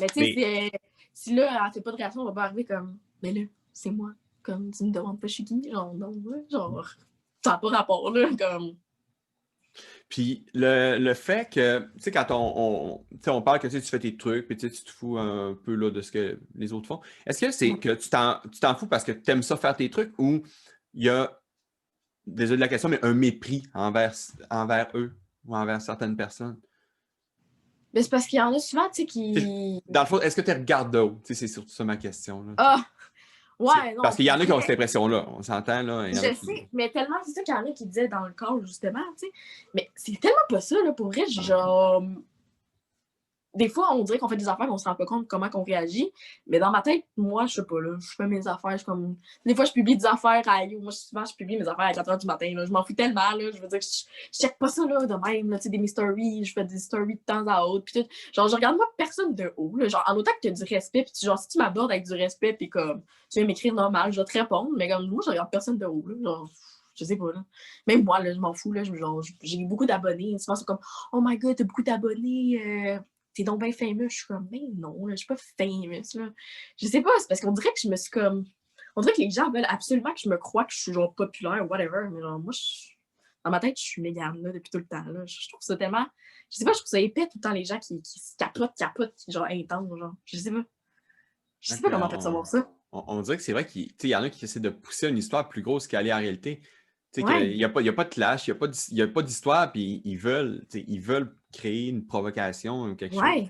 Mais 0.00 0.06
tu 0.08 0.24
sais, 0.24 0.70
si 1.12 1.34
là, 1.34 1.64
elle 1.66 1.72
fait 1.72 1.80
pas 1.80 1.92
de 1.92 1.96
réaction, 1.96 2.22
on 2.22 2.26
va 2.26 2.32
pas 2.32 2.44
arriver 2.44 2.64
comme, 2.64 2.98
mais 3.22 3.32
là, 3.32 3.42
c'est 3.72 3.90
moi. 3.90 4.12
Comme, 4.42 4.70
tu 4.70 4.84
me 4.84 4.92
demandes 4.92 5.20
pas 5.20 5.26
je 5.26 5.32
suis 5.32 5.44
qui, 5.44 5.70
genre, 5.70 5.92
non, 5.94 6.12
genre, 6.50 6.88
ça 7.42 7.52
n'a 7.52 7.58
pas 7.58 7.68
rapport, 7.68 8.10
là, 8.10 8.28
comme. 8.38 8.76
Puis 10.08 10.46
le, 10.54 11.14
fait 11.14 11.50
que, 11.50 11.80
tu 11.80 12.02
sais, 12.02 12.10
quand 12.10 12.26
on, 12.30 13.04
on, 13.26 13.42
parle 13.42 13.58
que 13.58 13.68
tu 13.68 13.80
fais 13.80 13.98
tes 13.98 14.16
trucs, 14.16 14.46
puis 14.46 14.56
tu 14.56 14.70
te 14.70 14.90
fous 14.90 15.18
un 15.18 15.58
peu 15.64 15.74
là, 15.74 15.90
de 15.90 16.00
ce 16.00 16.12
que 16.12 16.38
les 16.54 16.72
autres 16.72 16.86
font, 16.86 17.00
est-ce 17.26 17.44
que 17.44 17.50
c'est 17.50 17.76
que 17.78 17.94
tu 17.94 18.08
t'en 18.08 18.74
fous 18.76 18.86
parce 18.86 19.04
que 19.04 19.12
tu 19.12 19.30
aimes 19.30 19.42
ça 19.42 19.56
faire 19.56 19.76
tes 19.76 19.90
trucs 19.90 20.12
ou 20.18 20.42
il 20.94 21.04
y 21.04 21.08
a, 21.08 21.40
désolé 22.26 22.56
de 22.56 22.62
la 22.62 22.68
question, 22.68 22.88
mais 22.88 23.04
un 23.04 23.14
mépris 23.14 23.64
envers, 23.74 24.14
envers 24.50 24.88
eux 24.94 25.16
ou 25.44 25.56
envers 25.56 25.80
certaines 25.80 26.16
personnes? 26.16 26.58
Mais 27.92 28.02
c'est 28.02 28.10
parce 28.10 28.26
qu'il 28.26 28.38
y 28.38 28.42
en 28.42 28.52
a 28.52 28.58
souvent, 28.58 28.88
tu 28.90 29.02
sais, 29.02 29.06
qui. 29.06 29.82
Dans 29.88 30.00
le 30.00 30.06
fond, 30.06 30.20
est-ce 30.20 30.36
que 30.36 30.42
tu 30.42 30.52
regardes 30.52 30.92
d'autres? 30.92 31.16
Tu 31.24 31.34
sais, 31.34 31.46
c'est 31.46 31.52
surtout 31.52 31.70
ça 31.70 31.82
ma 31.82 31.96
question. 31.96 32.44
Ah! 32.58 32.84
Ouais, 33.58 33.94
non. 33.94 34.02
Parce 34.02 34.16
qu'il 34.16 34.26
y 34.26 34.30
en 34.30 34.38
a 34.38 34.44
qui 34.44 34.52
ont 34.52 34.60
cette 34.60 34.70
impression-là, 34.70 35.24
on 35.36 35.42
s'entend, 35.42 35.82
là. 35.82 36.12
Je 36.12 36.20
qui- 36.30 36.36
sais, 36.46 36.68
mais 36.74 36.90
tellement, 36.90 37.16
c'est 37.24 37.32
ça 37.32 37.42
qu'il 37.42 37.54
y 37.54 37.56
en 37.56 37.64
a 37.66 37.72
qui 37.72 37.86
disaient 37.86 38.08
dans 38.08 38.26
le 38.26 38.32
corps, 38.34 38.60
justement, 38.64 39.00
tu 39.18 39.26
sais. 39.26 39.32
Mais 39.74 39.88
c'est 39.94 40.20
tellement 40.20 40.36
pas 40.48 40.60
ça, 40.60 40.76
là, 40.84 40.92
pour 40.92 41.06
vrai, 41.06 41.22
genre. 41.28 42.02
Des 43.56 43.68
fois, 43.68 43.94
on 43.94 44.04
dirait 44.04 44.18
qu'on 44.18 44.28
fait 44.28 44.36
des 44.36 44.48
affaires, 44.48 44.70
on 44.70 44.76
se 44.76 44.88
rend 44.88 44.94
pas 44.94 45.06
compte 45.06 45.26
comment 45.28 45.48
on 45.54 45.62
réagit. 45.62 46.12
Mais 46.46 46.58
dans 46.58 46.70
ma 46.70 46.82
tête, 46.82 47.04
moi, 47.16 47.46
je 47.46 47.54
sais 47.54 47.64
pas, 47.64 47.80
là, 47.80 47.96
je 47.98 48.14
fais 48.14 48.26
mes 48.26 48.46
affaires, 48.46 48.76
je 48.76 48.84
comme. 48.84 49.16
Des 49.44 49.54
fois, 49.54 49.64
je 49.64 49.72
publie 49.72 49.96
des 49.96 50.06
affaires 50.06 50.42
à 50.46 50.66
Moi, 50.66 50.92
souvent, 50.92 51.24
je 51.24 51.34
publie 51.34 51.56
mes 51.56 51.66
affaires 51.66 51.86
à 51.86 51.92
4 51.92 52.10
h 52.10 52.20
du 52.20 52.26
matin, 52.26 52.52
là. 52.54 52.64
Je 52.66 52.70
m'en 52.70 52.84
fous 52.84 52.92
tellement, 52.94 53.32
là. 53.32 53.50
Je 53.52 53.60
veux 53.60 53.68
dire, 53.68 53.80
je, 53.80 54.04
je 54.32 54.38
check 54.38 54.58
pas 54.58 54.68
ça, 54.68 54.86
là, 54.86 55.06
de 55.06 55.14
même, 55.14 55.50
là, 55.50 55.58
tu 55.58 55.70
sais, 55.70 55.76
des 55.76 55.86
stories, 55.86 56.44
je 56.44 56.52
fais 56.52 56.64
des 56.64 56.78
stories 56.78 57.14
de 57.14 57.20
temps 57.24 57.46
à 57.46 57.62
autre, 57.62 57.84
puis 57.84 58.02
tout. 58.02 58.08
Genre, 58.32 58.48
je 58.48 58.54
regarde 58.54 58.76
moi 58.76 58.86
personne 58.96 59.34
de 59.34 59.52
haut, 59.56 59.74
là. 59.76 59.88
Genre, 59.88 60.04
en 60.06 60.16
autant 60.16 60.32
que 60.32 60.40
tu 60.42 60.48
as 60.48 60.50
du 60.52 60.74
respect, 60.74 61.04
puis 61.04 61.12
genre, 61.26 61.38
si 61.38 61.48
tu 61.48 61.58
m'abordes 61.58 61.90
avec 61.90 62.04
du 62.04 62.12
respect, 62.12 62.52
puis 62.52 62.68
comme, 62.68 63.02
tu 63.30 63.38
viens 63.38 63.46
m'écrire 63.46 63.74
normal, 63.74 64.12
je 64.12 64.20
vais 64.20 64.24
te 64.24 64.38
répondre, 64.38 64.70
mais 64.76 64.88
comme, 64.88 65.08
moi, 65.08 65.22
je 65.24 65.30
regarde 65.30 65.50
personne 65.50 65.78
de 65.78 65.86
haut, 65.86 66.04
là. 66.06 66.14
Genre, 66.22 66.50
je 66.94 67.04
sais 67.04 67.16
pas, 67.16 67.32
là. 67.32 67.44
Même 67.86 68.04
moi, 68.04 68.20
là, 68.20 68.32
je 68.32 68.38
m'en 68.38 68.54
fous, 68.54 68.72
là. 68.72 68.82
j'ai 69.42 69.64
beaucoup 69.64 69.86
d'abonnés. 69.86 70.36
Souvent, 70.38 70.56
c'est 70.56 70.64
comme, 70.64 70.78
oh 71.12 71.20
my 71.22 71.38
god, 71.38 71.56
t'as 71.56 71.64
beaucoup 71.64 71.82
d'abonnés. 71.82 72.60
euh, 72.64 72.98
T'es 73.36 73.44
donc 73.44 73.60
bien 73.60 73.70
fameux. 73.70 74.08
Je 74.08 74.16
suis 74.16 74.26
comme, 74.26 74.48
mais 74.50 74.62
non, 74.76 75.06
là, 75.06 75.14
je 75.14 75.18
suis 75.18 75.26
pas 75.26 75.36
famous, 75.58 75.86
là. 76.14 76.30
Je 76.80 76.86
sais 76.86 77.02
pas, 77.02 77.10
c'est 77.18 77.28
parce 77.28 77.40
qu'on 77.42 77.52
dirait 77.52 77.68
que 77.68 77.80
je 77.82 77.88
me 77.88 77.96
suis 77.96 78.10
comme. 78.10 78.46
On 78.96 79.02
dirait 79.02 79.12
que 79.12 79.20
les 79.20 79.30
gens 79.30 79.50
veulent 79.50 79.66
absolument 79.68 80.12
que 80.14 80.20
je 80.24 80.30
me 80.30 80.38
croie 80.38 80.64
que 80.64 80.72
je 80.72 80.80
suis 80.80 80.92
genre 80.94 81.14
populaire 81.14 81.62
ou 81.64 81.68
whatever. 81.68 82.08
Mais 82.10 82.22
genre, 82.22 82.38
moi, 82.38 82.52
je- 82.52 82.94
dans 83.44 83.50
ma 83.50 83.60
tête, 83.60 83.76
je 83.78 83.82
suis 83.84 84.00
Mégane, 84.00 84.42
là, 84.42 84.52
depuis 84.52 84.70
tout 84.70 84.78
le 84.78 84.86
temps, 84.86 85.04
là. 85.04 85.20
Je, 85.26 85.48
trouve 85.48 85.60
ça 85.60 85.76
tellement. 85.76 86.06
Je 86.50 86.56
sais 86.56 86.64
pas, 86.64 86.72
je 86.72 86.78
trouve 86.78 86.88
ça 86.88 86.98
épais 86.98 87.24
tout 87.26 87.36
le 87.36 87.40
temps, 87.42 87.52
les 87.52 87.64
gens 87.64 87.78
qui, 87.78 88.00
qui 88.00 88.18
se 88.18 88.34
capotent, 88.38 88.74
capotent, 88.78 89.14
qui 89.16 89.30
genre 89.30 89.46
intenses, 89.50 89.98
genre. 89.98 90.14
Je 90.24 90.38
sais 90.38 90.50
pas. 90.50 90.64
Je 91.60 91.74
sais 91.74 91.80
pas 91.82 91.90
comment 91.90 92.06
on- 92.06 92.08
percevoir 92.08 92.46
ça. 92.46 92.72
On, 92.92 93.04
on 93.08 93.20
dirait 93.20 93.36
que 93.36 93.42
c'est 93.42 93.52
vrai 93.52 93.66
qu'il 93.66 93.92
il 94.02 94.08
y 94.08 94.16
en 94.16 94.22
a 94.22 94.30
qui 94.30 94.46
essaient 94.46 94.60
de 94.60 94.70
pousser 94.70 95.08
une 95.08 95.18
histoire 95.18 95.48
plus 95.48 95.60
grosse 95.60 95.86
qu'elle 95.86 96.06
est 96.06 96.12
en 96.12 96.18
réalité. 96.18 96.62
Ouais. 97.16 97.22
qu'il 97.48 97.56
n'y 97.56 97.64
a, 97.64 97.72
il 97.80 97.88
a 97.88 97.92
pas 97.92 98.04
de 98.04 98.08
clash, 98.10 98.46
il 98.46 98.50
n'y 98.50 98.56
a 99.02 99.08
pas 99.08 99.20
il 99.20 99.24
d'histoire, 99.24 99.72
puis 99.72 100.02
ils 100.04 100.16
veulent, 100.16 100.66
ils 100.74 101.00
veulent 101.00 101.36
créer 101.56 101.88
une 101.88 102.06
provocation 102.06 102.84
ou 102.84 102.94
quelque 102.94 103.14
chose. 103.14 103.48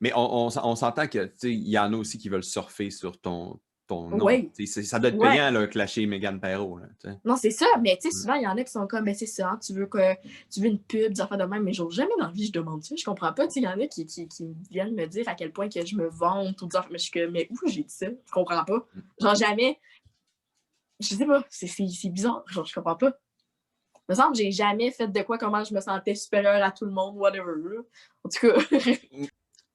Mais 0.00 0.12
on, 0.14 0.46
on 0.46 0.48
on 0.62 0.76
s'entend 0.76 1.06
que 1.08 1.24
tu 1.24 1.32
sais, 1.36 1.52
il 1.52 1.68
y 1.68 1.78
en 1.78 1.92
a 1.92 1.96
aussi 1.96 2.18
qui 2.18 2.28
veulent 2.28 2.44
surfer 2.44 2.90
sur 2.90 3.18
ton, 3.20 3.58
ton 3.88 4.08
nom. 4.10 4.28
C'est- 4.54 4.66
Ça 4.84 4.98
doit 5.00 5.08
être 5.10 5.16
Ouais. 5.18 5.30
payant, 5.30 5.50
là, 5.50 5.66
clasher 5.66 6.06
Megan 6.06 6.38
Perrault. 6.38 6.78
Là. 6.78 6.86
Non, 7.24 7.34
c'est 7.36 7.50
ça, 7.50 7.66
mais 7.82 7.98
tu 8.00 8.10
sais, 8.10 8.16
souvent, 8.16 8.34
il 8.34 8.42
y 8.42 8.46
en 8.46 8.56
a 8.56 8.62
qui 8.62 8.70
sont 8.70 8.86
comme, 8.86 9.04
ben 9.06 9.14
c'est 9.14 9.26
ça, 9.26 9.50
hein, 9.50 9.58
tu 9.60 9.72
veux 9.72 9.86
que 9.86 10.14
tu 10.52 10.60
veux 10.60 10.66
une 10.66 10.78
pub, 10.78 11.12
des 11.14 11.20
affaires 11.20 11.38
de 11.38 11.44
même, 11.44 11.64
mais 11.64 11.72
genre, 11.72 11.90
jamais 11.90 12.12
dans 12.18 12.26
la 12.26 12.32
vie, 12.32 12.46
je 12.46 12.52
demande 12.52 12.84
ça. 12.84 12.94
Je 12.96 13.04
comprends 13.04 13.32
pas, 13.32 13.46
il 13.56 13.62
y 13.62 13.66
en 13.66 13.80
a 13.80 13.86
qui, 13.88 14.06
qui, 14.06 14.28
qui 14.28 14.54
viennent 14.70 14.94
me 14.94 15.06
dire 15.06 15.26
à 15.28 15.34
quel 15.34 15.52
point 15.52 15.68
que 15.68 15.84
je 15.84 15.96
me 15.96 16.06
vante 16.08 16.60
ou 16.62 16.66
des 16.66 16.76
affaires, 16.76 16.90
mais 16.92 16.98
je 16.98 17.04
suis 17.04 17.12
comme, 17.12 17.30
mais 17.32 17.48
où 17.50 17.56
j'ai 17.68 17.82
dit 17.82 17.92
ça? 17.94 18.06
Je 18.08 18.30
comprends 18.30 18.64
pas. 18.64 18.86
Mm. 18.94 19.00
Genre, 19.22 19.34
jamais. 19.34 19.80
Je 21.00 21.14
sais 21.14 21.26
pas, 21.26 21.44
c'est 21.48 22.08
bizarre, 22.10 22.44
genre, 22.48 22.66
je 22.66 22.74
comprends 22.74 22.96
pas. 22.96 23.12
Il 24.08 24.12
me 24.12 24.16
semble 24.16 24.32
que 24.36 24.38
j'ai 24.42 24.50
jamais 24.52 24.90
fait 24.90 25.08
de 25.08 25.20
quoi, 25.22 25.36
comment 25.38 25.62
je 25.64 25.74
me 25.74 25.80
sentais 25.80 26.14
supérieure 26.14 26.62
à 26.64 26.70
tout 26.70 26.84
le 26.86 26.90
monde, 26.92 27.16
whatever. 27.16 27.52
En 28.24 28.28
tout 28.28 28.46
cas, 28.48 28.58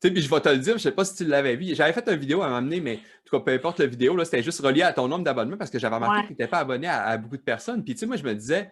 Tu 0.02 0.10
sais, 0.10 0.14
puis 0.14 0.22
je 0.22 0.30
vais 0.30 0.42
te 0.42 0.50
le 0.50 0.58
dire, 0.58 0.74
je 0.74 0.84
sais 0.84 0.92
pas 0.92 1.06
si 1.06 1.16
tu 1.16 1.24
l'avais 1.26 1.56
vu. 1.56 1.74
J'avais 1.76 1.94
fait 1.94 2.06
une 2.10 2.18
vidéo 2.20 2.42
à 2.42 2.50
m'amener, 2.50 2.82
mais 2.82 2.96
en 2.96 3.00
tout 3.26 3.38
cas, 3.38 3.40
peu 3.46 3.52
importe 3.52 3.80
la 3.80 3.86
vidéo, 3.86 4.18
là, 4.18 4.26
c'était 4.26 4.44
juste 4.44 4.60
relié 4.60 4.82
à 4.82 4.92
ton 4.92 5.08
nombre 5.08 5.24
d'abonnements 5.24 5.56
parce 5.56 5.70
que 5.70 5.80
j'avais 5.80 5.96
remarqué 5.96 6.16
Ouais. 6.18 6.22
que 6.24 6.28
tu 6.28 6.34
n'étais 6.34 6.48
pas 6.48 6.60
abonné 6.60 6.88
à, 6.88 7.04
à 7.06 7.18
beaucoup 7.18 7.38
de 7.38 7.42
personnes. 7.42 7.86
Puis 7.86 7.94
tu 7.94 8.00
sais, 8.02 8.06
moi, 8.06 8.18
je 8.18 8.24
me 8.24 8.34
disais, 8.36 8.70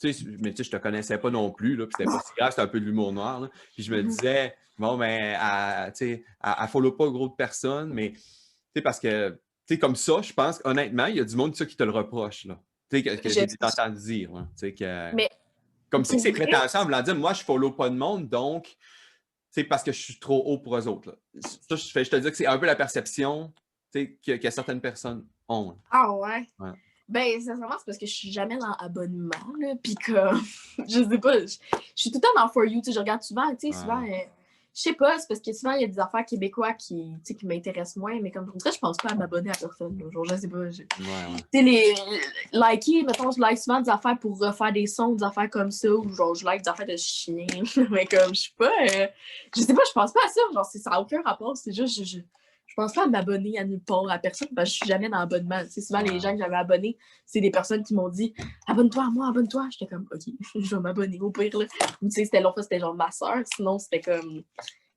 tu 0.00 0.10
sais, 0.10 0.24
mais 0.40 0.52
tu 0.52 0.58
sais, 0.58 0.64
je 0.64 0.70
te 0.70 0.80
connaissais 0.82 1.18
pas 1.18 1.28
non 1.30 1.50
plus, 1.50 1.76
là, 1.76 1.84
puis 1.86 1.94
c'était 1.98 2.10
pas 2.10 2.18
si 2.24 2.32
grave, 2.38 2.50
c'était 2.50 2.62
un 2.62 2.66
peu 2.66 2.80
de 2.80 2.86
l'humour 2.86 3.12
noir. 3.12 3.40
là. 3.40 3.50
Puis 3.74 3.82
je 3.82 3.92
me 3.92 4.00
Mhm. 4.00 4.08
disais, 4.08 4.54
bon, 4.78 4.96
ben, 4.96 5.36
à, 5.38 5.90
tu 5.90 5.98
sais, 5.98 6.24
à, 6.40 6.62
à 6.62 6.66
follow 6.66 6.92
pas 6.92 7.08
gros 7.08 7.28
de 7.28 7.34
personnes, 7.34 7.92
mais 7.92 8.12
tu 8.12 8.20
sais, 8.76 8.80
parce 8.80 8.98
que, 9.00 9.30
tu 9.32 9.74
sais, 9.74 9.78
comme 9.78 9.96
ça, 9.96 10.22
je 10.22 10.32
pense, 10.32 10.62
honnêtement, 10.64 11.06
il 11.06 11.16
y 11.16 11.20
a 11.20 11.24
du 11.24 11.36
monde 11.36 11.54
ça, 11.54 11.66
qui 11.66 11.76
te 11.76 11.82
le 11.84 11.90
reproche, 11.90 12.46
là. 12.46 12.58
Tu 12.90 12.98
sais, 12.98 13.02
que, 13.02 13.14
que 13.22 13.28
j'ai 13.28 13.46
entendu 13.60 14.00
dire. 14.00 14.30
Tu 14.30 14.46
sais, 14.56 14.74
que. 14.74 15.14
Mais 15.14 15.28
Comme 15.90 16.04
si 16.04 16.20
c'est 16.20 16.32
prétentieux 16.32 16.78
en 16.78 16.84
voulant 16.84 17.02
dire, 17.02 17.14
moi, 17.16 17.32
je 17.32 17.42
follow 17.42 17.70
pas 17.72 17.88
de 17.90 17.96
monde, 17.96 18.28
donc, 18.28 18.76
c'est 19.50 19.64
parce 19.64 19.82
que 19.82 19.92
je 19.92 20.00
suis 20.02 20.18
trop 20.18 20.42
haut 20.44 20.58
pour 20.58 20.76
eux 20.76 20.88
autres. 20.88 21.10
là. 21.10 21.40
Ça, 21.40 21.76
je, 21.76 22.10
te 22.10 22.16
dis 22.16 22.30
que 22.30 22.36
c'est 22.36 22.46
un 22.46 22.58
peu 22.58 22.66
la 22.66 22.76
perception 22.76 23.52
tu 23.92 24.00
sais, 24.00 24.18
que, 24.24 24.32
que 24.42 24.50
certaines 24.50 24.80
personnes 24.80 25.24
ont. 25.48 25.76
Ah 25.90 26.12
ouais? 26.12 26.48
Ouais. 26.58 26.72
Ben, 27.08 27.38
sincèrement, 27.40 27.76
c'est 27.78 27.84
parce 27.84 27.98
que 27.98 28.06
je 28.06 28.12
suis 28.14 28.32
jamais 28.32 28.56
dans 28.56 28.72
abonnement, 28.72 29.30
là, 29.60 29.74
pis 29.82 29.94
que, 29.94 30.12
je 30.88 31.08
sais 31.08 31.18
pas, 31.18 31.38
je, 31.40 31.46
je 31.46 31.78
suis 31.94 32.10
tout 32.10 32.16
le 32.18 32.20
temps 32.22 32.42
dans 32.42 32.48
For 32.48 32.64
You, 32.64 32.80
tu 32.80 32.86
sais, 32.86 32.92
je 32.92 32.98
regarde 32.98 33.22
souvent, 33.22 33.54
tu 33.54 33.56
sais, 33.60 33.66
Ouais. 33.68 33.72
souvent, 33.82 34.02
euh, 34.02 34.16
je 34.74 34.80
sais 34.82 34.92
pas, 34.94 35.18
c'est 35.18 35.28
parce 35.28 35.40
que 35.40 35.52
souvent, 35.52 35.72
il 35.72 35.82
y 35.82 35.84
a 35.84 35.86
des 35.88 35.98
affaires 36.00 36.24
québécois 36.26 36.72
qui, 36.72 37.12
qui 37.24 37.46
m'intéressent 37.46 37.96
moins, 37.96 38.18
mais 38.20 38.30
comme, 38.32 38.50
on 38.52 38.58
dirait, 38.58 38.72
je 38.72 38.78
pense 38.78 38.96
pas 38.96 39.10
à 39.10 39.14
m'abonner 39.14 39.50
à 39.50 39.54
personne, 39.54 39.96
genre, 40.12 40.24
je 40.24 40.34
sais 40.36 40.48
pas, 40.48 40.68
je- 40.70 40.82
Ouais, 40.82 41.32
ouais. 41.32 41.36
tu 41.52 41.58
sais, 41.58 41.62
les, 41.62 41.94
liker, 42.52 43.02
mettons, 43.04 43.30
je 43.30 43.40
like 43.40 43.58
souvent 43.58 43.80
des 43.80 43.90
affaires 43.90 44.18
pour 44.18 44.38
refaire 44.38 44.72
des 44.72 44.86
sons, 44.86 45.12
des 45.14 45.24
affaires 45.24 45.48
comme 45.50 45.70
ça, 45.70 45.88
ou 45.90 46.08
genre, 46.12 46.34
je 46.34 46.44
like 46.44 46.62
des 46.62 46.68
affaires 46.70 46.86
de 46.86 46.96
chien, 46.96 47.46
mais 47.90 48.06
comme, 48.06 48.34
je 48.34 48.40
sais 48.42 48.50
pas, 48.58 48.70
euh, 48.82 49.06
je 49.56 49.60
sais 49.62 49.74
pas, 49.74 49.82
je 49.86 49.92
pense 49.92 50.12
pas 50.12 50.20
à 50.24 50.28
ça, 50.28 50.40
genre, 50.52 50.64
c'est- 50.64 50.78
ça 50.80 50.90
n'a 50.90 51.00
aucun 51.00 51.22
rapport, 51.22 51.56
c'est 51.56 51.72
juste, 51.72 51.96
je, 51.98 52.04
je, 52.04 52.18
je 52.76 52.82
pense 52.82 52.92
pas 52.92 53.04
à 53.04 53.06
m'abonner 53.06 53.56
à 53.56 53.64
nulle 53.64 53.80
part 53.80 54.10
à 54.10 54.18
personne, 54.18 54.48
parce 54.56 54.68
que 54.68 54.72
je 54.72 54.76
suis 54.78 54.88
jamais 54.88 55.08
dans 55.08 55.20
l'abonnement, 55.20 55.62
sais, 55.68 55.80
souvent, 55.80 56.00
les 56.00 56.18
gens 56.18 56.32
que 56.32 56.38
j'avais 56.38 56.56
abonnés, 56.56 56.98
c'est 57.24 57.40
des 57.40 57.52
personnes 57.52 57.84
qui 57.84 57.94
m'ont 57.94 58.08
dit, 58.08 58.34
abonne-toi 58.66 59.04
à 59.04 59.10
moi, 59.10 59.28
abonne-toi, 59.28 59.68
j'étais 59.70 59.86
comme, 59.94 60.08
ok, 60.12 60.22
je 60.60 60.74
vais 60.74 60.80
m'abonner 60.82 61.20
au 61.20 61.30
pire, 61.30 61.56
là, 61.56 61.66
ou 62.02 62.06
tu 62.08 62.10
sais, 62.10 62.24
c'était 62.24 62.40
l'autre 62.40 62.54
fois, 62.54 62.62
c'était 62.64 62.80
genre 62.80 62.94
ma 62.96 63.12
soeur, 63.12 63.36
sinon, 63.54 63.78
c'était 63.78 64.00
comme, 64.00 64.42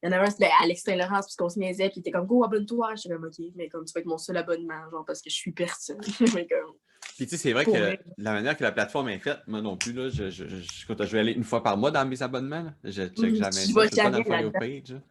il 0.03 0.05
y 0.05 0.09
en 0.09 0.11
avait 0.11 0.27
un, 0.27 0.29
c'était 0.31 0.49
Alex 0.63 0.81
Saint-Laurent, 0.83 1.21
puisqu'on 1.21 1.49
se 1.49 1.59
niaisait, 1.59 1.89
puis 1.89 1.97
il 1.97 1.99
était 1.99 2.11
comme, 2.11 2.25
go, 2.25 2.43
abonne-toi. 2.43 2.95
J'étais 2.95 3.15
comme, 3.15 3.25
OK, 3.25 3.45
mais 3.55 3.67
comme, 3.69 3.85
tu 3.85 3.93
vas 3.93 3.99
être 4.01 4.05
mon 4.07 4.17
seul 4.17 4.37
abonnement, 4.37 4.89
genre, 4.91 5.03
parce 5.05 5.21
que 5.21 5.29
je 5.29 5.35
suis 5.35 5.51
personne. 5.51 5.97
mais 6.35 6.47
comme, 6.47 6.73
Puis 7.15 7.25
tu 7.25 7.29
sais, 7.29 7.37
c'est 7.37 7.53
vrai 7.53 7.65
que 7.65 7.71
vrai. 7.71 7.99
la 8.17 8.33
manière 8.33 8.55
que 8.55 8.63
la 8.63 8.71
plateforme 8.71 9.09
est 9.09 9.17
faite, 9.19 9.39
moi 9.47 9.61
non 9.61 9.75
plus, 9.75 9.93
là, 9.93 10.09
je, 10.09 10.29
je, 10.29 10.47
je, 10.47 10.83
écoute, 10.83 11.03
je 11.03 11.11
vais 11.11 11.19
aller 11.19 11.31
une 11.33 11.43
fois 11.43 11.63
par 11.63 11.77
mois 11.77 11.89
dans 11.91 12.05
mes 12.07 12.21
abonnements. 12.21 12.63
là. 12.63 12.73
Je 12.83 13.03
check 13.07 13.17
Mhm, 13.31 13.35
jamais 13.35 13.51
ça. 13.51 13.61
Je 13.65 13.73
dans 13.73 13.95
jamais 13.95 14.23
là-dedans. 14.43 14.59
page. 14.59 15.01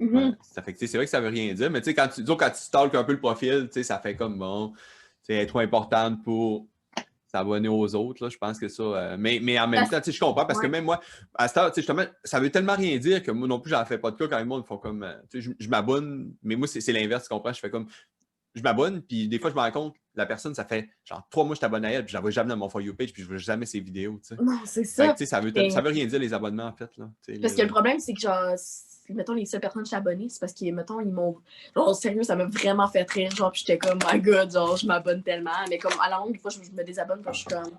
Mhm. 0.00 0.16
Ouais, 0.16 0.30
ça 0.42 0.62
fait 0.62 0.72
que, 0.72 0.78
tu 0.78 0.86
sais, 0.86 0.90
c'est 0.92 0.96
vrai 0.98 1.04
que 1.06 1.10
ça 1.10 1.20
veut 1.20 1.28
rien 1.28 1.52
dire, 1.54 1.70
mais 1.70 1.80
tu 1.80 1.86
sais, 1.90 1.94
quand 1.94 2.08
tu, 2.08 2.22
disons, 2.22 2.36
quand 2.36 2.50
tu 2.50 2.56
stalks 2.60 2.94
un 2.94 3.04
peu 3.04 3.12
le 3.12 3.20
profil, 3.20 3.66
tu 3.66 3.74
sais, 3.74 3.82
ça 3.82 3.98
fait 3.98 4.16
comme 4.16 4.38
bon, 4.38 4.72
être 5.28 5.48
trop 5.48 5.58
importante 5.60 6.22
pour 6.24 6.66
s'abonner 7.26 7.68
aux 7.68 7.94
autres, 7.94 8.24
là, 8.24 8.28
je 8.28 8.36
pense 8.38 8.58
que 8.58 8.68
ça. 8.68 8.82
euh, 8.82 9.16
mais, 9.18 9.38
mais 9.40 9.56
en 9.60 9.68
même 9.68 9.80
Parce- 9.82 9.90
temps, 9.90 9.98
tu 10.00 10.04
sais, 10.10 10.12
je 10.12 10.18
comprends 10.20 10.44
parce 10.46 10.58
que 10.60 10.66
même 10.66 10.84
moi, 10.84 11.00
à 11.34 11.46
cette 11.46 11.56
heure, 11.58 11.68
tu 11.70 11.74
sais, 11.76 11.82
justement, 11.82 12.02
ça 12.24 12.40
veut 12.40 12.50
tellement 12.50 12.74
rien 12.74 12.96
dire 12.98 13.22
que 13.22 13.30
moi 13.30 13.46
non 13.46 13.60
plus, 13.60 13.70
j'en 13.70 13.84
fais 13.84 13.98
pas 13.98 14.10
de 14.10 14.16
cas 14.16 14.26
quand 14.26 14.38
les 14.38 14.44
monde 14.44 14.66
font 14.66 14.78
comme, 14.78 15.04
euh, 15.04 15.12
tu 15.30 15.40
sais, 15.40 15.50
je, 15.58 15.64
je 15.64 15.68
m'abonne, 15.68 16.34
mais 16.42 16.56
moi, 16.56 16.66
c'est 16.66 16.92
l'inverse, 16.92 17.24
tu 17.24 17.28
comprends? 17.28 17.52
Je 17.52 17.60
fais 17.60 17.70
comme, 17.70 17.86
je 18.56 18.62
m'abonne, 18.62 19.02
puis 19.02 19.28
des 19.28 19.38
fois, 19.38 19.50
je 19.50 19.54
me 19.54 19.60
rends 19.60 19.70
compte, 19.70 19.94
la 20.16 20.26
personne, 20.26 20.56
ça 20.56 20.64
fait 20.64 20.88
genre 21.04 21.22
trois 21.30 21.44
mois 21.44 21.52
que 21.52 21.58
je 21.58 21.60
t'abonne 21.60 21.84
à 21.84 21.92
elle, 21.92 22.04
puis 22.04 22.10
je 22.10 22.16
la 22.16 22.20
vois 22.20 22.32
jamais 22.32 22.48
dans 22.48 22.56
mon 22.56 22.68
For 22.68 22.80
You 22.80 22.94
page, 22.96 23.12
puis 23.12 23.22
je 23.22 23.28
vois 23.28 23.36
jamais 23.36 23.64
ses 23.66 23.78
vidéos, 23.78 24.18
tu 24.26 24.34
sais. 24.34 24.42
Non, 24.42 24.58
c'est 24.64 24.80
Fait 24.82 25.06
ça. 25.06 25.12
que, 25.12 25.24
ça 25.24 25.38
veut, 25.40 25.56
Et- 25.56 25.70
ça 25.70 25.80
veut 25.82 25.90
rien 25.90 26.06
dire 26.06 26.18
les 26.18 26.34
abonnements, 26.34 26.66
en 26.66 26.72
fait, 26.72 26.90
là. 26.96 27.08
Parce 27.40 27.54
que 27.54 27.62
le 27.62 27.68
problème, 27.68 28.00
c'est 28.00 28.12
que, 28.12 28.20
genre, 28.20 28.54
si- 29.10 29.16
mettons, 29.16 29.34
les 29.34 29.46
seules 29.46 29.60
personnes 29.60 29.82
que 29.82 29.88
je 29.88 30.28
c'est 30.28 30.40
parce 30.40 30.52
qu'ils, 30.52 30.74
mettons, 30.74 31.00
ils 31.00 31.10
m'ont. 31.10 31.36
Genre, 31.74 31.94
sérieux, 31.94 32.22
ça 32.22 32.36
m'a 32.36 32.46
vraiment 32.46 32.88
fait 32.88 33.08
rire. 33.10 33.30
Genre, 33.34 33.50
puis 33.50 33.64
j'étais 33.66 33.78
comme, 33.78 33.98
my 34.10 34.20
god, 34.20 34.52
genre, 34.52 34.76
je 34.76 34.86
m'abonne 34.86 35.22
tellement. 35.22 35.50
Mais 35.68 35.78
comme, 35.78 35.92
à 36.00 36.08
la 36.08 36.16
longue, 36.16 36.32
des 36.32 36.38
fois, 36.38 36.50
je 36.50 36.58
me 36.58 36.84
désabonne 36.84 37.22
quand 37.22 37.32
je 37.32 37.40
suis 37.40 37.48
comme. 37.48 37.70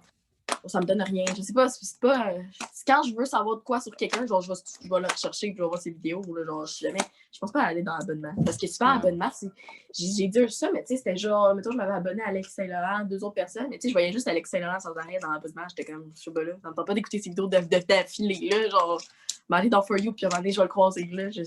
Ça 0.66 0.80
me 0.80 0.86
donne 0.86 1.02
rien. 1.02 1.26
Je 1.36 1.42
sais 1.42 1.54
pas, 1.54 1.68
c'est 1.70 2.00
pas. 2.00 2.34
euh, 2.34 2.42
quand 2.86 3.02
je 3.04 3.16
veux 3.16 3.26
savoir 3.26 3.58
de 3.58 3.62
quoi 3.62 3.80
sur 3.82 3.96
quelqu'un, 3.96 4.26
genre, 4.28 4.42
je 4.42 4.50
vais, 4.50 4.60
je 4.84 4.90
vais 4.90 5.00
le 5.00 5.08
rechercher 5.08 5.48
et 5.48 5.54
je 5.56 5.62
vais 5.62 5.68
voir 5.68 5.80
ses 5.82 5.90
vidéos. 5.92 6.22
Là, 6.36 6.46
genre, 6.46 6.66
je 6.66 6.80
jamais. 6.80 7.00
Je 7.34 7.40
pense 7.40 7.52
pas 7.52 7.62
à 7.62 7.68
aller 7.68 7.82
dans 7.82 7.98
l'abonnement. 7.98 8.34
Parce 8.46 8.58
que 8.58 8.68
souvent, 8.68 8.92
Ouais. 8.92 8.98
abonnement, 8.98 9.30
c'est. 9.34 9.50
J'ai 9.98 10.28
dit 10.28 10.50
ça, 10.50 10.70
mais 10.74 10.82
tu 10.82 10.88
sais, 10.90 10.98
c'était 10.98 11.18
genre, 11.18 11.54
mettons, 11.56 11.72
je 11.72 11.78
m'avais 11.78 11.94
abonné 11.94 12.22
à 12.22 12.28
Alex 12.28 12.54
Saint-Laurent, 12.54 13.06
deux 13.06 13.24
autres 13.24 13.34
personnes. 13.36 13.68
Mais 13.70 13.78
tu 13.78 13.84
sais, 13.84 13.90
je 13.90 13.94
voyais 13.94 14.12
juste 14.12 14.28
Alex 14.28 14.50
Saint-Laurent 14.50 14.80
sans 14.80 14.94
arrêt 14.96 15.18
dans 15.22 15.32
l'abonnement. 15.32 15.64
J'étais 15.70 15.92
comme, 15.92 16.12
je 16.16 16.22
sais 16.24 16.32
pas 16.32 16.44
là, 16.44 16.54
ça 16.62 16.70
me 16.70 16.74
tente 16.76 16.88
pas 16.88 16.94
d'écouter 16.94 17.20
ses 17.20 17.30
vidéos 17.30 17.48
de- 17.48 17.58
de- 17.58 17.86
d'affilée, 17.86 18.50
là. 18.50 18.70
Genre, 18.70 19.02
m'aller 19.50 19.70
dans 19.70 19.82
For 19.82 19.98
You, 20.00 20.14
puis 20.14 20.26
à 20.26 20.28
un 20.28 20.30
moment 20.32 20.42
donné, 20.42 20.52
je 20.52 20.58
vais 20.58 20.64
le 20.66 20.70
croiser 20.70 21.06
là. 21.12 21.30
Je, 21.32 21.42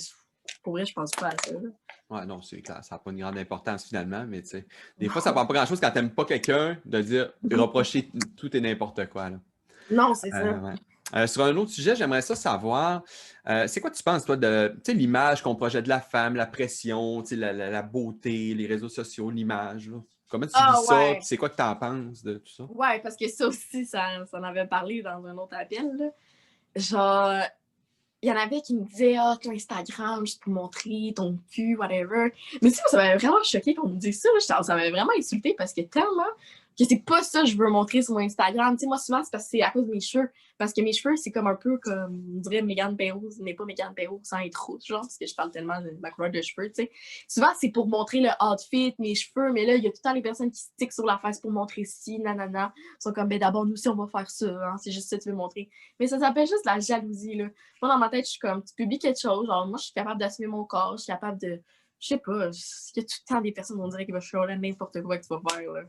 pour 0.64 0.72
vrai, 0.72 0.84
je 0.84 0.92
pense 0.92 1.12
pas 1.12 1.28
à 1.28 1.36
ça. 1.46 1.52
là. 1.52 1.68
Ouais, 2.10 2.26
non, 2.26 2.42
c'est 2.42 2.60
clair, 2.60 2.82
ça 2.82 2.96
n'a 2.96 2.98
pas 2.98 3.10
une 3.12 3.18
grande 3.20 3.38
importance 3.38 3.86
finalement, 3.86 4.24
mais 4.26 4.42
tu 4.42 4.48
sais, 4.48 4.66
des 4.98 5.08
fois, 5.08 5.22
ça 5.22 5.32
prend 5.32 5.46
pas 5.46 5.54
grand-chose 5.54 5.80
quand 5.80 5.90
t'aimes 5.92 6.10
pas 6.10 6.24
quelqu'un 6.24 6.76
de 6.84 7.00
dire, 7.00 7.32
de 7.42 7.56
reprocher 7.60 8.10
tout 8.36 8.54
et 8.56 8.60
n'importe 8.60 9.06
quoi. 9.08 9.30
Là. 9.30 9.36
Non, 9.90 10.14
c'est 10.14 10.30
ça. 10.30 10.38
Euh, 10.38 10.60
ouais. 10.60 10.74
Euh, 11.14 11.26
sur 11.26 11.44
un 11.44 11.54
autre 11.56 11.70
sujet, 11.70 11.94
j'aimerais 11.94 12.22
ça 12.22 12.34
savoir, 12.34 13.02
euh, 13.48 13.66
c'est 13.68 13.80
quoi 13.80 13.90
tu 13.90 14.02
penses, 14.02 14.24
toi, 14.24 14.36
de 14.36 14.74
l'image 14.88 15.42
qu'on 15.42 15.54
projette 15.54 15.84
de 15.84 15.88
la 15.90 16.00
femme, 16.00 16.34
la 16.34 16.46
pression, 16.46 17.22
la, 17.32 17.52
la- 17.52 17.70
la 17.70 17.82
beauté, 17.82 18.54
les 18.54 18.66
réseaux 18.66 18.88
sociaux, 18.88 19.30
l'image, 19.30 19.88
là? 19.90 19.98
Comment 20.28 20.46
tu 20.46 20.52
Ah, 20.54 20.74
vis 20.80 20.86
ça? 20.86 20.96
ouais. 20.96 21.14
puis 21.16 21.24
C'est 21.26 21.36
quoi 21.36 21.48
que 21.50 21.56
tu 21.56 21.62
en 21.62 21.76
penses 21.76 22.22
de 22.24 22.38
tout 22.38 22.50
ça? 22.52 22.64
Ouais, 22.64 22.98
parce 23.00 23.14
que 23.16 23.28
ça 23.28 23.46
aussi, 23.46 23.84
ça, 23.86 24.24
ça 24.28 24.38
en 24.38 24.42
avait 24.42 24.66
parlé 24.66 25.00
dans 25.02 25.24
un 25.26 25.36
autre 25.36 25.54
appel. 25.56 25.92
Là. 25.96 26.06
Genre, 26.74 27.44
il 28.24 28.28
y 28.28 28.32
en 28.32 28.36
avait 28.36 28.62
qui 28.62 28.74
me 28.74 28.84
disaient 28.84 29.16
Ah, 29.18 29.36
ton 29.40 29.50
Instagram, 29.50 30.24
juste 30.24 30.42
pour 30.42 30.52
montrer 30.52 31.12
ton 31.14 31.38
cul, 31.52 31.76
whatever. 31.76 32.32
Mais 32.62 32.70
tu 32.70 32.78
ça 32.86 32.96
m'avait 32.96 33.18
vraiment 33.18 33.42
choqué 33.42 33.74
qu'on 33.74 33.88
me 33.88 33.96
dise 33.96 34.22
ça. 34.40 34.62
Ça 34.62 34.74
m'avait 34.74 34.90
vraiment 34.90 35.12
insulté 35.18 35.54
parce 35.56 35.74
que 35.74 35.82
tellement, 35.82 36.22
que 36.78 36.84
c'est 36.84 37.04
pas 37.04 37.22
ça 37.22 37.42
que 37.42 37.46
je 37.46 37.56
veux 37.56 37.68
montrer 37.68 38.02
sur 38.02 38.14
mon 38.14 38.20
Instagram. 38.20 38.76
Tu 38.76 38.80
sais, 38.80 38.86
moi, 38.86 38.98
souvent, 38.98 39.22
c'est 39.22 39.30
parce 39.30 39.44
que 39.44 39.50
c'est 39.50 39.62
à 39.62 39.70
cause 39.70 39.86
de 39.86 39.90
mes 39.90 40.00
cheveux. 40.00 40.30
Parce 40.56 40.72
que 40.72 40.80
mes 40.80 40.92
cheveux, 40.92 41.16
c'est 41.16 41.32
comme 41.32 41.48
un 41.48 41.56
peu 41.56 41.78
comme, 41.78 42.22
on 42.36 42.40
dirait 42.40 42.62
Megan 42.62 42.96
Perrault, 42.96 43.30
mais 43.40 43.54
pas 43.54 43.64
Megan 43.64 43.92
Perrault 43.92 44.20
sans 44.22 44.38
être 44.38 44.56
rouge, 44.56 44.82
genre, 44.86 45.00
parce 45.00 45.18
que 45.18 45.26
je 45.26 45.34
parle 45.34 45.50
tellement 45.50 45.80
de 45.80 45.90
ma 46.00 46.10
couleur 46.12 46.30
de 46.30 46.40
cheveux, 46.40 46.68
tu 46.68 46.84
sais. 46.84 46.90
Souvent, 47.28 47.48
c'est 47.58 47.70
pour 47.70 47.88
montrer 47.88 48.20
le 48.20 48.30
outfit, 48.40 48.94
mes 48.98 49.16
cheveux, 49.16 49.52
mais 49.52 49.66
là, 49.66 49.74
il 49.74 49.82
y 49.82 49.86
a 49.88 49.90
tout 49.90 49.98
le 49.98 50.08
temps 50.08 50.14
les 50.14 50.22
personnes 50.22 50.52
qui 50.52 50.60
stickent 50.60 50.92
sur 50.92 51.06
la 51.06 51.18
face 51.18 51.40
pour 51.40 51.50
montrer 51.50 51.84
ci, 51.84 52.20
nanana. 52.20 52.72
Ils 52.76 53.02
sont 53.02 53.12
comme, 53.12 53.28
ben 53.28 53.38
d'abord, 53.38 53.66
nous 53.66 53.72
aussi, 53.72 53.88
on 53.88 53.96
va 53.96 54.06
faire 54.06 54.30
ça, 54.30 54.46
hein, 54.46 54.76
c'est 54.78 54.92
juste 54.92 55.08
ça 55.08 55.18
que 55.18 55.24
tu 55.24 55.30
veux 55.30 55.34
montrer. 55.34 55.68
Mais 55.98 56.06
ça 56.06 56.20
s'appelle 56.20 56.46
juste 56.46 56.64
la 56.64 56.78
jalousie, 56.78 57.34
là. 57.34 57.48
Moi, 57.82 57.90
dans 57.90 57.98
ma 57.98 58.08
tête, 58.08 58.24
je 58.24 58.30
suis 58.30 58.40
comme, 58.40 58.62
tu 58.62 58.74
publies 58.74 58.98
quelque 59.00 59.20
chose, 59.20 59.46
genre, 59.46 59.66
moi, 59.66 59.78
je 59.78 59.86
suis 59.86 59.92
capable 59.92 60.20
d'assumer 60.20 60.48
mon 60.48 60.64
corps, 60.64 60.96
je 60.96 61.02
suis 61.02 61.12
capable 61.12 61.40
de, 61.40 61.60
je 61.98 62.06
sais 62.06 62.18
pas, 62.18 62.50
il 62.50 62.96
y 62.96 63.00
a 63.00 63.02
tout 63.02 63.16
le 63.28 63.34
temps 63.34 63.40
des 63.40 63.52
personnes, 63.52 63.80
on 63.80 63.88
dirait, 63.88 64.06
qui 64.06 64.12
vont 64.12 64.20
chialer 64.20 64.56
n'importe 64.56 65.02
quoi 65.02 65.18
que 65.18 65.26
tu 65.26 65.28
vas 65.28 65.42
faire, 65.50 65.72
là. 65.72 65.82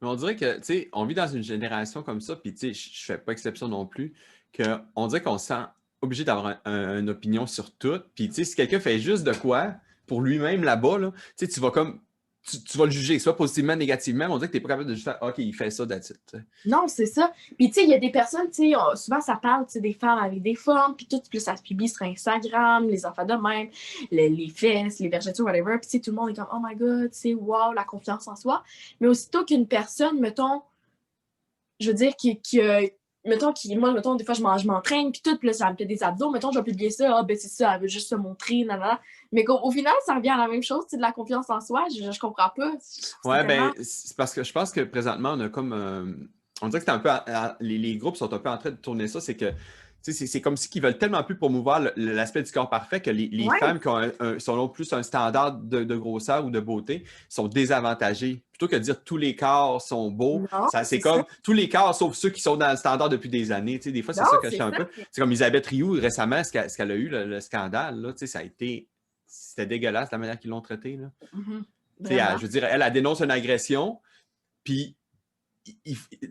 Mais 0.00 0.08
on 0.08 0.14
dirait 0.16 0.36
que, 0.36 0.56
tu 0.56 0.64
sais, 0.64 0.88
on 0.92 1.04
vit 1.06 1.14
dans 1.14 1.28
une 1.28 1.42
génération 1.42 2.02
comme 2.02 2.20
ça, 2.20 2.36
puis 2.36 2.52
tu 2.54 2.72
sais, 2.72 2.74
je 2.74 3.04
fais 3.04 3.18
pas 3.18 3.32
exception 3.32 3.68
non 3.68 3.86
plus, 3.86 4.14
qu'on 4.56 5.06
dirait 5.06 5.22
qu'on 5.22 5.38
se 5.38 5.46
sent 5.46 5.62
obligé 6.02 6.24
d'avoir 6.24 6.60
une 6.66 7.08
opinion 7.08 7.46
sur 7.46 7.74
tout. 7.76 8.00
Puis, 8.14 8.28
tu 8.28 8.34
sais, 8.34 8.44
si 8.44 8.54
quelqu'un 8.54 8.80
fait 8.80 8.98
juste 8.98 9.24
de 9.24 9.32
quoi 9.32 9.74
pour 10.06 10.20
lui-même 10.20 10.62
là-bas, 10.62 10.98
là, 10.98 11.12
tu 11.38 11.60
vas 11.60 11.70
comme 11.70 12.00
tu, 12.44 12.76
vas 12.76 12.84
le 12.84 12.90
juger, 12.90 13.18
soit 13.18 13.36
positivement, 13.36 13.74
négativement, 13.74 14.26
on 14.28 14.36
dirait 14.36 14.48
que 14.48 14.52
tu 14.52 14.58
n'es 14.58 14.62
pas 14.62 14.68
capable 14.68 14.88
de 14.88 14.94
juste 14.94 15.04
faire 15.04 15.18
OK, 15.22 15.34
il 15.38 15.54
fait 15.54 15.70
ça, 15.70 15.86
that's 15.86 16.12
Non, 16.66 16.86
c'est 16.88 17.06
ça. 17.06 17.32
Puis, 17.56 17.68
tu 17.68 17.74
sais, 17.74 17.84
il 17.84 17.90
y 17.90 17.94
a 17.94 17.98
des 17.98 18.10
personnes, 18.10 18.50
tu 18.50 18.70
sais, 18.70 18.76
souvent 18.96 19.20
ça 19.20 19.36
parle 19.36 19.64
des 19.74 19.92
femmes 19.94 20.18
avec 20.18 20.42
des 20.42 20.54
formes, 20.54 20.94
puis 20.94 21.06
tout, 21.06 21.20
plus 21.28 21.40
ça 21.40 21.56
se 21.56 21.62
publie 21.62 21.88
sur 21.88 22.02
Instagram, 22.02 22.86
les 22.88 23.06
enfants 23.06 23.24
de 23.24 23.34
même, 23.34 23.70
les, 24.10 24.48
fesses, 24.48 24.98
les 24.98 25.08
vergetures, 25.08 25.46
whatever. 25.46 25.78
Puis, 25.78 25.86
tu 25.86 25.90
sais, 25.90 26.00
tout 26.00 26.10
le 26.10 26.16
monde 26.16 26.30
est 26.30 26.34
comme 26.34 26.48
Oh 26.52 26.58
my 26.62 26.76
God, 26.76 27.10
tu 27.12 27.18
sais, 27.18 27.34
wow, 27.34 27.72
la 27.72 27.84
confiance 27.84 28.28
en 28.28 28.36
soi. 28.36 28.62
Mais 29.00 29.08
aussitôt 29.08 29.44
qu'une 29.44 29.66
personne, 29.66 30.20
mettons, 30.20 30.62
je 31.80 31.88
veux 31.88 31.94
dire, 31.94 32.14
qui, 32.14 32.40
qui, 32.40 32.60
mettons, 33.24 33.52
qui, 33.52 33.74
moi, 33.76 33.92
mettons, 33.92 34.14
des 34.14 34.24
fois, 34.24 34.34
je 34.34 34.66
m'entraîne, 34.66 35.12
puis 35.12 35.20
tout, 35.22 35.36
puis 35.38 35.48
là, 35.48 35.54
ça 35.54 35.70
me 35.70 35.76
fait 35.76 35.84
des 35.84 36.02
abdos. 36.02 36.30
Mettons, 36.30 36.52
je 36.52 36.58
vais 36.58 36.64
publier 36.64 36.90
ça, 36.90 37.18
ah, 37.18 37.22
ben 37.22 37.36
c'est 37.36 37.48
ça, 37.48 37.74
elle 37.74 37.82
veut 37.82 37.88
juste 37.88 38.08
se 38.08 38.14
montrer, 38.14 38.64
nanana. 38.64 39.00
Mais 39.32 39.44
au, 39.48 39.70
final, 39.70 39.94
ça 40.06 40.14
revient 40.14 40.30
à 40.30 40.36
la 40.36 40.48
même 40.48 40.62
chose, 40.62 40.84
c'est 40.88 40.96
de 40.96 41.02
la 41.02 41.12
confiance 41.12 41.50
en 41.50 41.60
soi. 41.60 41.84
Je, 41.90 42.10
je 42.10 42.20
comprends 42.20 42.50
pas. 42.54 42.72
Ouais, 43.24 43.44
ben, 43.44 43.72
c'est 43.82 44.16
parce 44.16 44.32
que 44.34 44.42
je 44.42 44.52
pense 44.52 44.70
que 44.70 44.82
présentement, 44.82 45.32
on 45.34 45.40
a 45.40 45.48
comme. 45.48 45.72
Euh, 45.72 46.12
on 46.62 46.68
dirait 46.68 46.80
que 46.80 46.84
c'est 46.84 46.92
un 46.92 46.98
peu. 46.98 47.10
les, 47.60 47.78
les, 47.78 47.96
groupes 47.96 48.16
sont 48.16 48.32
un 48.32 48.38
peu 48.38 48.48
en 48.48 48.58
train 48.58 48.70
de 48.70 48.76
tourner 48.76 49.08
ça, 49.08 49.20
c'est 49.20 49.36
que 49.36 49.52
c'est 50.12 50.40
comme 50.40 50.56
si 50.56 50.80
veulent 50.80 50.98
tellement 50.98 51.22
plus 51.24 51.36
promouvoir 51.36 51.80
l'aspect 51.96 52.42
du 52.42 52.52
corps 52.52 52.68
parfait 52.68 53.00
que 53.00 53.10
les, 53.10 53.48
femmes 53.58 53.80
qui 53.80 53.88
ont 53.88 54.12
sont 54.38 54.68
plus 54.68 54.92
un 54.92 55.02
standard 55.02 55.56
de, 55.56 55.96
grosseur 55.96 56.44
ou 56.44 56.50
de 56.50 56.60
beauté 56.60 57.04
sont 57.28 57.48
désavantagées. 57.48 58.42
Plutôt 58.52 58.68
que 58.68 58.76
de 58.76 58.80
dire 58.82 59.02
tous 59.02 59.16
les 59.16 59.34
corps 59.34 59.80
sont 59.80 60.10
beaux, 60.10 60.46
c'est 60.84 61.00
comme 61.00 61.24
tous 61.42 61.52
les 61.52 61.68
corps 61.68 61.94
sauf 61.94 62.14
ceux 62.14 62.30
qui 62.30 62.40
sont 62.40 62.56
dans 62.56 62.70
le 62.70 62.76
standard 62.76 63.08
depuis 63.08 63.28
des 63.28 63.50
années. 63.50 63.78
des 63.78 64.02
fois, 64.02 64.14
c'est 64.14 64.24
ça 64.24 64.38
que 64.42 64.50
je 64.50 64.62
un 64.62 64.70
peu. 64.70 64.86
C'est 65.10 65.20
comme 65.20 65.30
Elisabeth 65.30 65.66
Rioux 65.66 65.92
récemment, 65.92 66.42
ce 66.44 66.50
qu'elle 66.50 66.90
a 66.90 66.94
eu, 66.94 67.08
le, 67.08 67.40
scandale, 67.40 68.00
là, 68.00 68.12
ça 68.14 68.40
a 68.40 68.42
été. 68.42 68.88
C'était 69.26 69.66
dégueulasse 69.66 70.10
la 70.12 70.18
manière 70.18 70.38
qu'ils 70.38 70.50
l'ont 70.50 70.60
traité. 70.60 70.98
Mm-hmm. 71.34 72.36
je 72.38 72.42
veux 72.42 72.48
dire, 72.48 72.64
elle, 72.64 72.82
a 72.82 72.90
dénoncé 72.90 73.24
une 73.24 73.30
agression, 73.30 74.00
puis 74.62 74.96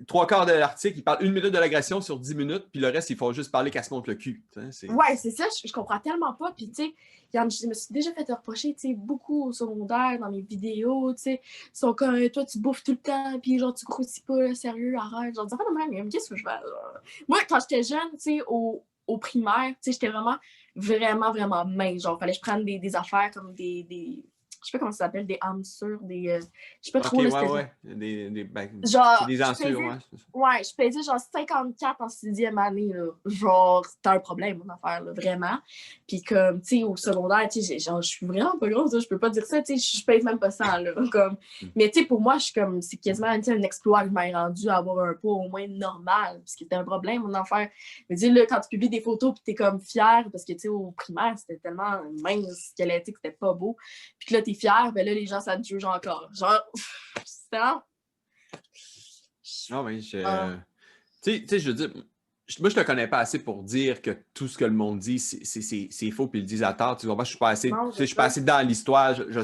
trois 0.08 0.28
quarts 0.28 0.46
de 0.46 0.52
l'article, 0.52 0.98
il 1.00 1.04
parle 1.04 1.24
une 1.24 1.32
minute 1.32 1.52
de 1.52 1.58
l'agression 1.58 2.02
sur 2.02 2.20
dix 2.20 2.36
minutes, 2.36 2.68
puis 2.72 2.80
le 2.80 2.90
reste, 2.90 3.10
il 3.10 3.18
faut 3.18 3.34
juste 3.34 3.52
parler 3.52 3.72
qu'elle 3.72 3.84
se 3.84 3.94
montre 3.94 4.10
le 4.10 4.16
cul. 4.16 4.44
Ouais, 4.56 5.16
c'est 5.18 5.32
ça, 5.32 5.46
je, 5.64 5.72
comprends 5.72 6.00
tellement 6.00 6.34
pas. 6.34 6.52
Puis, 6.56 6.70
tu 6.70 6.84
sais, 6.84 6.94
je 7.34 7.68
me 7.68 7.74
suis 7.74 7.94
déjà 7.94 8.12
fait 8.14 8.32
reprocher, 8.32 8.74
tu 8.74 8.90
sais, 8.90 8.94
beaucoup 8.94 9.48
au 9.48 9.52
secondaire, 9.52 10.20
dans 10.20 10.30
mes 10.30 10.42
vidéos, 10.42 11.14
tu 11.14 11.24
sais, 11.24 11.42
sont 11.74 11.94
comme, 11.94 12.30
toi, 12.30 12.46
tu 12.46 12.60
bouffes 12.60 12.84
tout 12.84 12.92
le 12.92 12.98
temps, 12.98 13.40
puis 13.40 13.58
genre, 13.58 13.74
tu 13.74 13.86
croustilles 13.86 14.24
pas, 14.24 14.54
sérieux, 14.54 14.96
arrête. 14.98 15.36
Genre, 15.36 15.48
pas 15.48 15.58
de 15.58 15.94
même, 15.94 16.10
qu'est-ce 16.10 16.30
que 16.30 16.36
je 16.36 16.44
fais, 16.44 17.24
Moi, 17.28 17.40
quand 17.50 17.60
j'étais 17.60 17.84
jeune, 17.84 18.12
tu 18.14 18.20
sais, 18.20 18.42
au, 18.48 18.84
au 19.08 19.18
primaire, 19.18 19.70
tu 19.70 19.76
sais, 19.82 19.92
j'étais 19.94 20.10
vraiment, 20.10 20.38
vraiment, 20.76 21.32
vraiment 21.32 21.66
mince. 21.66 22.04
Genre, 22.04 22.20
fallait 22.20 22.34
que 22.34 22.38
je 22.38 22.42
prenne 22.42 22.64
des, 22.66 22.80
des 22.80 22.96
affaires 22.96 23.32
comme 23.32 23.54
des, 23.54 23.84
des 23.84 24.24
je 24.64 24.70
sais 24.70 24.78
pas 24.78 24.80
comment 24.80 24.92
ça 24.92 25.06
s'appelle, 25.06 25.26
des 25.26 25.38
hamsters, 25.42 26.00
des. 26.02 26.30
Euh, 26.30 26.40
je 26.82 26.90
sais 26.90 26.92
pas 26.92 27.02
trop. 27.02 27.22
Ouais, 27.22 27.50
ouais. 27.50 27.72
Des, 27.84 28.30
des, 28.30 28.44
ben, 28.44 28.70
genre, 28.84 29.26
des 29.28 29.42
ansures, 29.44 29.80
ouais. 29.80 29.98
Ouais, 30.34 30.64
je 30.64 30.76
pesais 30.76 31.04
genre 31.04 31.20
54 31.20 32.02
en 32.02 32.10
sixième 32.10 32.58
année, 32.58 32.94
là. 32.94 33.08
Genre, 33.26 33.86
c'était 33.86 34.10
un 34.10 34.20
problème, 34.20 34.62
mon 34.64 34.74
affaire, 34.74 35.04
là, 35.04 35.12
vraiment. 35.12 35.58
Puis 36.08 36.22
comme, 36.22 36.62
tu 36.62 36.78
sais, 36.80 36.84
au 36.84 36.96
secondaire, 36.96 37.48
tu 37.50 37.62
sais, 37.62 37.80
genre, 37.80 38.02
je 38.02 38.10
suis 38.10 38.26
vraiment 38.26 38.58
pas 38.58 38.70
grosse, 38.70 38.98
je 38.98 39.08
peux 39.08 39.20
pas 39.20 39.30
dire 39.30 39.46
ça, 39.46 39.62
tu 39.62 39.78
sais, 39.78 39.98
je 40.00 40.06
pèse 40.06 40.24
même 40.24 40.40
pas 40.40 40.52
ça, 40.52 40.80
là. 40.80 40.92
Comme... 41.12 41.38
Mm. 41.62 41.68
Mais 41.76 41.90
tu 41.90 42.00
sais, 42.00 42.06
pour 42.06 42.22
moi, 42.22 42.38
je 42.38 42.46
suis 42.46 42.54
comme, 42.54 42.82
c'est 42.82 42.98
quasiment 42.98 43.28
un 43.28 43.62
exploit 43.64 44.04
que 44.04 44.10
je 44.10 44.14
m'ai 44.14 44.34
rendu 44.34 44.70
à 44.70 44.78
avoir 44.78 45.06
un 45.06 45.14
poids 45.14 45.34
au 45.34 45.50
moins 45.50 45.68
normal, 45.68 46.40
parce 46.40 46.54
que 46.54 46.60
c'était 46.60 46.76
un 46.76 46.84
problème, 46.84 47.24
mon 47.24 47.34
affaire. 47.34 47.70
Mais 48.10 48.16
dis, 48.16 48.30
là, 48.30 48.46
quand 48.46 48.62
tu 48.62 48.70
publies 48.70 48.90
des 48.90 49.02
photos, 49.02 49.34
puis 49.34 49.44
t'es 49.46 49.56
comme 49.56 49.80
fière, 49.80 50.26
parce 50.32 50.46
que, 50.46 50.54
tu 50.54 50.60
sais, 50.60 50.68
au 50.70 50.92
primaire, 50.92 51.36
c'était 51.38 51.58
tellement 51.58 52.02
mince, 52.22 52.72
squelettique, 52.72 53.16
c'était 53.22 53.36
pas 53.36 53.54
beau. 53.54 53.76
Puis 54.20 54.34
là, 54.34 54.42
t'es 54.42 54.53
fier, 54.54 54.92
ben 54.94 55.06
là, 55.06 55.14
les 55.14 55.26
gens, 55.26 55.42
ça 55.42 55.58
te 55.58 55.64
juge 55.64 55.86
encore. 55.86 56.30
Genre, 56.34 56.62
c'est 57.26 57.58
Ah 59.72 59.84
oui, 59.84 60.02
je... 60.02 60.18
Ah. 60.24 60.60
Tu 61.24 61.46
sais, 61.48 61.60
je 61.60 61.72
veux 61.72 61.76
dire, 61.76 61.94
moi, 62.60 62.70
je 62.70 62.76
te 62.76 62.82
connais 62.82 63.08
pas 63.08 63.20
assez 63.20 63.40
pour 63.40 63.64
dire 63.64 64.02
que 64.02 64.12
tout 64.34 64.48
ce 64.48 64.58
que 64.58 64.66
le 64.66 64.72
monde 64.72 65.00
dit, 65.00 65.20
c'est 65.20 66.12
faux, 66.12 66.28
puis 66.28 66.40
ils 66.40 66.44
le 66.44 66.48
disent 66.48 66.64
à 66.64 66.74
tort. 66.74 66.98
Tu 66.98 67.08
vois, 67.08 67.24
je 67.24 67.30
suis 67.30 67.38
pas 67.38 67.50
assez, 67.50 67.72
je 67.98 68.04
suis 68.04 68.16
pas 68.16 68.26
assez 68.26 68.42
dans 68.42 68.66
l'histoire. 68.66 69.16
Je, 69.16 69.40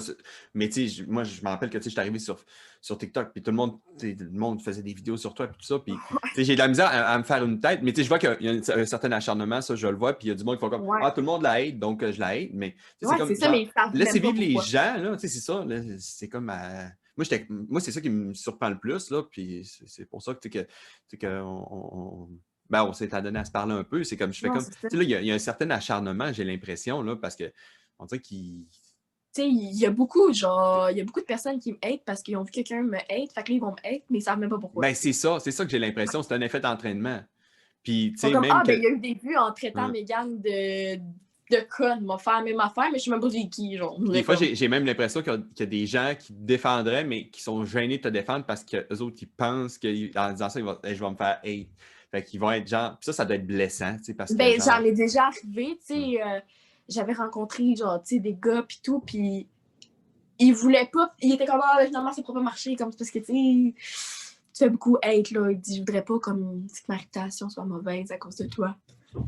mais 0.53 0.69
tu 0.69 0.89
sais, 0.89 1.05
moi, 1.07 1.23
je 1.23 1.41
me 1.41 1.47
rappelle 1.47 1.69
que 1.69 1.81
je 1.81 1.89
suis 1.89 1.99
arrivé 1.99 2.19
sur, 2.19 2.37
sur 2.81 2.97
TikTok, 2.97 3.31
puis 3.33 3.41
tout 3.41 3.51
le 3.51 3.57
monde, 3.57 3.79
le 4.01 4.29
monde 4.31 4.61
faisait 4.61 4.81
des 4.81 4.93
vidéos 4.93 5.17
sur 5.17 5.33
toi, 5.33 5.47
puis 5.47 5.57
tout 5.57 5.65
ça. 5.65 5.79
Puis 5.79 5.93
j'ai 6.43 6.53
de 6.53 6.59
la 6.59 6.67
misère 6.67 6.89
à, 6.91 7.17
me 7.17 7.23
faire 7.23 7.43
une 7.43 7.59
tête. 7.59 7.81
Mais 7.83 7.91
tu 7.91 7.97
sais, 7.97 8.03
je 8.03 8.09
vois 8.09 8.19
qu'il 8.19 8.37
y 8.41 8.49
a 8.49 8.75
un, 8.75 8.85
certain 8.85 9.11
acharnement, 9.11 9.61
ça, 9.61 9.75
je 9.75 9.87
le 9.87 9.97
vois. 9.97 10.13
Puis 10.13 10.27
il 10.27 10.29
y 10.29 10.33
a 10.33 10.35
du 10.35 10.43
monde 10.43 10.55
qui 10.55 10.61
font 10.61 10.69
comme 10.69 10.87
Ah, 11.01 11.11
tout 11.11 11.21
le 11.21 11.27
monde 11.27 11.43
la 11.43 11.53
hate, 11.53 11.79
donc 11.79 12.03
euh, 12.03 12.11
je 12.11 12.19
la 12.19 12.27
hate. 12.27 12.49
Mais 12.53 12.75
c'est 13.01 13.17
comme. 13.17 13.35
Ça, 13.35 13.51
laissez 13.93 14.19
vivre 14.19 14.37
les 14.37 14.55
gens, 14.65 14.97
là. 14.97 15.13
Tu 15.13 15.21
sais, 15.21 15.27
c'est 15.27 15.45
ça. 15.45 15.65
C'est 15.97 16.27
comme. 16.27 16.49
Euh, 16.49 16.85
moi, 17.17 17.25
moi 17.69 17.81
c'est 17.81 17.91
ça 17.91 18.01
qui 18.01 18.09
me 18.09 18.33
surprend 18.33 18.69
le 18.69 18.77
plus, 18.77 19.09
là. 19.09 19.23
Puis 19.23 19.69
c'est 19.87 20.05
pour 20.05 20.21
ça 20.21 20.33
que, 20.33 20.47
que, 20.47 20.65
que 21.19 21.41
on 21.41 22.29
ben, 22.69 22.83
on 22.83 22.93
s'est 22.93 23.13
adonné 23.13 23.39
à 23.39 23.45
se 23.45 23.51
parler 23.51 23.73
un 23.73 23.83
peu. 23.83 24.03
C'est 24.03 24.17
comme, 24.17 24.33
je 24.33 24.39
fais 24.39 24.49
comme. 24.49 24.63
Tu 24.63 24.89
sais, 24.89 24.97
là, 24.97 25.03
il 25.03 25.25
y, 25.25 25.31
a 25.31 25.33
un 25.33 25.39
certain 25.39 25.69
acharnement, 25.71 26.31
j'ai 26.31 26.43
l'impression, 26.43 27.01
là, 27.01 27.15
parce 27.15 27.35
que 27.35 27.51
on 27.97 28.05
dirait 28.05 28.21
qu'il. 28.21 28.65
Tu 29.33 29.41
sais, 29.41 29.47
il 29.47 29.77
y 29.77 29.85
a 29.85 29.91
beaucoup, 29.91 30.33
genre, 30.33 30.89
il 30.89 30.97
y 30.97 31.01
a 31.01 31.03
beaucoup 31.03 31.19
de 31.19 31.25
personnes 31.25 31.59
qui 31.59 31.71
me 31.71 31.77
hate 31.83 32.01
parce 32.03 32.23
qu'ils 32.23 32.35
ont 32.35 32.43
vu 32.43 32.51
quelqu'un 32.51 32.81
me 32.81 32.97
hate, 32.97 33.31
fait 33.33 33.43
que 33.43 33.49
là, 33.49 33.55
ils 33.55 33.59
vont 33.59 33.71
me 33.71 33.87
hate, 33.87 34.03
mais 34.09 34.19
ils 34.19 34.21
savent 34.21 34.39
même 34.39 34.49
pas 34.49 34.57
pourquoi. 34.57 34.81
Ben, 34.81 34.95
c'est 34.95 35.13
ça, 35.13 35.39
c'est 35.39 35.51
ça 35.51 35.65
que 35.65 35.71
j'ai 35.71 35.79
l'impression, 35.79 36.23
c'est 36.23 36.33
un 36.33 36.41
effet 36.41 36.59
d'entraînement. 36.59 37.21
Puis, 37.83 38.13
tu 38.13 38.19
sais, 38.19 38.31
même. 38.31 38.51
Ah, 38.51 38.63
ben, 38.65 38.79
il 38.79 38.83
y 38.83 38.87
a 38.87 38.89
eu 38.89 38.99
des 38.99 39.13
vues 39.13 39.37
en 39.37 39.51
traitant 39.51 39.87
ouais. 39.87 40.01
Megan 40.01 40.41
de 40.41 40.99
de 41.49 41.57
conne, 41.69 42.05
m'a 42.05 42.17
fait 42.17 42.31
la 42.31 42.41
même 42.41 42.59
affaire, 42.59 42.89
mais 42.91 42.99
je 42.99 43.05
sais 43.05 43.11
même 43.11 43.19
pas 43.19 43.29
qui, 43.29 43.77
genre. 43.77 43.99
Des 43.99 44.23
fois, 44.23 44.35
j'ai 44.35 44.67
même 44.67 44.85
l'impression 44.85 45.21
qu'il 45.21 45.43
y, 45.59 45.63
a 45.63 45.65
des 45.65 45.85
gens 45.87 46.13
qui 46.17 46.27
te 46.27 46.41
défendraient, 46.41 47.03
mais 47.03 47.27
qui 47.29 47.41
sont 47.41 47.65
gênés 47.65 47.97
de 47.97 48.03
te 48.03 48.07
défendre 48.07 48.45
parce 48.45 48.63
qu'eux 48.63 48.97
autres, 48.99 49.17
ils 49.21 49.29
pensent 49.29 49.77
qu'en 49.77 50.31
disant 50.31 50.49
ça, 50.49 50.59
ils 50.59 50.65
vont, 50.65 50.77
je 50.83 50.93
vais 50.93 51.09
me 51.09 51.15
faire 51.15 51.39
hate. 51.43 51.67
Fait 52.11 52.23
qu'ils 52.23 52.39
vont 52.39 52.51
être 52.51 52.67
genre. 52.67 52.97
ça, 53.01 53.13
ça 53.13 53.25
doit 53.25 53.35
être 53.35 53.45
blessant, 53.45 53.97
tu 53.97 54.05
sais, 54.05 54.13
parce 54.13 54.31
que. 54.31 54.37
Ben, 54.37 54.59
j'en 54.59 54.83
ai 54.83 54.93
déjà 54.93 55.27
arrivé, 55.27 55.77
tu 55.85 55.93
sais. 55.93 56.21
Euh, 56.21 56.39
j'avais 56.87 57.13
rencontré, 57.13 57.75
genre, 57.75 58.01
tu 58.01 58.15
sais, 58.15 58.19
des 58.19 58.33
gars, 58.33 58.63
pis 58.63 58.81
tout, 58.81 58.99
puis 58.99 59.47
ils 60.39 60.53
voulaient 60.53 60.89
pas. 60.91 61.13
Ils 61.21 61.33
étaient 61.33 61.45
comme, 61.45 61.61
ah, 61.63 61.85
finalement, 61.85 62.11
c'est 62.11 62.25
pas 62.25 62.33
marché, 62.33 62.75
comme, 62.75 62.91
parce 62.93 63.11
que, 63.11 63.19
tu 63.19 63.25
sais, 63.25 63.73
tu 64.53 64.65
fais 64.65 64.69
beaucoup 64.69 64.97
hate, 65.03 65.31
là. 65.31 65.51
Ils 65.51 65.59
disent, 65.59 65.75
je 65.75 65.79
voudrais 65.81 66.03
pas, 66.03 66.17
comme, 66.19 66.67
que 66.67 66.79
ma 66.87 66.97
réputation 66.97 67.49
soit 67.49 67.65
mauvaise 67.65 68.11
à 68.11 68.17
cause 68.17 68.37
de 68.37 68.47
toi. 68.47 68.75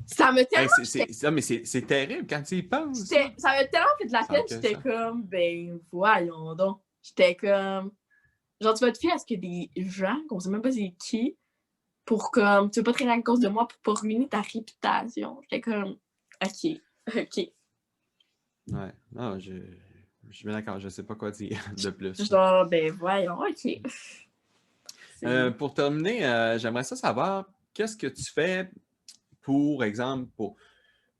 Ça 0.05 0.31
me 0.31 0.43
tellement. 0.43 0.69
Hey, 0.77 1.31
mais 1.31 1.41
c'est 1.65 1.81
terrible 1.87 2.27
quand 2.27 2.41
tu 2.43 2.57
y 2.57 2.63
penses. 2.63 3.05
Ça 3.05 3.49
m'a 3.49 3.65
tellement 3.65 3.87
fait 3.99 4.07
de 4.07 4.11
la 4.11 4.23
peine, 4.23 4.43
j'étais 4.47 4.75
comme, 4.75 5.23
ben, 5.23 5.79
voyons 5.91 6.55
donc. 6.55 6.79
J'étais 7.01 7.35
comme. 7.35 7.91
Genre, 8.59 8.73
tu 8.75 8.85
vas 8.85 8.91
te 8.91 8.99
fier 8.99 9.11
à 9.11 9.17
ce 9.17 9.25
que 9.25 9.33
des 9.33 9.71
gens, 9.75 10.19
qu'on 10.29 10.39
sait 10.39 10.49
même 10.49 10.61
pas 10.61 10.71
c'est 10.71 10.93
qui, 10.99 11.35
pour 12.05 12.31
comme, 12.31 12.71
tu 12.71 12.79
veux 12.79 12.83
pas 12.83 12.93
traîner 12.93 13.11
à 13.11 13.21
cause 13.21 13.39
de 13.39 13.47
moi 13.47 13.67
pour 13.67 13.79
pas 13.79 13.99
ruiner 14.01 14.27
ta 14.27 14.41
réputation. 14.41 15.39
J'étais 15.43 15.61
comme, 15.61 15.97
ok, 16.43 16.71
ok. 17.15 17.37
Ouais, 18.67 18.93
non, 19.11 19.39
je, 19.39 19.53
je 20.29 20.35
suis 20.35 20.45
bien 20.45 20.53
d'accord, 20.53 20.79
je 20.79 20.89
sais 20.89 21.03
pas 21.03 21.15
quoi 21.15 21.31
dire 21.31 21.59
de 21.77 21.89
plus. 21.89 22.29
Genre, 22.29 22.65
ben 22.67 22.91
voyons, 22.91 23.39
ok. 23.39 23.81
Euh, 25.23 25.51
pour 25.51 25.73
terminer, 25.73 26.25
euh, 26.25 26.57
j'aimerais 26.57 26.83
ça 26.83 26.95
savoir, 26.95 27.45
qu'est-ce 27.73 27.95
que 27.95 28.07
tu 28.07 28.23
fais 28.23 28.71
pour 29.41 29.83
exemple, 29.83 30.29
pour, 30.35 30.55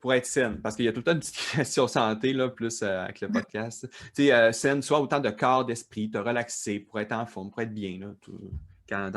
pour 0.00 0.12
être 0.14 0.26
saine? 0.26 0.60
Parce 0.60 0.74
qu'il 0.74 0.84
y 0.84 0.88
a 0.88 0.92
tout 0.92 1.00
le 1.00 1.04
temps 1.04 1.12
une 1.12 1.20
petite 1.20 1.36
question 1.56 1.86
santé, 1.86 2.32
là, 2.32 2.48
plus 2.48 2.82
euh, 2.82 3.02
avec 3.02 3.20
le 3.20 3.28
podcast. 3.28 3.88
Tu 4.14 4.26
sais, 4.26 4.52
saine, 4.52 4.82
soit 4.82 5.00
autant 5.00 5.20
de 5.20 5.30
corps, 5.30 5.64
d'esprit, 5.64 6.10
te 6.10 6.18
relaxer, 6.18 6.80
pour 6.80 6.98
être 6.98 7.12
en 7.12 7.26
forme, 7.26 7.50
pour 7.50 7.60
être 7.62 7.74
bien, 7.74 7.98
là, 7.98 8.08
tout 8.20 8.38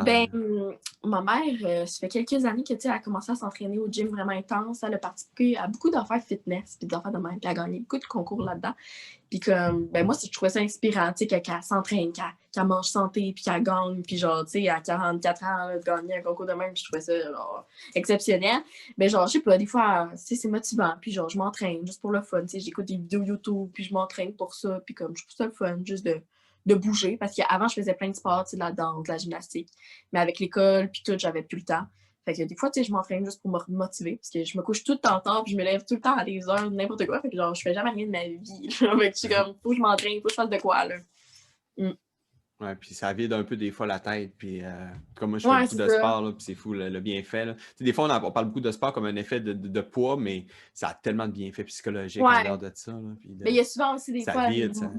Ben, 0.04 0.28
ma 1.04 1.22
mère, 1.22 1.58
euh, 1.64 1.86
ça 1.86 2.00
fait 2.00 2.08
quelques 2.08 2.46
années 2.46 2.64
qu'elle 2.64 2.80
a 2.92 3.00
commencé 3.00 3.32
à 3.32 3.36
s'entraîner 3.36 3.78
au 3.78 3.88
gym 3.88 4.08
vraiment 4.08 4.32
intense. 4.32 4.84
Elle 4.84 4.96
a 4.96 4.98
participé 4.98 5.58
à 5.58 5.68
beaucoup 5.68 5.90
d'affaires 5.90 6.22
fitness, 6.22 6.78
puis 6.80 6.88
d'affaires 6.88 7.12
de 7.12 7.18
même, 7.18 7.40
puis 7.40 7.42
elle 7.44 7.50
a 7.50 7.54
gagné 7.54 7.80
beaucoup 7.80 7.98
de 7.98 8.06
concours 8.06 8.42
là-dedans. 8.44 8.74
Puis 9.30 9.40
comme, 9.40 9.88
ben 9.88 10.06
moi, 10.06 10.16
je 10.24 10.32
trouvais 10.32 10.50
ça 10.50 10.60
inspirant, 10.60 11.12
tu 11.12 11.28
sais, 11.28 11.42
qu'elle 11.42 11.64
s'entraîne, 11.64 12.12
qu'elle 12.14 12.66
mange 12.66 12.88
santé, 12.88 13.34
puis 13.34 13.44
qu'elle 13.44 13.64
gagne, 13.64 14.02
puis 14.04 14.18
genre, 14.18 14.46
tu 14.46 14.52
sais, 14.52 14.70
à 14.70 14.80
44 14.80 15.44
ans, 15.44 15.76
de 15.76 15.84
gagner 15.84 16.18
un 16.18 16.22
concours 16.22 16.46
de 16.46 16.54
même, 16.54 16.76
je 16.76 16.84
trouvais 16.84 17.02
ça, 17.02 17.14
exceptionnel. 17.96 18.62
Mais 18.98 19.10
genre, 19.10 19.28
je 19.28 19.34
sais 19.34 19.40
pas, 19.42 19.58
des 19.58 19.66
fois, 19.66 20.10
c'est 20.16 20.48
motivant, 20.48 20.94
puis 21.02 21.12
genre, 21.12 21.30
je 21.30 21.38
m'entraîne 21.38 21.86
juste 21.86 22.02
pour 22.02 22.12
le 22.12 22.22
fun, 22.22 22.42
tu 22.42 22.50
sais, 22.50 22.60
j'écoute 22.60 22.86
des 22.86 22.98
vidéos 22.98 23.24
YouTube, 23.24 23.70
puis 23.74 23.84
je 23.84 23.94
m'entraîne 23.94 24.34
pour 24.34 24.54
ça, 24.54 24.80
puis 24.86 24.94
comme, 24.94 25.16
je 25.16 25.24
trouve 25.24 25.36
ça 25.36 25.46
le 25.46 25.52
fun, 25.52 25.80
juste 25.84 26.06
de 26.06 26.22
de 26.66 26.76
bouger 26.76 27.18
parce 27.18 27.36
qu'avant, 27.36 27.68
je 27.68 27.76
faisais 27.76 27.94
plein 27.94 28.10
de 28.10 28.16
sports, 28.16 28.46
de 28.52 28.58
la 28.58 28.72
danse, 28.72 29.04
de 29.04 29.12
la 29.12 29.18
gymnastique. 29.18 29.70
Mais 30.12 30.20
avec 30.20 30.40
l'école, 30.40 30.90
puis 30.90 31.04
tout, 31.06 31.18
j'avais 31.18 31.44
plus 31.44 31.60
le 31.60 31.66
temps. 31.66 31.86
Fait 32.26 32.34
que 32.34 32.44
des 32.44 32.56
fois, 32.56 32.72
tu 32.72 32.80
sais, 32.80 32.88
je 32.88 32.92
m'entraîne 32.92 33.24
juste 33.24 33.42
pour 33.42 33.52
me 33.52 33.60
motiver 33.78 34.16
parce 34.16 34.32
que 34.32 34.44
je 34.44 34.58
me 34.58 34.64
couche 34.64 34.84
tout 34.84 34.94
le 34.94 34.98
temps 34.98 35.20
tard 35.20 35.44
puis 35.44 35.54
je 35.54 35.58
me 35.58 35.64
lève 35.64 35.86
tout 35.86 35.94
le 35.94 36.02
temps 36.02 36.18
à 36.18 36.26
des 36.26 36.50
heures, 36.50 36.72
n'importe 36.72 37.06
quoi. 37.06 37.22
Fait 37.22 37.30
que 37.30 37.38
genre, 37.38 37.54
je 37.54 37.62
fais 37.62 37.74
jamais 37.74 37.92
rien 37.92 38.08
de 38.08 38.12
ma 38.12 38.24
vie. 38.24 38.72
fait 38.72 38.88
que 38.88 39.06
je 39.06 39.12
suis 39.14 39.30
comme, 39.30 39.56
faut 39.62 39.70
que 39.70 39.76
je 39.76 39.82
m'entraîne, 39.82 40.18
faut 40.22 40.28
que 40.28 40.32
je 40.32 40.36
fasse 40.36 40.50
de 40.50 40.58
quoi, 40.58 40.86
là. 40.86 40.96
Mm. 41.78 41.92
Ouais, 42.62 42.74
puis 42.76 42.94
ça 42.94 43.12
vide 43.12 43.34
un 43.34 43.44
peu 43.44 43.58
des 43.58 43.70
fois 43.70 43.86
la 43.86 44.00
tête. 44.00 44.34
Puis 44.38 44.64
euh, 44.64 44.72
comme 45.14 45.32
moi, 45.32 45.40
je 45.40 45.48
fais 45.48 45.64
beaucoup 45.64 45.76
de 45.76 45.90
sport, 45.90 46.34
puis 46.34 46.44
c'est 46.44 46.56
fou 46.56 46.74
le, 46.74 47.00
bienfait. 47.02 47.46
Là. 47.46 47.56
Des 47.80 47.92
fois, 47.92 48.06
on, 48.06 48.32
parle 48.32 48.46
beaucoup 48.46 48.62
de 48.62 48.72
sport 48.72 48.94
comme 48.94 49.06
un 49.06 49.16
effet 49.18 49.42
de, 49.42 49.82
poids, 49.82 50.16
mais 50.18 50.46
ça 50.74 50.90
a 50.90 50.94
tellement 50.94 51.28
de 51.28 51.34
bienfaits 51.34 51.66
psychologiques 51.66 52.24
ouais. 52.24 52.44
l'heure 52.46 52.58
de 52.58 52.72
ça. 52.74 52.94
Là, 52.94 53.10
mais 53.42 53.52
il 53.52 53.58
y 53.58 53.60
a 53.60 53.66
souvent 53.66 53.96
aussi 53.96 54.14
des 54.14 54.24
fois. 54.24 54.50
Vide, 54.50 54.74
ça... 54.74 54.90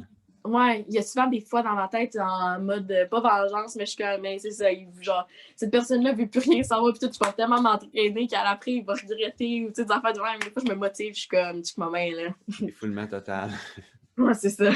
Ouais, 0.46 0.84
il 0.88 0.94
y 0.94 0.98
a 0.98 1.02
souvent 1.02 1.26
des 1.26 1.40
fois 1.40 1.62
dans 1.62 1.74
ma 1.74 1.88
tête 1.88 2.16
en 2.16 2.60
mode 2.60 2.90
euh, 2.90 3.06
pas 3.06 3.20
vengeance, 3.20 3.76
mais 3.76 3.86
je 3.86 3.90
suis 3.90 4.02
comme, 4.02 4.20
mais 4.22 4.38
c'est 4.38 4.50
ça, 4.50 4.66
genre, 5.00 5.26
cette 5.54 5.70
personne-là 5.70 6.12
veut 6.12 6.28
plus 6.28 6.40
rien 6.40 6.62
savoir, 6.62 6.92
puis 6.92 7.08
tu 7.08 7.18
vas 7.18 7.32
tellement 7.32 7.60
m'entraîner 7.60 8.26
qu'à 8.26 8.44
l'après, 8.44 8.72
il 8.72 8.84
va 8.84 8.94
regretter, 8.94 9.64
ou 9.64 9.68
tu 9.68 9.74
sais, 9.76 9.84
des 9.84 9.92
affaires 9.92 10.12
de 10.12 10.20
même. 10.20 10.40
Des 10.40 10.50
fois, 10.50 10.62
je 10.64 10.70
me 10.70 10.76
motive, 10.76 11.14
je 11.14 11.20
suis 11.20 11.28
comme, 11.28 11.62
tu 11.62 11.72
ma 11.78 11.90
main, 11.90 12.10
là. 12.10 12.34
C'est 12.58 12.70
foulement 12.70 13.06
total. 13.06 13.50
ouais, 14.18 14.34
c'est 14.34 14.50
ça. 14.50 14.70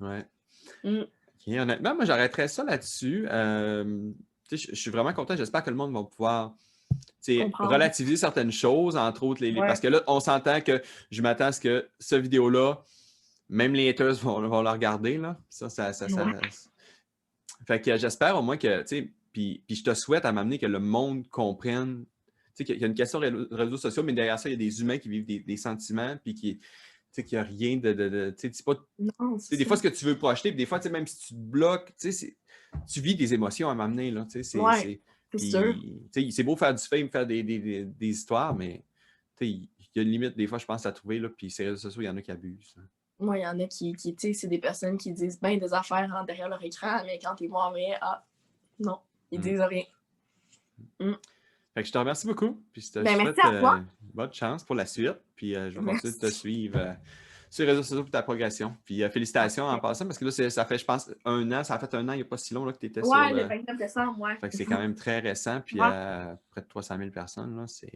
Ouais. 0.00 0.24
Mm. 0.84 1.58
honnêtement, 1.58 1.94
moi, 1.94 2.04
j'arrêterais 2.04 2.48
ça 2.48 2.64
là-dessus. 2.64 3.26
Euh, 3.30 4.12
je 4.50 4.74
suis 4.74 4.90
vraiment 4.90 5.12
content. 5.12 5.36
J'espère 5.36 5.64
que 5.64 5.70
le 5.70 5.76
monde 5.76 5.92
va 5.92 6.04
pouvoir 6.04 6.54
relativiser 7.58 8.16
certaines 8.16 8.52
choses, 8.52 8.96
entre 8.96 9.24
autres 9.24 9.42
les, 9.42 9.54
Parce 9.54 9.80
que 9.80 9.88
là, 9.88 10.02
on 10.06 10.20
s'entend 10.20 10.60
que 10.60 10.82
je 11.10 11.22
m'attends 11.22 11.46
à 11.46 11.52
ce 11.52 11.60
que 11.60 11.88
cette 11.98 12.22
vidéo-là, 12.22 12.82
même 13.48 13.74
les 13.74 13.88
haters 13.88 14.14
vont, 14.14 14.46
vont 14.48 14.62
la 14.62 14.72
regarder, 14.72 15.18
là. 15.18 15.40
Ça, 15.48 15.68
ça, 15.68 15.92
ça, 15.92 16.06
Fait 17.66 17.80
que 17.80 17.96
j'espère 17.96 18.36
au 18.36 18.42
moins 18.42 18.56
que, 18.56 18.82
tu 18.82 18.88
sais, 18.88 19.12
puis, 19.32 19.62
puis 19.66 19.76
je 19.76 19.84
te 19.84 19.94
souhaite 19.94 20.24
à 20.24 20.32
m'amener 20.32 20.58
que 20.58 20.66
le 20.66 20.78
monde 20.78 21.28
comprenne, 21.28 22.04
tu 22.04 22.52
sais, 22.54 22.64
qu'il 22.64 22.78
y 22.78 22.84
a 22.84 22.86
une 22.86 22.94
question 22.94 23.20
de 23.20 23.48
réseaux 23.50 23.76
sociaux, 23.76 24.02
mais 24.02 24.12
derrière 24.12 24.38
ça, 24.38 24.48
il 24.48 24.52
y 24.52 24.54
a 24.54 24.58
des 24.58 24.80
humains 24.80 24.98
qui 24.98 25.08
vivent 25.08 25.44
des, 25.44 25.56
sentiments, 25.56 26.16
puis 26.22 26.34
qui, 26.34 26.58
tu 26.58 26.66
sais, 27.10 27.24
qu'il 27.24 27.38
n'y 27.38 27.44
a 27.44 27.46
rien 27.46 27.76
de, 27.76 27.92
de, 27.92 28.34
tu 28.38 28.52
sais, 28.52 28.62
pas... 28.64 28.74
des 29.50 29.64
fois, 29.64 29.76
ce 29.76 29.82
que 29.82 29.88
tu 29.88 30.04
veux 30.04 30.18
projeter, 30.18 30.50
puis 30.50 30.58
des 30.58 30.66
fois, 30.66 30.80
tu 30.80 30.84
sais, 30.84 30.90
même 30.90 31.06
si 31.06 31.18
tu 31.18 31.34
te 31.34 31.38
bloques, 31.38 31.92
tu 31.98 32.12
sais, 32.12 32.36
tu 32.90 33.00
vis 33.00 33.14
des 33.14 33.34
émotions 33.34 33.68
à 33.68 33.74
m'amener, 33.74 34.10
là, 34.10 34.24
tu 34.24 34.42
sais, 34.42 34.58
c'est... 34.58 35.02
C'est 36.30 36.44
beau 36.44 36.56
faire 36.56 36.74
du 36.74 36.82
fame, 36.82 37.10
faire 37.10 37.26
des, 37.26 37.42
des, 37.42 37.84
des 37.84 38.08
histoires, 38.08 38.54
mais 38.54 38.84
il 39.40 39.68
y 39.94 39.98
a 39.98 40.02
une 40.02 40.10
limite, 40.10 40.36
des 40.36 40.46
fois, 40.46 40.58
je 40.58 40.64
pense, 40.64 40.86
à 40.86 40.92
trouver, 40.92 41.18
là, 41.18 41.28
puis 41.28 41.50
ces 41.50 41.64
réseaux 41.64 41.76
sociaux, 41.76 42.02
il 42.02 42.06
y 42.06 42.08
en 42.08 42.16
a 42.16 42.22
qui 42.22 42.30
abusent. 42.30 42.74
Moi, 43.18 43.38
il 43.38 43.42
y 43.42 43.46
en 43.46 43.58
a 43.58 43.66
qui, 43.66 43.94
qui 43.94 44.14
tu 44.14 44.28
sais, 44.28 44.32
c'est 44.34 44.48
des 44.48 44.58
personnes 44.58 44.98
qui 44.98 45.12
disent 45.12 45.40
bien 45.40 45.56
des 45.56 45.72
affaires 45.72 46.10
en 46.14 46.24
derrière 46.24 46.48
leur 46.48 46.62
écran, 46.62 47.02
mais 47.06 47.18
quand 47.18 47.40
ils 47.40 47.48
voient 47.48 47.66
en 47.66 47.70
vrai, 47.70 47.96
ah, 48.00 48.24
non, 48.78 48.98
ils 49.30 49.38
mm. 49.38 49.42
disent 49.42 49.60
rien. 49.60 49.84
Mm. 51.00 51.12
Fait 51.76 51.82
que 51.82 51.88
je 51.88 51.92
te 51.92 51.98
remercie 51.98 52.26
beaucoup. 52.26 52.58
Puis 52.72 52.82
je 52.82 52.92
te 52.92 52.98
ben, 53.00 53.20
souhaite 53.20 53.38
euh, 53.44 53.80
bonne 54.14 54.32
chance 54.32 54.64
pour 54.64 54.74
la 54.74 54.86
suite. 54.86 55.18
Puis 55.34 55.54
euh, 55.54 55.70
je 55.70 55.78
vais 55.78 55.84
continuer 55.84 56.14
de 56.14 56.18
te 56.18 56.30
suivre 56.30 56.78
euh, 56.78 56.92
sur 57.50 57.64
les 57.64 57.72
réseaux 57.72 57.82
sociaux 57.82 58.02
pour 58.02 58.10
ta 58.10 58.22
progression. 58.22 58.74
Puis 58.84 59.02
félicitations 59.10 59.66
en 59.66 59.78
passant, 59.78 60.06
parce 60.06 60.18
que 60.18 60.24
là, 60.24 60.50
ça 60.50 60.64
fait, 60.64 60.78
je 60.78 60.86
pense, 60.86 61.10
un 61.26 61.52
an, 61.52 61.64
ça 61.64 61.74
a 61.74 61.78
fait 61.78 61.94
un 61.94 62.08
an, 62.08 62.12
il 62.12 62.16
n'y 62.16 62.22
a 62.22 62.24
pas 62.24 62.38
si 62.38 62.54
long 62.54 62.64
là, 62.64 62.72
que 62.72 62.78
tu 62.78 62.86
étais 62.86 63.02
sur. 63.02 63.12
Ouais, 63.12 63.30
le 63.30 63.42
29 63.42 63.76
décembre, 63.76 64.18
ouais. 64.20 64.36
Fait 64.36 64.48
que 64.48 64.56
c'est 64.56 64.64
quand 64.64 64.78
même 64.78 64.94
très 64.94 65.18
récent. 65.18 65.60
Puis 65.60 65.76
près 65.76 66.62
de 66.62 66.66
300 66.66 66.96
000 66.96 67.10
personnes, 67.10 67.54
là, 67.56 67.66
c'est 67.66 67.92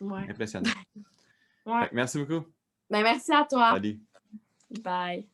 impressionnant. 0.00 0.70
ouais. 1.66 1.90
merci 1.92 2.18
beaucoup. 2.18 2.46
Ben, 2.88 3.02
merci 3.02 3.32
à 3.32 3.44
toi. 3.44 3.72
Salut. 3.72 4.00
Bye. 4.70 5.26